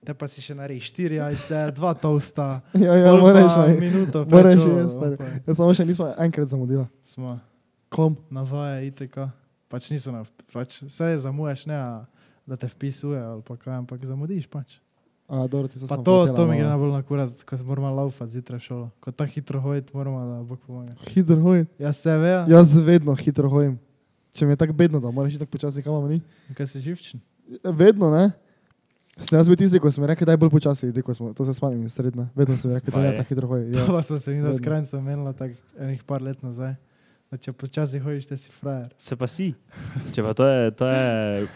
Te 0.00 0.16
pa 0.16 0.24
si 0.32 0.40
še 0.40 0.56
naredi 0.56 0.80
štiri 0.80 1.20
jajce, 1.20 1.76
dva 1.76 1.92
tosta. 1.92 2.62
Ja, 2.86 2.96
ja, 2.96 3.12
moraš, 3.12 3.52
ne. 3.68 3.76
Minuto, 3.76 4.24
Moraš 4.24 4.64
pa 4.96 5.12
Jaz 5.44 5.60
samo 5.60 5.76
še 5.76 5.84
nismo 5.84 6.08
enkrat 6.16 6.48
zamudila. 6.48 6.88
Smo 7.04 7.36
Kom? 7.92 8.16
na 8.32 8.46
vaje, 8.46 8.88
itk. 8.88 9.18
Pač 9.70 9.86
niso 9.88 10.10
na, 10.10 10.24
pač 10.50 10.82
vse 10.82 11.14
zamujaš, 11.18 11.66
ne, 11.66 11.74
a 11.74 12.04
da 12.42 12.56
te 12.56 12.66
vpisuje 12.66 13.14
ali 13.16 13.42
pa 13.42 13.54
kaj, 13.56 13.76
ampak 13.76 14.02
zamudiš 14.02 14.46
pač. 14.46 14.80
A, 15.28 15.46
dobro, 15.46 15.68
to, 15.68 15.78
hotela 15.86 16.34
to 16.34 16.42
mi 16.42 16.46
malo. 16.48 16.58
gre 16.58 16.68
najbolj 16.68 16.90
na 16.90 17.02
kurat, 17.02 17.30
ko 17.46 17.54
moramo 17.62 17.90
laufati 17.92 18.32
zjutraj 18.32 18.58
šolo. 18.60 18.90
Ko 18.98 19.12
tako 19.12 19.30
hitro 19.30 19.60
hoditi, 19.60 19.94
moramo, 19.94 20.18
da 20.26 20.42
Bog 20.42 20.58
pomaga. 20.66 20.90
Hitro 21.06 21.38
hojim. 21.40 21.66
Ja, 21.78 21.92
se 21.92 22.16
ve, 22.18 22.32
Jaz 22.48 22.74
vedno 22.76 23.14
hitro 23.14 23.46
hojim. 23.48 23.78
Če 24.32 24.46
mi 24.46 24.52
je 24.52 24.56
tako 24.56 24.72
bedno, 24.72 24.98
da 24.98 25.10
moraš 25.10 25.38
tako 25.38 25.50
počasi, 25.50 25.82
kam 25.82 26.02
ni. 26.08 26.18
kaj 26.50 26.66
si 26.66 26.80
živčen. 26.80 27.20
Vedno, 27.64 28.10
ne? 28.10 28.30
Sem 29.18 29.38
jaz 29.38 29.46
bil 29.46 29.56
tisti, 29.56 29.78
ko 29.78 29.90
sem 29.90 30.02
rekel, 30.04 30.26
da 30.26 30.32
je 30.32 30.38
bolj 30.38 30.50
počasi, 30.50 30.88
idi, 30.88 31.02
ko 31.02 31.14
smo, 31.14 31.30
to 31.30 31.44
se 31.44 31.54
spomnim 31.54 31.82
iz 31.82 31.92
srednje. 31.92 32.26
Vedno 32.34 32.56
sem 32.56 32.72
rekel, 32.72 32.90
da 32.90 33.00
je. 33.00 33.06
je 33.06 33.16
tako 33.16 33.28
hitro 33.28 33.46
hoji. 33.46 33.70
To 33.72 33.78
Ja. 33.78 33.86
pa 33.86 34.02
smo 34.02 34.18
se 34.18 34.30
mi 34.30 34.40
da 34.40 34.48
Vedno. 34.48 34.58
skrajnico 34.58 35.00
menila 35.00 35.32
tako 35.32 35.54
enih 35.78 36.02
par 36.02 36.22
let 36.22 36.42
nazaj. 36.42 36.74
Da 37.30 37.38
če 37.38 37.52
počasi 37.52 38.00
hojiš, 38.02 38.24
te 38.26 38.34
si 38.34 38.50
frajer. 38.50 38.88
Se 38.98 39.14
pa 39.14 39.28
si. 39.28 39.52
Če 40.10 40.22
pa 40.24 40.32
to 40.34 40.42
je, 40.42 40.70
to 40.72 40.86
je 40.88 41.04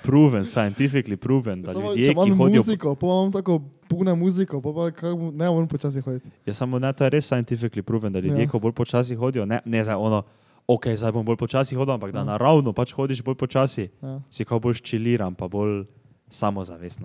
proven, 0.05 0.45
scientifically 0.45 1.17
proven, 1.19 1.65
da 1.65 1.73
Samo, 1.73 1.89
ljudje, 1.89 2.05
če 2.05 2.13
ki 2.15 2.31
hodijo... 2.33 2.61
muziko, 2.61 2.93
pa 2.95 3.09
imam 3.09 3.33
tako 3.35 3.57
pune 3.89 4.15
muziko, 4.15 4.61
pa, 4.63 4.71
pa 4.71 4.85
kako 4.93 5.33
ne 5.33 5.49
morem 5.49 5.67
počasi 5.67 5.99
hoditi. 6.01 6.31
Ja, 6.47 6.55
samo 6.55 6.79
ne, 6.79 6.93
to 6.93 7.03
je 7.03 7.11
res 7.11 7.27
scientifically 7.27 7.83
proven, 7.83 8.15
da 8.15 8.23
ljudje, 8.23 8.45
Ja. 8.45 8.49
ko 8.49 8.61
bolj 8.61 8.73
počasi 8.75 9.17
hodijo, 9.17 9.47
ne, 9.47 9.59
ne 9.67 9.83
za 9.83 9.97
ono, 9.99 10.23
ok, 10.69 10.87
zdaj 10.95 11.11
bom 11.11 11.27
bolj 11.27 11.37
počasi 11.39 11.75
hodil, 11.75 11.93
ampak 11.93 12.13
da 12.13 12.19
Ja. 12.21 12.29
naravno 12.29 12.73
pač 12.73 12.93
hodiš 12.93 13.23
bolj 13.23 13.35
počasi, 13.37 13.89
Ja. 13.99 14.21
si 14.31 14.45
kao 14.45 14.61
bolj 14.61 14.75
ščiliran, 14.75 15.35
pa 15.35 15.49
bolj 15.49 15.89
samozavesten. 16.31 17.03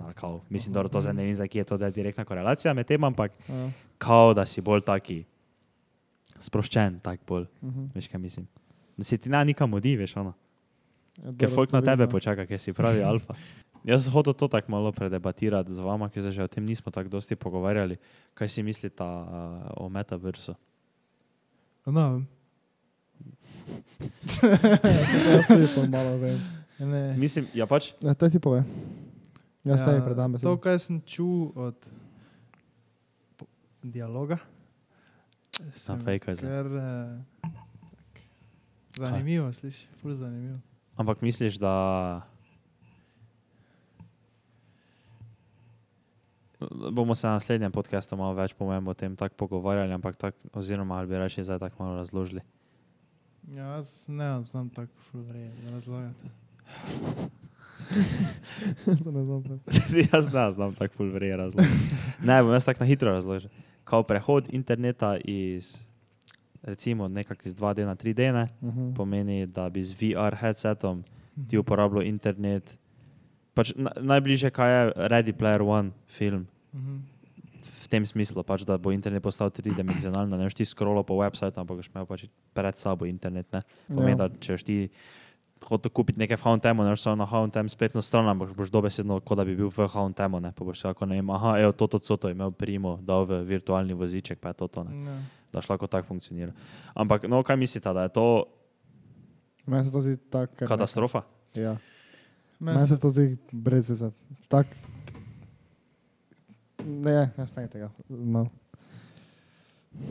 Mislim, 0.48 0.72
da 0.72 0.86
to 0.86 1.00
zdaj 1.00 1.14
ne 1.14 1.24
vem, 1.24 1.34
za 1.34 1.42
kje 1.44 1.58
je 1.58 1.64
to 1.64 1.76
da 1.76 1.86
je 1.86 1.92
direktna 1.92 2.22
korelacija 2.24 2.70
med 2.70 2.86
tem, 2.86 3.02
ampak 3.02 3.34
Ja. 3.48 3.66
kao 3.98 4.30
da 4.32 4.46
si 4.46 4.60
bolj 4.60 4.80
taki 4.82 5.24
sproščen, 6.38 7.00
tak 7.00 7.18
bolj, 7.26 7.50
Mhm. 7.62 7.90
veš 7.94 8.06
kaj 8.06 8.20
mislim. 8.20 8.46
Da 9.00 9.04
se 9.04 9.16
ti 9.16 9.28
na 9.28 9.40
nikam 9.42 9.72
odi, 9.72 9.94
veš 9.96 10.16
ono. 10.16 10.34
Ja, 11.16 11.32
Ker 11.34 11.48
folk 11.50 11.70
to 11.70 11.76
na 11.76 11.82
tebe 11.82 12.04
ja. 12.04 12.08
počaka, 12.08 12.44
ker 12.44 12.58
si 12.58 12.72
pravi 12.72 13.00
alfa. 13.02 13.32
Jaz 13.82 14.04
sem 14.04 14.12
hotel 14.12 14.34
to 14.34 14.44
tako 14.46 14.68
malo 14.68 14.92
predebatirati 14.92 15.72
z 15.72 15.80
vama, 15.80 16.08
ker 16.08 16.20
se 16.20 16.30
že 16.30 16.42
o 16.42 16.48
tem 16.48 16.60
nismo 16.62 16.92
tako 16.92 17.08
dosti 17.10 17.32
pogovarjali. 17.34 17.96
Kaj 18.34 18.48
si 18.50 18.60
mislite 18.62 19.00
uh, 19.00 19.24
o 19.74 19.88
metaversu? 19.88 20.52
No, 21.86 22.20
Jaz 25.26 25.46
tudi 25.46 25.68
to 25.70 25.86
malo 25.86 26.16
vem. 26.18 26.36
ne. 26.78 27.16
Mislim, 27.16 27.48
ja 27.54 27.66
pač, 27.66 27.92
Ja, 28.00 28.14
te 28.14 28.28
ti 28.28 28.38
pove. 28.38 28.64
Jaz 29.64 29.80
tebi 29.80 30.00
predam 30.02 30.32
To, 30.32 30.36
besedo. 30.36 30.56
kar 30.58 30.78
sem 30.78 31.00
čul 31.02 31.52
od 31.54 31.76
dialoga, 33.82 34.38
sem 35.74 36.00
fejkaj 36.00 36.34
zdaj. 36.34 36.48
kar 36.48 36.66
eh, 36.66 37.08
tak, 37.42 37.69
zanimivo, 38.96 39.52
slišiš, 39.52 39.88
ful 40.02 40.14
zanimivo. 40.14 40.58
ampak 40.96 41.22
misliš, 41.22 41.56
da 41.56 42.22
bomo 46.92 47.14
se 47.14 47.26
na 47.26 47.32
naslednjem 47.32 47.72
podkastu 47.72 48.16
malo 48.16 48.34
več 48.34 48.52
po 48.52 48.64
mojem 48.64 48.88
o 48.88 48.94
tem 48.94 49.16
tako 49.16 49.34
pogovarjali, 49.34 49.92
ampak 49.92 50.16
tak, 50.16 50.34
oziroma 50.52 50.98
ali 50.98 51.08
bi 51.08 51.14
raje 51.14 51.44
zdaj 51.44 51.58
tako 51.58 51.84
malo 51.84 51.96
razložili. 51.96 52.40
Ja, 53.48 53.64
jaz 53.64 54.08
ne 54.08 54.42
znam 54.42 54.68
tako 54.70 54.92
ful 55.10 55.22
vred 55.22 55.52
razlagati. 55.72 56.30
Ne 58.86 59.24
znam, 59.24 59.42
jaz 60.12 60.32
ne 60.32 60.50
znam 60.50 60.74
tako 60.74 60.94
pulverije 60.96 61.36
razložiti. 61.36 61.74
Ne, 62.22 62.42
bom 62.42 62.52
jaz 62.52 62.64
tako 62.64 62.80
na 62.80 62.86
hitro 62.86 63.12
razložil. 63.12 63.50
Kao 63.84 64.02
prehod 64.02 64.48
interneta 64.54 65.16
iz, 65.24 65.78
recimo, 66.62 67.06
nekako 67.06 67.42
iz 67.44 67.54
2D 67.54 67.84
na 67.84 67.94
3D, 67.94 68.32
ne, 68.32 68.48
Mhm. 68.60 68.92
pomeni, 68.92 69.46
da 69.46 69.68
bi 69.68 69.80
z 69.80 69.92
VR 69.92 70.34
headsetom 70.34 71.04
ti 71.48 71.56
uporabljal 71.56 72.02
internet. 72.04 72.76
Pač 73.54 73.72
na, 73.74 73.90
najbližje, 73.96 74.50
kaj 74.50 74.70
je 74.70 74.80
Ready 74.98 75.32
Player 75.32 75.60
One 75.60 75.90
film, 76.06 76.46
Mhm. 76.72 76.98
v 77.82 77.88
tem 77.88 78.04
smislu, 78.04 78.42
pač, 78.42 78.62
da 78.62 78.76
bo 78.76 78.90
internet 78.90 79.22
postal 79.22 79.50
tridimenzionalen, 79.50 80.30
ne 80.30 80.44
boš 80.44 80.54
ti 80.54 80.64
scrollo 80.64 81.02
po 81.02 81.14
website, 81.16 81.56
ampak 81.56 81.76
boš 81.76 81.88
imel 81.88 82.06
pač 82.06 82.24
pred 82.54 82.74
sabo 82.74 83.04
internet. 83.04 83.46
Ne. 83.52 83.60
Pomeni, 83.88 84.10
Ja. 84.12 84.16
da 84.18 84.28
če 84.30 84.56
ti 84.58 84.90
hotel 85.60 85.90
kupiti 85.90 86.18
nekaj 86.18 86.36
v 86.36 86.42
Hauntemu, 86.42 86.80
ne 86.80 86.90
boš 86.90 87.02
samo 87.02 87.16
na 87.16 87.26
Hauntem 87.26 87.68
spletno 87.68 88.00
stran, 88.00 88.24
ampak 88.26 88.54
boš 88.54 88.70
dobesedno, 88.70 89.20
kot 89.20 89.36
da 89.36 89.44
bi 89.44 89.54
bil 89.54 89.68
v 89.68 89.88
Hauntemu, 89.88 90.40
ne. 90.40 90.52
Pa 90.52 90.64
boš 90.64 90.84
lahko 90.84 91.04
ne 91.04 91.16
vem, 91.16 91.30
aha, 91.30 91.58
evo, 91.58 91.72
to, 91.72 91.86
to, 91.86 91.98
to, 91.98 92.16
to 92.16 92.28
imel 92.28 92.50
primo, 92.50 92.96
dal 92.98 93.24
v 93.24 93.44
virtualni 93.44 93.92
voziček, 93.92 94.38
pa 94.38 94.48
je 94.48 94.54
to 94.54 94.68
to, 94.68 94.84
ne. 94.84 94.94
Ja. 94.96 95.16
Da 95.52 95.62
šlo 95.62 95.72
lahko 95.74 95.86
tako 95.86 96.06
funkcionira. 96.06 96.52
Ampak, 96.94 97.22
no, 97.28 97.42
kaj 97.42 97.56
mislite, 97.56 97.92
da 97.92 98.02
je 98.02 98.08
to 98.08 98.44
Meni 99.66 99.84
se 99.84 99.92
to 99.92 100.00
zdi 100.00 100.16
tako. 100.16 100.66
katastrofa? 100.66 101.22
nekaj. 101.46 101.62
Ja. 101.62 101.76
Meni 102.60 102.86
se 102.86 102.98
to 102.98 103.10
zdi 103.10 103.36
brez 103.52 103.90
veze. 103.90 104.10
Tak. 104.48 104.66
Ne, 106.84 107.30
jaz 107.38 107.56
ne 107.56 107.66
tega. 107.68 107.90
No. 108.08 108.46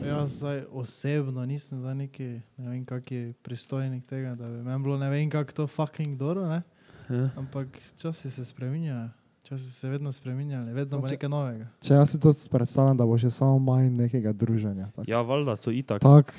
Jaz 0.04 0.30
zdaj 0.38 0.64
osebno 0.70 1.46
nisem 1.46 1.80
za 1.82 1.94
neki, 1.94 2.40
ne 2.56 2.68
vem, 2.68 2.84
kak 2.84 3.10
je 3.10 3.32
pristojnik 3.42 4.06
tega, 4.06 4.34
da 4.34 4.48
bi 4.48 4.62
meni 4.62 4.82
bilo 4.82 4.98
ne 4.98 5.10
vem, 5.10 5.30
kako 5.30 5.52
to 5.52 5.66
fucking 5.66 6.18
dobro, 6.18 6.48
ne? 6.48 6.62
Ja. 7.10 7.30
Ampak 7.36 7.66
časi 7.96 8.30
se 8.30 8.44
spreminjajo, 8.44 9.08
časi 9.50 9.66
se 9.66 9.88
vedno 9.88 10.12
spreminjajo, 10.12 10.72
vedno 10.72 10.98
bo 10.98 11.06
nekaj 11.08 11.28
novega. 11.28 11.66
Če 11.80 11.94
jaz 11.94 12.10
si 12.10 12.20
to 12.20 12.30
predstavljam, 12.48 12.96
da 12.96 13.02
bo 13.02 13.18
še 13.18 13.30
samo 13.30 13.58
manj 13.60 13.90
nekega 13.90 14.30
druženja. 14.32 14.86
Tako 14.92 15.10
Ja, 15.10 15.20
valjda, 15.20 15.56
to 15.56 15.70
itak. 15.70 15.98
tak, 16.00 16.30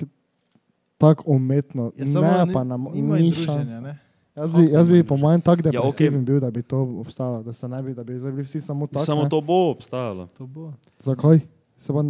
tak 0.97 1.27
umetno. 1.27 1.91
Ja, 1.93 2.05
ne, 2.05 2.45
ni- 2.45 2.53
pa 2.53 2.63
na, 2.63 2.77
Nima 2.77 3.17
ni 3.17 3.29
druženja, 3.29 3.67
šans. 3.67 3.83
ne? 3.83 3.97
Jaz 4.33 4.55
bi, 4.55 4.63
jaz 4.65 4.87
bi 4.87 5.03
po 5.03 5.17
mojem 5.17 5.41
tako 5.41 5.59
Ja, 5.61 5.71
depresiven 5.73 6.23
bil, 6.23 6.39
da 6.39 6.47
bi 6.49 6.63
to 6.63 6.79
obstajalo, 6.97 7.43
da 7.43 7.51
se 7.51 7.67
ne 7.67 7.83
bi, 7.83 7.93
da 7.93 8.03
bi 8.03 8.15
zdaj 8.15 8.31
bili 8.31 8.43
vsi 8.43 8.61
samo 8.61 8.87
tako. 8.87 9.05
Samo 9.05 9.23
ne. 9.23 9.29
to 9.29 9.41
bo 9.41 9.69
obstajalo. 9.69 10.27
To 10.29 10.47
bo. 10.47 10.71
Zakaj? 10.97 11.39
Se 11.77 11.91
pa, 11.91 12.03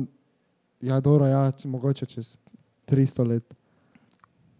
ja, 0.81 0.99
dobro, 0.99 1.25
ja, 1.25 1.51
če, 1.51 1.67
mogoče 1.67 2.05
čez 2.05 2.37
300 2.85 3.25
let. 3.25 3.53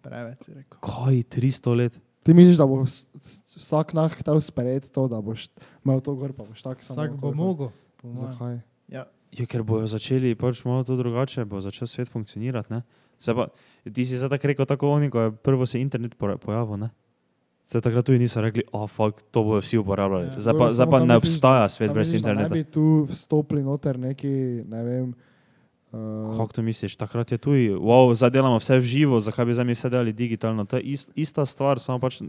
Preveč 0.02 0.42
si 0.42 0.54
rekel. 0.54 0.80
Kaj, 0.82 1.24
300 1.30 1.76
let? 1.76 2.00
Ti 2.24 2.34
misliš, 2.34 2.58
da 2.58 2.68
bo 2.68 2.84
vs- 2.84 3.08
vs- 3.16 3.58
vsak 3.58 3.94
nah 3.94 4.12
hotel 4.14 4.42
sprejeti 4.42 4.92
to, 4.94 5.08
da 5.08 5.22
boš 5.22 5.50
imel 5.86 6.02
to 6.02 6.14
gor, 6.16 6.34
pa 6.34 6.44
boš 6.44 6.62
tako 6.62 6.84
samo. 6.84 7.02
Vsak 7.02 7.18
bo 7.18 7.34
mogel. 7.34 7.70
Zakaj? 8.04 8.60
Ja, 8.88 9.06
Ja, 9.32 9.46
ker 9.48 9.64
bojo 9.64 9.88
začeli 9.88 10.36
pač 10.36 10.66
malo 10.68 10.84
to 10.84 10.98
drugače, 11.00 11.46
bo 11.48 11.62
začel 11.64 11.88
svet 11.88 12.10
funkcionirati. 12.12 12.68
Ne? 12.74 12.82
Zdaj 13.16 13.36
Pa, 13.36 13.46
ti 13.88 14.04
si 14.04 14.20
zdaj 14.20 14.44
rekel, 14.44 14.66
tako 14.68 14.92
oni, 14.92 15.08
ko 15.08 15.20
je 15.22 15.32
prvo 15.32 15.64
se 15.66 15.80
internet 15.80 16.18
pojavil. 16.18 16.78
Ne? 16.78 16.90
Zdaj 17.64 17.82
takrat 17.82 18.06
tudi 18.06 18.20
niso 18.20 18.42
rekli, 18.44 18.66
oh, 18.74 18.90
fuck, 18.92 19.24
to 19.32 19.44
bojo 19.44 19.62
vsi 19.64 19.80
uporabljali. 19.80 20.26
Ja. 20.26 20.42
Zdaj 20.42 20.58
pa, 20.58 20.66
zdaj 20.72 20.88
pa 20.92 21.00
ne 21.00 21.16
misliš, 21.16 21.32
obstaja 21.32 21.70
svet 21.70 21.94
brez 21.94 22.12
interneta. 22.14 22.50
Ne 22.50 22.54
bi 22.54 22.64
tu 22.68 23.08
vstopili 23.08 23.64
noter 23.64 23.96
neki, 24.00 24.68
ne 24.68 24.84
vem. 24.84 25.14
Uh, 25.92 26.32
Kako 26.32 26.54
to 26.54 26.62
misliš? 26.62 26.96
Takrat 26.96 27.32
je 27.32 27.38
tu, 27.38 27.52
wow, 27.78 28.08
zdaj 28.12 28.30
delamo 28.32 28.58
vse 28.58 28.78
v 28.78 28.84
živo, 28.84 29.20
zakaj 29.20 29.46
bi 29.46 29.54
zdaj 29.54 29.66
mi 29.66 29.74
vse 29.74 29.90
delali 29.90 30.14
digitalno? 30.14 30.64
To 30.64 30.78
je 30.78 30.84
ist, 30.86 31.12
ista 31.16 31.46
stvar, 31.46 31.80
samo 31.80 32.00
pač. 32.00 32.22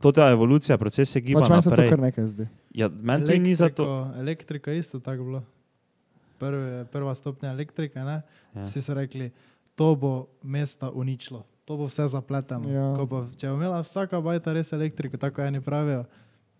To 0.00 0.10
je 0.12 0.32
evolucija, 0.32 0.74
proces 0.74 1.06
se 1.08 1.20
giba 1.20 1.40
pač 1.40 1.48
meni 1.48 1.62
se 1.62 1.70
to 1.70 1.82
kar 1.84 1.98
nekaj 2.00 2.26
zdi. 2.28 2.46
Ja, 2.72 2.88
meni 2.90 3.22
tudi 3.22 3.38
ni 3.40 3.54
za 3.54 3.68
to. 3.68 3.82
Elektriko- 3.82 4.18
Elektrika 4.18 4.70
je 4.70 4.78
isto 4.78 4.98
tako 4.98 5.22
bilo. 5.24 5.42
Prve, 6.38 6.84
prva 6.84 7.14
stopnja 7.14 7.50
elektrike, 7.50 7.98
ne? 7.98 8.22
Ja. 8.54 8.62
Vsi 8.62 8.78
so 8.80 8.94
rekli, 8.94 9.30
to 9.74 9.94
bo 9.94 10.12
mesta 10.40 10.86
uničilo, 10.88 11.42
to 11.64 11.76
bo 11.76 11.86
vse 11.86 12.06
zapleteno. 12.08 12.66
Ja. 12.68 12.94
Ko 12.94 13.06
Bo, 13.06 13.26
če 13.32 13.48
bo 13.48 13.54
imela 13.54 13.80
vsaka 13.80 14.20
bajta 14.20 14.52
res 14.52 14.72
elektriko, 14.72 15.16
tako 15.16 15.42
eni 15.42 15.60
pravijo, 15.60 16.04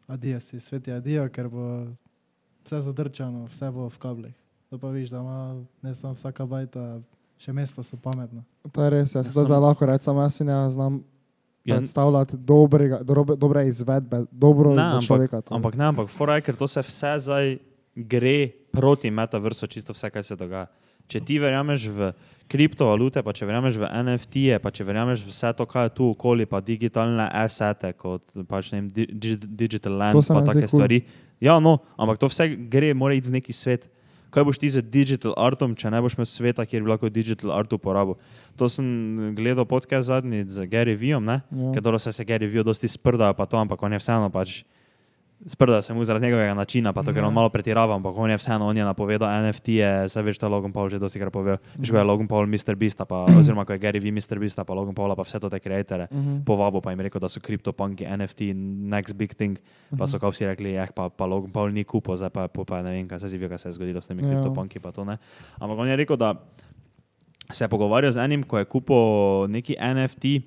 adijo 0.06 0.40
si, 0.40 0.58
svet 0.58 0.86
je 0.86 0.94
adijo, 0.94 1.28
ker 1.28 1.48
bo 1.48 1.86
vse 2.64 2.82
zadrčano, 2.82 3.46
vse 3.46 3.70
bo 3.70 3.86
v 3.88 3.98
kablih. 3.98 4.34
To 4.70 4.78
pa 4.78 4.88
viš, 4.88 5.08
da 5.08 5.16
ima 5.16 5.38
ne 5.82 5.94
samo 5.94 6.12
vsaka 6.12 6.46
bajta, 6.46 7.00
še 7.38 7.52
mesta 7.52 7.82
so 7.82 7.96
pametna. 7.96 8.42
To 8.68 8.84
je 8.84 8.90
res, 8.90 9.14
jaz 9.14 9.26
Ja, 9.26 9.32
to 9.32 9.40
sem- 9.40 9.46
zelo 9.46 9.60
lahko 9.62 9.86
rečem, 9.86 10.16
jaz 10.16 10.40
ne 10.40 10.70
znam 10.70 11.04
Ja, 11.64 11.76
predstavljati 11.76 12.36
dobrega, 12.38 13.02
dobre, 13.02 13.36
dobre 13.36 13.66
izvedbe, 13.66 14.24
dobro 14.30 14.72
Ne, 14.72 14.82
ampak- 14.82 15.02
človeka. 15.02 15.40
to. 15.40 15.54
Ampak 15.54 15.74
ne, 15.74 15.84
ampak 15.86 16.08
foraj, 16.08 16.40
ker 16.40 16.56
to 16.56 16.66
se 16.66 16.80
vse 16.80 17.18
zdaj 17.18 17.58
gre 17.96 18.36
proti 18.72 19.10
metaversu, 19.10 19.66
čisto 19.66 19.92
vse, 19.92 20.10
kaj 20.10 20.22
se 20.22 20.36
dogaja. 20.36 20.66
Če 21.06 21.20
ti 21.20 21.38
verjameš 21.38 21.88
v 21.88 22.12
kriptovalute, 22.46 23.22
pa 23.22 23.32
če 23.32 23.46
verjameš 23.46 23.76
v 23.76 23.84
NFT-je, 23.88 24.58
pa 24.58 24.70
če 24.70 24.84
verjameš 24.84 25.20
v 25.20 25.28
vse 25.28 25.52
to, 25.52 25.64
kar 25.64 25.84
je 25.84 25.94
tu 25.94 26.04
okoli, 26.06 26.44
pa 26.44 26.60
digitalne 26.60 27.24
asete, 27.26 27.92
kot 27.94 28.22
pač 28.46 28.72
ne 28.72 28.80
vem, 28.80 28.88
di- 28.88 29.08
di- 29.08 29.36
digital 29.36 29.92
land, 29.94 30.14
pa 30.14 30.44
take 30.44 30.68
cool. 30.68 30.80
stvari. 30.80 31.04
Ja, 31.40 31.58
no, 31.58 31.78
ampak 31.96 32.18
to 32.18 32.28
vse 32.28 32.48
gre, 32.68 32.92
mora 32.94 33.14
iti 33.14 33.28
v 33.28 33.32
neki 33.34 33.52
svet. 33.52 33.88
Kaj 34.30 34.44
boš 34.44 34.58
ti 34.60 34.68
z 34.68 34.82
digital 34.84 35.32
artom, 35.40 35.72
če 35.78 35.90
ne 35.90 36.00
boš 36.04 36.18
imel 36.18 36.26
sveta, 36.28 36.66
kjer 36.68 36.84
bi 36.84 36.92
lahko 36.92 37.08
digital 37.08 37.52
art 37.56 37.72
uporabil? 37.72 38.18
To 38.60 38.68
sem 38.68 38.84
gledal 39.36 39.64
podcast 39.64 40.10
zadnji 40.10 40.44
z 40.48 40.68
Gary 40.68 40.96
Vijem, 40.98 41.24
ne? 41.24 41.40
Ja. 41.48 41.72
ker 41.72 41.82
dobro 41.82 41.98
se 41.98 42.12
se 42.12 42.24
Gary 42.28 42.50
Vee 42.50 42.64
dosti 42.64 42.88
sprda, 42.88 43.32
pa 43.32 43.46
to, 43.46 43.56
ampak 43.56 43.82
on 43.82 43.96
je 43.96 44.02
vseeno 44.02 44.28
pač. 44.30 44.62
Sprda 45.46 45.82
se 45.82 45.94
mu 45.94 46.04
zaradi 46.04 46.26
njegovega 46.26 46.54
načina, 46.54 46.92
pa 46.92 47.02
to, 47.02 47.12
ker 47.12 47.22
on 47.22 47.30
Ja. 47.30 47.34
malo 47.34 47.48
pretirava, 47.48 47.94
ampak 47.94 48.10
on 48.12 48.30
je 48.30 48.36
vseeno, 48.36 48.66
on 48.66 48.76
je 48.76 48.84
napovedal 48.84 49.30
NFT-je, 49.30 50.08
se 50.08 50.22
veš, 50.22 50.38
to 50.38 50.46
je 50.46 50.50
Logan 50.50 50.72
Paul 50.72 50.88
že 50.88 50.98
dosti 50.98 51.18
krat 51.18 51.32
povedal. 51.32 51.58
Že 51.78 51.92
ko 51.92 51.98
je 51.98 52.04
Logan 52.04 52.26
Paul 52.26 52.46
Mr. 52.46 52.74
Beast, 52.74 52.98
pa, 52.98 53.22
oziroma 53.38 53.62
ko 53.62 53.72
je 53.72 53.78
Gary 53.78 54.02
Vee 54.02 54.10
Mr. 54.10 54.34
Beast, 54.36 54.58
pa 54.58 54.74
Logan 54.74 54.94
Paul, 54.94 55.14
pa 55.14 55.22
vse 55.22 55.38
to 55.38 55.46
te 55.46 55.60
kreatere. 55.60 56.10
Mhm. 56.10 56.42
Povabo 56.42 56.80
pa 56.80 56.90
jim 56.90 57.00
rekel, 57.00 57.20
da 57.20 57.28
so 57.28 57.38
kriptopunki, 57.38 58.02
NFT, 58.04 58.50
next 58.84 59.14
big 59.14 59.30
thing. 59.32 59.58
Pa 59.94 60.06
so 60.06 60.18
kao 60.18 60.30
vsi 60.30 60.46
rekli, 60.46 60.74
eh, 60.74 60.90
pa, 60.90 61.06
pa 61.08 61.24
Logan 61.24 61.50
Paul 61.50 61.70
ni 61.70 61.84
kupil, 61.84 62.16
zdaj 62.16 62.30
pa, 62.30 62.48
pa, 62.48 62.64
pa 62.64 62.82
ne 62.82 62.90
vem, 62.92 63.06
kaj 63.06 63.20
se 63.20 63.28
zdi, 63.28 63.38
kaj 63.40 63.58
se 63.58 63.68
je 63.68 63.72
zgodilo 63.72 64.00
s 64.00 64.06
temi 64.06 64.22
Ja. 64.22 64.28
kriptopunki, 64.30 64.80
pa 64.80 64.90
to 64.90 65.04
ne. 65.04 65.18
Ampak 65.56 65.78
on 65.78 65.88
je 65.88 65.96
rekel, 65.96 66.16
da 66.16 66.34
se 67.48 67.62
je 67.62 67.68
pogovarjal 67.68 68.10
z 68.10 68.18
enim, 68.18 68.42
ko 68.42 68.58
je 68.58 68.66
kupil 68.66 68.98
neki 69.48 69.78
NFT 69.78 70.42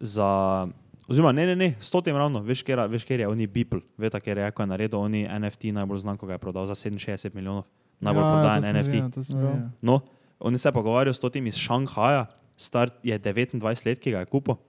za 0.00 0.66
Oziroma, 1.08 1.32
ne, 1.32 1.46
ne, 1.46 1.56
ne, 1.56 1.74
stotim 1.82 2.16
ravno, 2.16 2.40
veš, 2.46 2.62
kjer, 2.62 2.84
veš, 2.88 3.04
kjer 3.04 3.24
je 3.24 3.28
oni 3.28 3.46
Beeple, 3.50 3.80
veš, 3.98 4.20
kjer 4.22 4.38
je 4.38 4.44
rekel, 4.46 4.66
naredil 4.70 5.00
oni 5.00 5.24
NFT, 5.26 5.72
najbolj 5.74 6.04
znan, 6.04 6.18
ko 6.18 6.28
ga 6.30 6.38
je 6.38 6.42
prodal 6.42 6.66
za 6.70 6.76
67 6.78 7.34
milijonov, 7.34 7.64
najbolj 8.00 8.22
ja, 8.22 8.30
prodajen 8.32 8.76
NFT. 8.76 9.24
sem 9.26 9.42
Ja. 9.42 9.54
No, 9.82 10.00
oni 10.38 10.58
se 10.58 10.72
pogovarjajo 10.72 11.14
s 11.14 11.20
totim 11.20 11.46
iz 11.46 11.58
Šanghaja, 11.58 12.26
star 12.56 12.94
je 13.02 13.18
29 13.18 13.86
let, 13.86 13.98
ki 13.98 14.14
ga 14.14 14.22
je 14.22 14.30
kupil, 14.30 14.60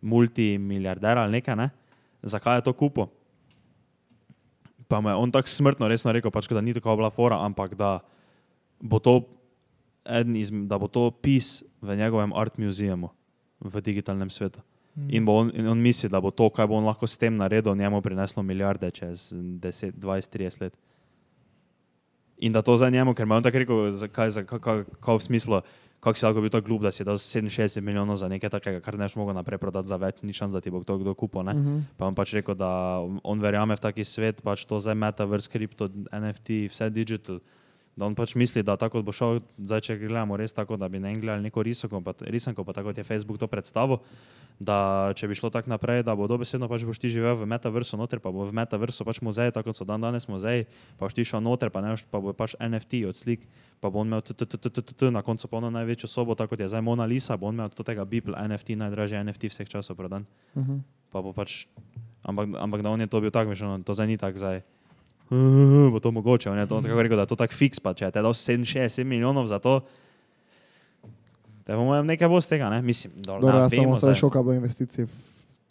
multimiliarder 0.00 1.18
ali 1.18 1.38
nekaj, 1.38 1.56
ne? 1.56 1.70
zakaj 2.22 2.58
je 2.58 2.64
to 2.70 2.72
kupil. 2.72 3.10
Pa 4.88 5.00
mu 5.00 5.08
je 5.08 5.14
on 5.14 5.30
tako 5.32 5.48
smrtno 5.48 5.88
resno 5.88 6.12
rekel, 6.12 6.30
pač, 6.30 6.48
da 6.48 6.60
ni 6.60 6.74
tako 6.74 6.96
bila 6.96 7.10
fora, 7.10 7.40
ampak 7.44 7.74
da 7.74 8.00
bo 8.80 8.98
to, 8.98 9.22
iz, 10.36 10.50
da 10.52 10.78
bo 10.78 10.88
to 10.88 11.10
pis 11.10 11.62
v 11.80 11.96
njegovem 11.96 12.32
art 12.32 12.58
muzeju 12.58 13.10
v 13.60 13.80
digitalnem 13.80 14.30
svetu. 14.30 14.60
Mm. 14.92 15.08
In, 15.08 15.28
on, 15.28 15.50
in 15.54 15.66
on 15.66 15.78
misli, 15.78 16.08
da 16.08 16.20
bo 16.20 16.30
to, 16.30 16.50
kaj 16.50 16.66
bo 16.66 16.76
on 16.76 16.84
lahko 16.84 17.06
s 17.06 17.16
tem 17.16 17.34
naredil, 17.34 17.72
njemu 17.74 18.02
prineslo 18.02 18.42
milijarde 18.42 18.90
čez 18.90 19.32
10, 19.32 19.92
20, 19.92 20.28
30 20.28 20.60
let. 20.60 20.74
In 22.38 22.52
da 22.52 22.62
to 22.62 22.76
za 22.76 22.90
njemu, 22.90 23.14
ker 23.14 23.26
me 23.26 23.34
on 23.34 23.42
tako 23.42 23.58
rekel, 23.58 23.90
za- 23.90 24.08
kaj, 24.08 24.30
za, 24.30 24.42
kaj, 24.44 24.84
kaj 25.00 25.16
v 25.16 25.22
smislu, 25.22 25.60
kako 26.00 26.18
si 26.18 26.26
lahko 26.26 26.40
bil 26.40 26.50
tako 26.50 26.66
glup, 26.66 26.82
da 26.82 26.90
si 26.90 27.04
dal 27.04 27.14
67 27.14 27.80
milijonov 27.80 28.16
za 28.16 28.28
nekaj 28.28 28.50
takega, 28.50 28.80
kar 28.80 28.98
ne 28.98 29.06
boš 29.06 29.14
mogel 29.16 29.34
naprej 29.34 29.58
prodati 29.58 29.88
za 29.88 29.96
več, 29.96 30.18
ni 30.22 30.32
šans, 30.32 30.52
da 30.52 30.60
ti 30.60 30.70
bo 30.70 30.80
kdo, 30.82 30.98
kdo 30.98 31.14
kupil. 31.14 31.42
Ne? 31.42 31.54
Mhm. 31.54 31.78
Pa 31.96 32.06
on 32.06 32.14
pač 32.14 32.34
rekel, 32.34 32.54
da 32.54 32.98
on 33.22 33.40
verjame 33.40 33.76
v 33.76 33.80
taki 33.80 34.04
svet, 34.04 34.42
pač 34.42 34.66
to 34.66 34.76
zdaj 34.76 34.94
metaverse, 34.94 35.48
kripto, 35.48 35.88
NFT, 36.10 36.66
vse 36.68 36.90
digital. 36.90 37.38
Da 37.96 38.06
on 38.08 38.14
pač 38.16 38.32
misli, 38.40 38.62
da 38.64 38.78
tako 38.80 39.02
bo 39.04 39.12
šel, 39.12 39.42
zdaj 39.60 39.80
če 39.84 39.96
gledamo 40.00 40.36
res 40.40 40.54
tako, 40.56 40.78
da 40.80 40.88
bi 40.88 40.96
ne 40.96 41.12
gledali 41.20 41.44
neko 41.44 41.60
risanko, 41.60 42.00
pa, 42.00 42.14
risanko, 42.24 42.64
pa 42.64 42.72
tako 42.72 42.88
kot 42.88 42.98
je 42.98 43.04
Facebook 43.04 43.36
to 43.36 43.44
predstavil, 43.52 44.00
da 44.56 45.12
če 45.12 45.28
bi 45.28 45.36
šlo 45.36 45.50
tako 45.52 45.68
naprej, 45.74 46.00
da 46.06 46.14
bo 46.16 46.24
dobesedno 46.30 46.70
pač 46.72 46.86
boš 46.88 47.02
ti 47.02 47.10
živel 47.12 47.36
v 47.36 47.48
metaversu 47.52 48.00
noter, 48.00 48.22
pa 48.24 48.32
bo 48.32 48.46
v 48.48 48.56
metaversu 48.56 49.04
pač 49.04 49.20
muzej, 49.20 49.52
tako 49.52 49.72
kot 49.72 49.82
so 49.82 49.84
dan 49.84 50.00
danes 50.00 50.24
muzeji, 50.24 50.64
pa 50.96 51.04
boš 51.04 51.18
ti 51.18 51.26
šel 51.28 51.44
noter, 51.44 51.68
pa, 51.68 51.84
ne, 51.84 51.92
pa 52.08 52.22
bo 52.22 52.32
pač 52.32 52.56
NFT 52.56 53.04
od 53.04 53.18
slik, 53.18 53.44
pa 53.84 53.92
bo 53.92 54.00
on 54.00 54.08
imel 54.08 54.24
na 55.12 55.20
koncu 55.20 55.44
pa 55.52 55.60
ono 55.60 55.68
največjo 55.68 56.08
sobo, 56.08 56.32
tako 56.32 56.56
kot 56.56 56.64
je 56.64 56.72
zdaj 56.72 56.80
Mona 56.80 57.04
Lisa, 57.04 57.36
bo 57.36 57.52
on 57.52 57.60
imel 57.60 57.68
od 57.68 57.84
tega 57.84 58.08
Beeple 58.08 58.40
NFT, 58.48 58.72
najdražji 58.80 59.20
NFT 59.20 59.52
vseh 59.52 59.68
časov 59.68 60.00
prodan 60.00 60.24
Mhm. 60.56 60.80
pa 61.12 61.20
bo 61.20 61.36
pač, 61.36 61.68
ampak, 62.24 62.56
ampak 62.56 62.80
da 62.80 62.88
on 62.88 63.00
je 63.04 63.06
to 63.06 63.20
bil 63.20 63.28
tak, 63.28 63.48
veš, 63.52 63.68
ono, 63.68 63.84
to 63.84 63.92
zdaj 63.92 64.08
ni 64.08 64.16
tako 64.16 64.40
zdaj. 64.40 64.64
"Uh, 65.32 65.88
Bo 65.88 65.98
to 65.98 66.10
mogoče, 66.10 66.50
on 66.50 66.58
je 66.58 66.66
to 66.66 66.76
tako 66.78 67.02
rekel, 67.02 67.16
da 67.16 67.22
je 67.22 67.26
to 67.26 67.36
tako 67.36 67.54
fiks, 67.54 67.80
pa 67.80 67.94
če 67.94 68.04
je 68.04 68.10
te 68.10 68.20
dal 68.20 68.32
67 68.32 68.76
milijonov 69.02 69.46
za 69.46 69.58
to, 69.58 69.80
da 71.62 71.72
po 71.72 71.84
mojem 71.84 72.06
nekaj 72.06 72.28
bo 72.28 72.36
z 72.36 72.48
tega, 72.48 72.68
ne? 72.68 72.82
Mislim, 72.82 73.12
dobro, 73.16 73.40
Dobro, 73.42 73.64
samo 73.64 73.82
vemo 73.82 73.96
zdaj 73.96 74.00
zdaj. 74.08 74.20
šoka 74.20 74.42
bo 74.42 74.52
investicij. 74.52 75.04
v- 75.04 75.10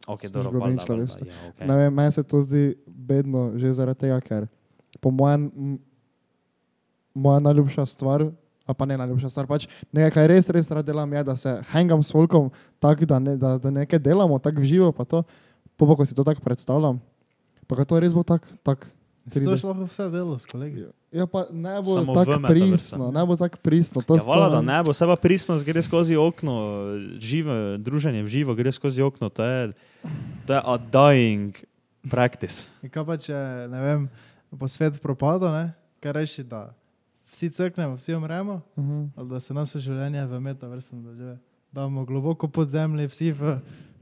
Ok, 0.07 0.23
v 0.23 0.29
dobro, 0.31 0.49
človeštva. 0.49 0.95
valjda, 0.95 1.25
ja, 1.27 1.37
okay. 1.47 1.67
Ne 1.67 1.75
vem, 1.75 1.93
meni 1.93 2.11
se 2.11 2.23
to 2.23 2.41
zdi 2.41 2.63
bedno 2.87 3.51
že 3.55 3.69
zaradi 3.71 3.99
tega, 3.99 4.17
ker 4.19 4.47
po 4.99 5.11
mojem, 5.11 5.77
moja 7.13 7.39
najljubša 7.39 7.85
stvar, 7.85 8.25
a 8.63 8.73
pa 8.73 8.85
ne 8.85 8.97
najljubša 8.97 9.29
stvar, 9.29 9.45
pač 9.45 9.67
nekaj, 9.91 10.11
kar 10.11 10.25
res, 10.25 10.49
res 10.49 10.71
rad 10.71 10.81
delam, 10.81 11.05
je, 11.07 11.23
da 11.23 11.35
se 11.35 11.51
hangam 11.67 11.99
s 11.99 12.09
folkom 12.09 12.49
tako, 12.79 13.05
da, 13.05 13.19
ne, 13.19 13.37
da, 13.37 13.57
da 13.57 13.69
nekaj 13.71 13.99
delamo 13.99 14.39
tako 14.39 14.57
v 14.57 14.65
živo, 14.65 14.91
pa 14.91 15.03
to, 15.03 15.21
po 15.75 15.85
ko 15.87 16.01
si 16.01 16.15
to 16.15 16.23
tako 16.23 16.41
predstavljam, 16.41 16.97
pa 17.67 17.75
ko 17.75 17.83
to 17.83 17.99
res 17.99 18.13
bo 18.13 18.23
tako. 18.23 18.47
Tak, 18.63 18.87
Si 19.29 19.37
to 19.37 19.53
še 19.53 19.67
lahko 19.67 19.85
vse 19.85 20.09
delo 20.09 20.33
s 20.33 20.45
kolegi. 20.45 20.87
Ja, 21.11 21.27
pa 21.29 21.45
ne 21.51 21.77
bo 21.77 21.93
Samo 21.93 22.15
tako 22.15 22.41
pristno, 22.41 23.11
ne 23.11 23.21
bo 23.21 23.37
tako 23.37 23.57
pristno. 23.61 24.01
To 24.01 24.15
Ja, 24.15 24.23
vala, 24.23 24.49
da 24.49 24.61
ne 24.63 24.79
bo, 24.81 24.93
se 24.93 25.05
pa 25.05 25.13
pristnost 25.15 25.61
gre 25.61 25.77
skozi 25.79 26.15
okno, 26.15 26.55
živo, 27.19 27.77
druženje 27.77 28.23
v 28.23 28.27
živo 28.27 28.55
gre 28.55 28.71
skozi 28.71 29.01
okno, 29.01 29.29
to 29.29 29.43
je, 29.43 29.73
to 30.43 30.53
je 30.53 30.59
a 30.59 30.73
dying 30.81 31.53
practice. 32.03 32.65
In 32.81 32.89
kaj 32.89 33.05
pa 33.05 33.15
če, 33.15 33.37
ne 33.67 33.79
vem, 33.79 33.99
bo 34.49 34.65
svet 34.65 34.97
propadel, 34.97 35.51
ne? 35.51 35.65
kaj 35.99 36.11
reči, 36.13 36.41
da 36.41 36.73
vsi 37.29 37.51
crknemo, 37.51 37.95
vsi 37.95 38.17
umremo, 38.17 38.61
Mhm. 38.73 39.13
ali 39.15 39.27
da 39.29 39.39
se 39.39 39.53
naše 39.53 39.77
življenje 39.79 40.25
v 40.25 40.39
metaversu 40.41 40.95
nadaljuje. 40.95 41.37
Da 41.71 41.81
bomo 41.81 42.05
globoko 42.05 42.47
pod 42.47 42.67
zemljo, 42.67 43.05
vsi 43.07 43.31
v 43.31 43.59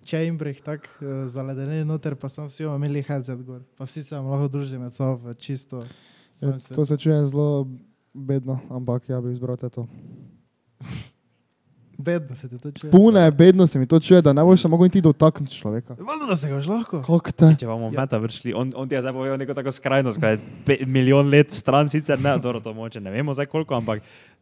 čembrih, 0.10 0.62
tako 0.66 0.90
uh, 1.02 1.12
zaledeni 1.30 1.84
noter, 1.86 2.16
pa 2.18 2.30
sem 2.30 2.48
vsi 2.50 2.66
imeli 2.66 3.04
headset 3.08 3.44
gor. 3.46 3.62
Pa 3.78 3.86
vsi 3.86 4.04
se 4.04 4.16
lahko 4.18 4.48
družili 4.48 4.82
med 4.82 4.98
sabo 4.98 5.30
v 5.30 5.38
čisto. 5.38 5.84
Ja, 6.42 6.56
to 6.76 6.86
se 6.86 6.98
čuje 6.98 7.20
zelo 7.30 7.68
bedno, 8.14 8.60
ampak 8.70 9.10
ja 9.10 9.22
bi 9.22 9.32
izbral 9.32 9.58
to. 9.58 9.86
Bedno 12.00 12.36
se 12.36 12.48
ti 12.50 12.58
to 12.58 12.72
čuje. 12.72 12.92
Pune, 12.92 13.32
bedno 13.32 13.68
se 13.68 13.80
mi 13.80 13.84
to 13.86 14.00
čuje, 14.00 14.22
da 14.24 14.32
ne 14.34 14.44
boš 14.44 14.62
se 14.62 14.68
mogel 14.72 14.86
niti 14.88 15.02
dotakniti 15.02 15.52
človeka. 15.52 15.98
Valjda, 16.00 16.26
da 16.30 16.36
se 16.36 16.50
ga 16.50 16.60
že 16.64 16.70
lahko. 16.72 17.02
Kako 17.04 17.32
te? 17.32 17.50
Če 17.60 17.68
bomo 17.68 17.90
Ja. 17.92 18.02
meta 18.02 18.18
vršli, 18.18 18.54
on, 18.56 18.72
on 18.76 18.88
ti 18.90 18.96
je 18.96 19.02
zdaj 19.04 19.14
povedal 19.14 19.38
neko 19.38 19.54
tako 19.54 19.72
skrajnost, 19.72 20.20
kaj 20.20 20.32
je 20.32 20.40
pe, 20.66 20.78
milijon 20.88 21.28
let 21.28 21.52
stran, 21.52 21.90
sicer 21.92 22.16
ne, 22.24 22.38
dobro, 22.40 22.64
to 22.64 22.72
moče, 22.74 23.02
ne 23.04 23.12
vemo 23.12 23.36
zdaj 23.36 23.46
koliko, 23.52 23.76
ampak 23.76 24.00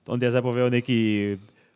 on 0.08 0.20
ti 0.22 0.26
je 0.26 0.32
zdaj 0.38 0.42
povedal 0.46 0.70
neki, 0.70 1.00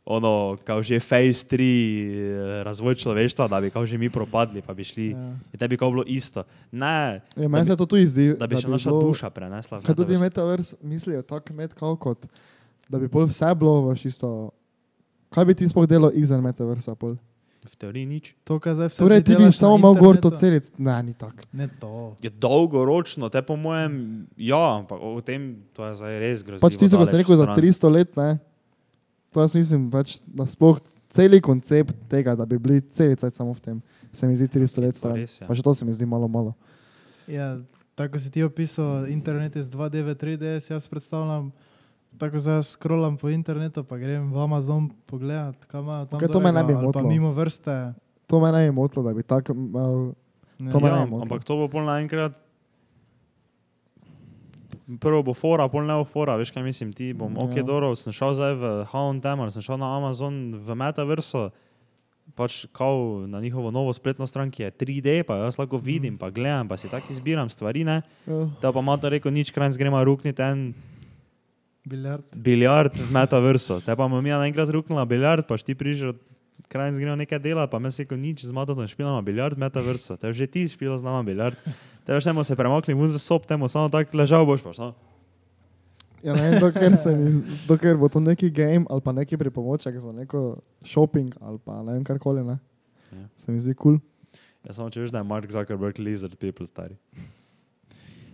ono, 0.05 0.57
kao 0.63 0.81
že 0.81 0.99
phase 0.99 1.45
3 1.45 1.61
eh, 1.61 2.63
razvoj 2.63 2.95
človeštva, 2.95 3.47
da 3.47 3.61
bi 3.61 3.69
kao 3.69 3.85
že 3.85 3.97
mi 3.97 4.09
propadli, 4.09 4.61
pa 4.61 4.73
bi 4.73 4.83
šli, 4.83 5.09
Ja. 5.09 5.17
in 5.47 5.59
tebi 5.59 5.77
kao 5.77 5.91
bilo 5.91 6.03
isto. 6.03 6.43
Ne, 6.71 7.21
Ja, 7.35 7.47
meni 7.47 7.65
se 7.65 7.75
to 7.75 7.85
tudi 7.85 8.07
zdi. 8.07 8.33
da 8.33 8.47
bi 8.47 8.55
še 8.55 8.67
naša 8.67 8.89
bilo- 8.89 9.01
duša 9.03 9.29
prenesla. 9.29 9.77
Kaj 9.79 9.95
tudi 9.95 10.13
metaverse. 10.13 10.23
metaverse 10.23 10.75
mislijo, 10.81 11.21
tako 11.21 11.53
med 11.53 11.73
kao 11.73 11.95
kot, 11.95 12.27
da 12.89 12.99
bi 12.99 13.07
pol 13.07 13.25
vse 13.25 13.55
bilo 13.55 13.81
v 13.83 13.95
čisto. 13.95 14.51
Kaj 15.29 15.45
bi 15.45 15.53
ti 15.53 15.67
sploh 15.67 15.87
delal 15.87 16.11
izven 16.13 16.41
metaversa? 16.41 16.95
Pol? 16.95 17.15
V 17.63 17.75
teoriji 17.77 18.05
nič. 18.07 18.33
To, 18.43 18.57
Torej 18.89 19.21
ti 19.21 19.35
bi 19.35 19.51
samo 19.51 19.77
imel 19.77 19.93
gor 19.93 20.17
to 20.17 20.29
celic. 20.31 20.71
Ne, 20.77 21.03
ni 21.03 21.13
tako. 21.13 21.45
Ne 21.53 21.69
to. 21.69 22.15
Je 22.19 22.29
dolgoročno, 22.31 23.29
te 23.29 23.41
po 23.41 23.53
mojem, 23.55 24.25
ja, 24.33 24.81
ampak 24.81 24.97
o 24.97 25.21
tem 25.21 25.61
to 25.71 25.85
je 25.85 25.95
zdaj 25.95 26.19
res 26.19 26.41
grozno. 26.41 26.59
Pač 26.59 26.73
ti 26.73 26.89
si, 26.89 26.97
si 26.97 27.15
rekel 27.15 27.37
za 27.37 27.45
300 27.47 27.91
let, 27.91 28.17
ne? 28.17 28.39
To 29.31 29.41
jaz 29.41 29.55
mislim, 29.55 29.87
pač 29.91 30.17
nasploh 30.27 30.79
celi 31.11 31.39
koncept 31.43 31.95
tega, 32.11 32.35
da 32.35 32.45
bi 32.45 32.59
bili 32.59 32.81
celice 32.81 33.31
samo 33.31 33.53
v 33.55 33.61
tem, 33.63 33.77
se 34.11 34.27
mi 34.27 34.35
zdi 34.35 34.47
300 34.47 34.83
let 34.83 34.95
stran. 34.95 35.15
Res, 35.15 35.39
ja. 35.39 35.47
Pa 35.47 35.55
še 35.55 35.63
to 35.63 35.73
se 35.75 35.87
mi 35.87 35.95
zdi 35.95 36.07
malo 36.07 36.27
malo. 36.27 36.51
Ja, 37.31 37.55
tako 37.95 38.19
si 38.19 38.31
ti 38.31 38.43
opisal, 38.43 39.07
internet 39.07 39.55
je 39.55 39.63
z 39.63 39.71
2D 39.71 40.03
v 40.03 40.15
3D, 40.19 40.59
si 40.59 40.73
jaz 40.73 40.87
predstavljam. 40.91 41.51
Tako 42.19 42.43
zdaj 42.43 42.63
scrollam 42.67 43.15
po 43.15 43.31
internetu, 43.31 43.87
pa 43.87 43.95
grem 43.95 44.27
v 44.35 44.37
Amazon 44.43 44.91
pogledat, 45.07 45.55
kaj 45.71 45.79
imajo 45.79 46.03
tam. 46.11 46.19
Okej, 46.19 46.27
to 46.27 46.39
me 46.43 46.51
ne 46.51 46.63
bi 46.67 46.75
motilo. 46.75 47.07
mimo 47.07 47.31
vrste. 47.31 47.95
To 48.27 48.43
me 48.43 48.51
ne 48.51 48.67
je 48.67 48.71
motilo, 48.75 49.07
da 49.07 49.15
bi 49.15 49.23
tako. 49.23 49.55
Ne. 50.59 50.71
To 50.75 50.83
me 50.83 50.91
ja, 50.91 51.07
ampak 51.07 51.47
to 51.47 51.55
bo 51.55 51.71
pol 51.71 51.87
naenkrat. 51.87 52.35
Prvo 54.99 55.23
bo 55.23 55.33
fora, 55.33 55.67
pol 55.71 55.85
ne 55.87 55.95
bo 55.95 56.03
fora, 56.03 56.35
veš 56.35 56.51
kaj 56.51 56.63
mislim, 56.63 56.93
ti 56.93 57.13
bom, 57.13 57.35
Ja. 57.37 57.45
ok, 57.45 57.61
dobro, 57.63 57.95
sem 57.95 58.13
šel 58.13 58.33
zdaj 58.33 58.53
v 58.53 58.63
H&M, 58.91 59.39
ali 59.39 59.51
sem 59.51 59.61
šel 59.63 59.77
na 59.77 59.95
Amazon 59.97 60.55
v 60.57 60.75
Metaverso, 60.75 61.49
pač 62.35 62.65
kao 62.71 63.23
na 63.27 63.39
njihovo 63.39 63.71
novo 63.71 63.93
spletno 63.93 64.27
stran, 64.27 64.51
ki 64.51 64.63
je 64.63 64.71
3D, 64.71 65.23
pa 65.23 65.35
jaz 65.35 65.59
lahko 65.59 65.77
vidim, 65.77 66.17
pa 66.17 66.29
gledam, 66.29 66.67
pa 66.67 66.77
si 66.77 66.89
tako 66.89 67.07
izbiram 67.13 67.49
stvari, 67.49 67.83
ne. 67.83 68.01
Ja. 68.27 68.49
Da 68.61 68.71
pa 68.71 68.81
malo 68.81 69.09
rekel, 69.09 69.31
nič 69.31 69.51
krajc 69.51 69.77
gremo 69.77 70.03
rukniti 70.03 70.41
en 70.41 70.73
Biljard. 71.85 72.23
biljard 72.35 72.93
v 72.93 73.11
Metaverso. 73.11 73.79
Te 73.81 73.95
pa 73.95 74.07
mi 74.07 74.29
naenkrat 74.29 74.69
ruknila 74.69 75.05
biljard, 75.05 75.47
pa 75.47 75.57
ti 75.57 75.75
prišel. 75.75 76.13
Kraj 76.71 76.91
gremo 76.95 77.17
nekaj 77.19 77.39
dela, 77.43 77.67
pa 77.67 77.79
meni 77.79 77.91
se 77.91 78.03
rekel, 78.03 78.19
nič, 78.19 78.45
z 78.47 78.55
Matotom 78.55 78.87
špilamo 78.87 79.19
biljard, 79.21 79.57
metaverso. 79.59 80.15
Te 80.15 80.31
že 80.33 80.47
ti 80.47 80.63
špila 80.67 80.95
z 80.97 81.03
nama 81.03 81.23
biljard. 81.23 81.59
Te 82.05 82.13
veš, 82.15 82.23
temu 82.23 82.43
se 82.47 82.55
premakli, 82.55 82.95
mu 82.95 83.07
za 83.11 83.19
sob, 83.19 83.43
temu 83.45 83.67
samo 83.67 83.89
tako 83.91 84.17
ležal 84.17 84.45
boš, 84.47 84.63
pa 84.63 84.73
samo. 84.73 84.95
Ja, 86.23 86.37
ne 86.37 86.59
dokler, 86.61 86.93
mi, 87.17 87.41
dokler 87.67 87.97
bo 87.97 88.07
to 88.09 88.19
neki 88.21 88.51
game 88.53 88.85
ali 88.89 89.01
pa 89.01 89.11
neki 89.11 89.37
pripomoček 89.37 89.99
za 89.99 90.11
neko 90.13 90.61
shopping 90.85 91.33
ali 91.41 91.57
pa 91.65 91.81
ne 91.83 91.93
vem 91.93 92.03
karkoli, 92.03 92.43
ne. 92.45 92.59
Ja. 93.11 93.27
Se 93.37 93.51
mi 93.51 93.59
zdi 93.59 93.73
kul. 93.73 93.97
Cool. 93.97 94.39
Ja, 94.63 94.73
samo 94.73 94.89
če 94.93 95.01
veš, 95.01 95.11
da 95.11 95.23
je 95.23 95.27
Mark 95.27 95.51
Zuckerberg 95.51 95.99
lizard 95.99 96.37
people 96.37 96.67
stari. 96.69 96.95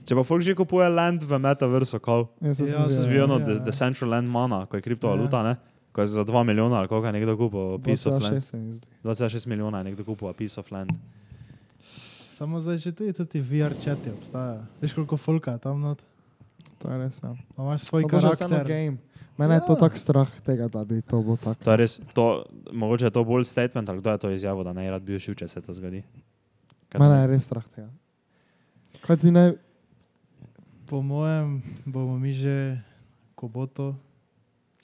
Če 0.08 0.16
pa 0.16 0.24
folk 0.28 0.44
že 0.44 0.56
kupuje 0.56 0.88
land 0.92 1.24
v 1.24 1.40
metaverso, 1.40 2.00
kao, 2.04 2.28
Ja, 2.44 2.54
se 2.56 2.68
Ja, 2.68 2.86
z 2.88 3.04
videl, 3.04 3.12
Viono, 3.12 3.40
ja, 3.40 3.46
the, 3.46 3.56
ja. 3.60 3.64
the 3.64 3.74
Central 3.76 4.12
Land 4.12 4.30
Mana, 4.32 4.66
ko 4.68 4.80
je 4.80 4.84
kriptovaluta, 4.84 5.44
ne? 5.44 5.56
Ko 5.98 6.02
je 6.02 6.08
za 6.08 6.22
2 6.22 6.44
milijona 6.44 6.76
ali 6.76 6.88
koliko 6.88 7.08
je 7.08 7.14
nekdo 7.14 7.34
kupil, 7.36 7.80
piece 7.80 8.06
of 8.06 8.16
2,6 8.16 8.24
land. 8.24 8.44
se 8.44 8.58
mi 8.58 8.72
zdi. 8.72 8.88
2,6 9.04 9.48
milijona 9.48 9.78
je 9.78 9.84
nekdo 9.84 10.04
kupil, 10.06 10.34
piece 10.34 10.60
of 10.60 10.72
land. 10.72 10.92
Samo 12.32 12.62
zdaj 12.62 12.78
že 12.78 12.92
tudi, 12.92 13.14
tudi 13.14 13.42
VR 13.42 13.74
čati 13.76 14.10
obstaja. 14.12 14.62
Veš 14.78 14.94
koliko 14.94 15.18
folka 15.18 15.58
tam 15.58 15.82
not. 15.82 16.02
To 16.78 16.92
je 16.92 16.98
res. 17.00 17.18
Ja. 17.18 17.34
Imaš 17.58 17.82
svoj 17.82 18.02
Samo 18.04 18.10
karakter. 18.12 18.64
game. 18.64 18.98
Mene 19.38 19.54
je 19.56 19.66
to 19.66 19.74
Ja. 19.74 19.80
tako 19.80 19.98
strah 19.98 20.30
tega, 20.42 20.68
da 20.68 20.84
bi 20.84 21.02
to 21.02 21.18
bilo 21.18 21.38
tako. 21.38 21.64
To 21.64 21.72
je 21.72 21.78
res, 21.78 22.00
to, 22.14 22.26
mogoče 22.72 23.06
je 23.06 23.12
to 23.12 23.24
bolj 23.24 23.44
statement, 23.44 23.90
ali 23.90 23.98
kdo 23.98 24.10
je 24.12 24.18
to 24.18 24.30
izjavil, 24.30 24.64
da 24.64 24.74
ne 24.74 24.92
rad 24.92 25.02
bi 25.02 25.20
šel, 25.20 25.34
če 25.34 25.48
se 25.48 25.62
to 25.62 25.74
zgodi. 25.74 26.04
Kaj 26.90 27.00
Mene 27.00 27.18
je 27.18 27.28
res 27.28 27.44
strah 27.44 27.66
tega. 27.68 27.90
Kaj 29.02 29.18
ti 29.18 29.32
ne, 29.32 29.54
Po 30.86 31.02
mojem 31.02 31.58
bomo 31.86 32.16
mi 32.16 32.32
že, 32.32 32.78
ko 33.36 33.48
bo 33.48 33.66
to, 33.66 33.96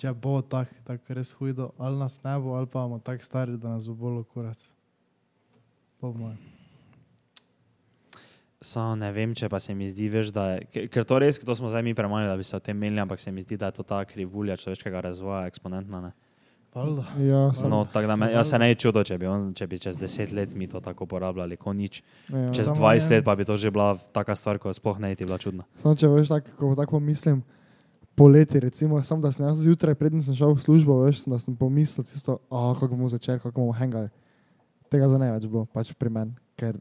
če 0.03 0.11
bo 0.13 0.41
tako 0.43 0.75
tak 0.83 0.99
res 1.09 1.31
hujdo, 1.33 1.71
ali 1.77 1.95
nas 1.97 2.19
ne 2.21 2.35
bo, 2.37 2.53
ali 2.53 2.67
pa 2.67 2.81
bomo 2.81 2.99
tako 3.01 3.23
stari, 3.23 3.55
da 3.57 3.69
nas 3.71 3.87
bo 3.87 3.95
bolj 3.95 4.23
kurac. 4.25 4.59
Po 5.97 6.11
mojem. 6.11 6.35
Samo 8.61 8.95
ne 8.95 9.11
vem, 9.11 9.33
če 9.33 9.47
pa 9.47 9.59
se 9.59 9.73
mi 9.73 9.87
zdi, 9.87 10.07
veš, 10.09 10.29
da 10.29 10.43
je, 10.53 10.87
ker- 10.87 11.03
to 11.03 11.17
res, 11.17 11.35
to 11.37 11.51
smo 11.51 11.67
zdaj 11.67 11.81
mi 11.81 11.91
premali, 11.93 12.23
da 12.25 12.35
bi 12.35 12.43
se 12.43 12.55
o 12.55 12.61
tem 12.61 12.75
menili, 12.75 12.95
ampak 12.97 13.19
se 13.19 13.27
mi 13.29 13.41
zdi, 13.41 13.57
da 13.57 13.65
je 13.65 13.71
to 13.73 13.83
ta 13.85 14.03
krivulja 14.03 14.55
človeškega 14.55 15.01
razvoja 15.01 15.47
eksponentna. 15.47 15.99
Ne? 16.01 16.11
Valjda. 16.73 17.03
Ja, 17.19 17.41
sem, 17.53 17.69
No, 17.69 17.83
da 17.85 18.15
me, 18.15 18.31
jaz 18.31 18.49
se 18.49 18.57
ne 18.57 18.67
bi 18.67 18.77
čudil, 18.77 19.03
če 19.03 19.17
bi, 19.17 19.27
on, 19.27 19.51
če 19.53 19.67
bi 19.67 19.77
čez 19.77 19.95
deset 19.95 20.31
let 20.31 20.51
mi 20.51 20.65
to 20.65 20.79
tako 20.79 21.03
uporabljali, 21.03 21.55
kot 21.55 21.75
nič. 21.75 21.99
ja. 22.29 22.51
Čez 22.51 22.65
Samo 22.65 22.79
20 22.81 23.03
ne- 23.03 23.15
let 23.15 23.25
pa 23.25 23.35
bi 23.35 23.43
to 23.43 23.57
že 23.57 23.69
bila 23.69 23.93
taka 24.11 24.33
stvar, 24.33 24.57
ko 24.57 24.71
sploh 24.71 24.97
ne 24.97 25.11
bi 25.11 25.23
bila 25.23 25.37
čudna. 25.37 25.67
Samo 25.75 25.95
če 25.95 26.07
veš, 26.09 26.27
tako, 26.29 26.55
ko 26.57 26.75
tako 26.75 26.99
mislim, 27.01 27.43
poleti, 28.15 28.59
recimo, 28.59 29.01
sam 29.03 29.21
da 29.21 29.31
sem 29.31 29.45
jaz 29.45 29.61
zjutraj, 29.63 29.95
preden 29.95 30.21
sem 30.21 30.35
šel 30.35 30.53
v 30.53 30.61
službo, 30.61 30.99
veš, 31.05 31.25
da 31.25 31.39
sem 31.41 31.55
pomislil 31.55 32.05
tisto, 32.05 32.37
oh, 32.49 32.73
kako 32.79 32.95
bomo 32.95 33.09
začeli, 33.09 33.39
kako 33.39 33.61
bomo 33.61 33.73
hengali. 33.73 34.09
Tega 34.93 35.09
za 35.09 35.17
ne 35.17 35.31
več 35.33 35.47
bilo, 35.49 35.65
pač 35.73 35.93
pri 35.97 36.13
meni, 36.13 36.35
ker 36.59 36.77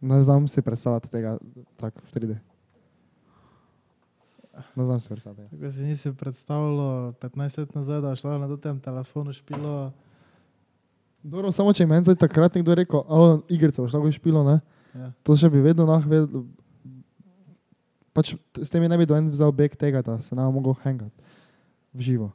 ne 0.00 0.20
znam 0.22 0.48
si 0.50 0.62
predstavljati 0.62 1.10
tega 1.10 1.36
tako 1.78 2.02
v 2.02 2.14
3D. 2.14 2.38
Ne 4.74 4.84
znam 4.84 5.00
si 5.00 5.08
predstavljati. 5.08 5.50
tega. 5.50 5.60
Tako 5.62 5.72
si 5.72 5.82
nisi 5.82 6.12
predstavljal 6.12 7.12
15 7.22 7.58
let 7.58 7.74
nazaj, 7.74 8.00
da 8.00 8.14
šlo 8.18 8.38
na 8.38 8.56
tem 8.56 8.80
telefonu 8.80 9.32
špilo. 9.32 9.92
Dobro, 11.22 11.52
samo 11.52 11.72
če 11.72 11.82
je 11.82 11.86
meni 11.86 12.16
takrat 12.16 12.54
nekdo 12.54 12.74
rekel, 12.74 13.02
alo, 13.08 13.42
igrice 13.48 13.82
boš 13.82 13.94
lahko 13.94 14.10
špilo, 14.12 14.42
ne? 14.44 14.60
Ja. 14.94 15.12
To 15.22 15.36
še 15.36 15.50
bi 15.50 15.62
vedno 15.62 15.86
lahko 15.86 16.10
vedel. 16.10 16.46
Pač 18.18 18.34
s 18.34 18.74
tem 18.74 18.82
je 18.82 18.90
ne 18.90 18.98
bi 18.98 19.06
dojen 19.06 19.30
vzel 19.30 19.54
beg 19.54 19.78
tega, 19.78 20.02
da 20.02 20.16
se 20.18 20.34
nam 20.34 20.50
mogel 20.50 20.74
hangati 20.82 21.14
v 21.94 22.00
živo. 22.02 22.32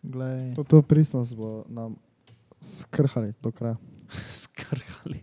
Glej, 0.00 0.54
To, 0.56 0.64
to 0.64 0.80
pristnost 0.80 1.36
bo 1.36 1.68
nam 1.68 2.00
skrhali 2.64 3.36
do 3.44 3.52
kraja. 3.52 3.76
Skrhali. 4.48 5.20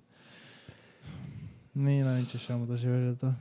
ni 1.74 2.06
na 2.06 2.22
nič, 2.22 2.38
še 2.38 2.54
bomo 2.54 2.70
doživeli 2.70 3.18
to. 3.18 3.34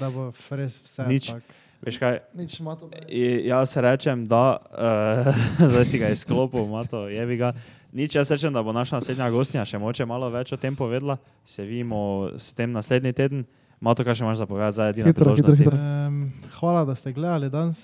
Da 0.00 0.08
bo 0.08 0.32
res 0.56 0.80
vse. 0.80 1.04
Nič. 1.04 1.28
tak. 1.28 1.44
Veš 1.82 1.98
kaj, 2.00 2.22
Nič 2.32 2.62
ima 2.62 2.78
to. 2.78 2.88
I- 3.10 3.44
jaz 3.50 3.76
rečem, 3.76 4.24
da, 4.24 4.56
uh, 4.72 5.28
zdaj 5.74 5.84
si 5.84 6.00
ga 6.00 6.08
izklopil, 6.08 6.64
Mato, 6.64 7.10
jebi 7.12 7.36
ga. 7.36 7.52
Nič, 7.92 8.16
jaz 8.16 8.32
rečem, 8.32 8.54
da 8.54 8.62
bo 8.64 8.72
naša 8.72 9.02
naslednja 9.02 9.28
gostnja 9.28 9.66
še 9.68 9.76
moče 9.82 10.06
malo 10.08 10.30
več 10.32 10.54
o 10.54 10.56
tem 10.56 10.72
povedala. 10.72 11.18
Se 11.44 11.60
vidimo 11.60 12.32
s 12.40 12.56
tem 12.56 12.72
naslednji 12.72 13.12
teden. 13.12 13.44
Mato, 13.82 14.04
kaj 14.06 14.14
še 14.14 14.22
imaš 14.22 14.38
za 14.38 14.46
povedati, 14.46 14.76
zdaj 14.78 14.92
edina 14.94 15.10
Hitro, 15.10 15.34
hitro, 15.34 15.50
priložnost. 15.50 15.58
hitro. 15.58 15.78
Um, 16.06 16.18
hvala, 16.58 16.84
da 16.86 16.94
ste 16.94 17.12
gledali 17.12 17.48
danes. 17.50 17.80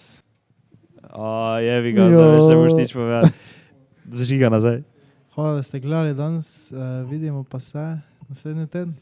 A, 1.11 1.59
jebi 1.65 1.93
ga, 1.97 2.07
zdaj 2.13 2.31
več 2.37 2.51
ne 2.53 2.59
boš 2.61 2.77
nič 2.79 2.95
povedati. 2.95 3.33
Drži 4.19 4.39
ga 4.39 4.53
nazaj. 4.55 4.79
Hvala, 5.35 5.57
da 5.59 5.65
ste 5.67 5.81
gledali 5.83 6.15
danes. 6.15 6.71
Uh, 6.71 7.03
vidimo 7.11 7.43
pa 7.43 7.59
se 7.59 7.83
naslednji 8.29 8.69
teden. 8.71 8.95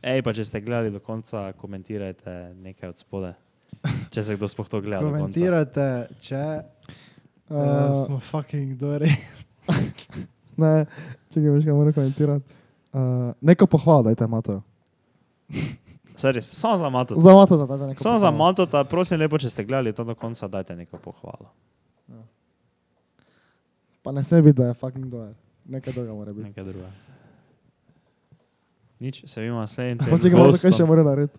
Ej, 0.00 0.22
pa 0.24 0.32
če 0.32 0.46
ste 0.48 0.62
gledali 0.64 0.94
do 0.94 1.02
konca, 1.04 1.50
komentirajte 1.60 2.56
nekaj 2.64 2.94
od 2.94 3.04
spode. 3.04 3.34
Če 4.14 4.24
se 4.24 4.38
kdo 4.38 4.48
sploh 4.48 4.72
to 4.72 4.80
gleda. 4.80 5.04
do 5.04 5.12
konca. 5.12 5.20
Komentirajte, 5.28 5.86
če 6.24 6.42
uh, 6.64 6.96
Uh, 7.48 8.06
smo 8.06 8.18
fucking 8.20 8.76
dori. 8.76 9.08
ne, 10.62 10.72
če 11.32 11.40
ga 11.40 11.52
veš, 11.54 11.64
kaj 11.64 11.72
moram 11.72 11.94
komentirati. 11.96 12.56
Uh, 12.92 13.30
neko 13.40 13.64
pohvalo, 13.72 14.04
dajte 14.10 14.28
Mato. 14.28 14.58
Saj 16.18 16.32
res, 16.32 16.46
Samo 16.50 16.76
za 16.76 16.88
Mato. 16.90 17.14
Za 17.14 17.30
Mato, 17.30 17.56
da 17.56 17.66
dajte 17.66 17.86
neko 17.86 18.02
Samo 18.02 18.18
za. 18.18 18.30
Mato, 18.30 18.66
ta 18.66 18.82
prosim 18.84 19.20
lepo, 19.20 19.38
če 19.38 19.50
ste 19.50 19.64
gledali 19.64 19.92
to 19.92 20.02
do 20.04 20.14
konca, 20.14 20.48
dajte 20.48 20.74
neko 20.76 20.98
pohvalo. 20.98 21.52
Pa 24.02 24.12
ne 24.12 24.24
sme 24.24 24.42
biti, 24.42 24.56
da 24.56 24.66
je 24.66 24.74
fucking 24.74 25.06
dojer. 25.06 25.34
Nekaj 25.64 25.92
drugega 25.92 26.14
mora 26.14 26.32
biti. 26.32 26.44
Nekaj 26.44 26.64
drugega. 26.64 26.90
Nič, 28.98 29.22
se 29.26 29.40
vidimo 29.40 29.60
naslednji 29.60 29.98
Pa 29.98 30.04
če 30.08 30.18
teden. 30.18 30.32
ga 30.32 30.42
kaj 30.42 30.58
še 30.58 30.68
gostom. 30.68 30.88
mora 30.88 31.02
narediti. 31.06 31.38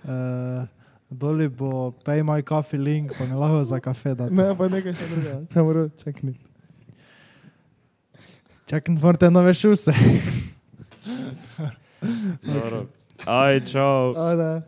Uh, 0.00 0.66
doli 1.10 1.46
bo 1.48 1.92
pay 2.02 2.22
my 2.22 2.42
coffee 2.42 2.78
link, 2.78 3.12
pa 3.14 3.26
ne 3.26 3.36
lahko 3.36 3.64
za 3.64 3.78
kafe. 3.78 4.14
dati. 4.14 4.34
Ne, 4.34 4.50
pa 4.56 4.66
nekaj 4.68 4.94
še 4.94 5.06
drugega. 5.06 5.38
Če 5.52 5.62
mora 5.62 5.86
čekniti. 5.94 6.40
Čakaj, 8.66 8.98
morate 8.98 9.30
nove 9.30 9.54
šuse. 9.54 9.94
All 12.02 12.86
right, 13.26 13.66
ciao. 13.66 14.14
All 14.14 14.36
right. 14.36 14.62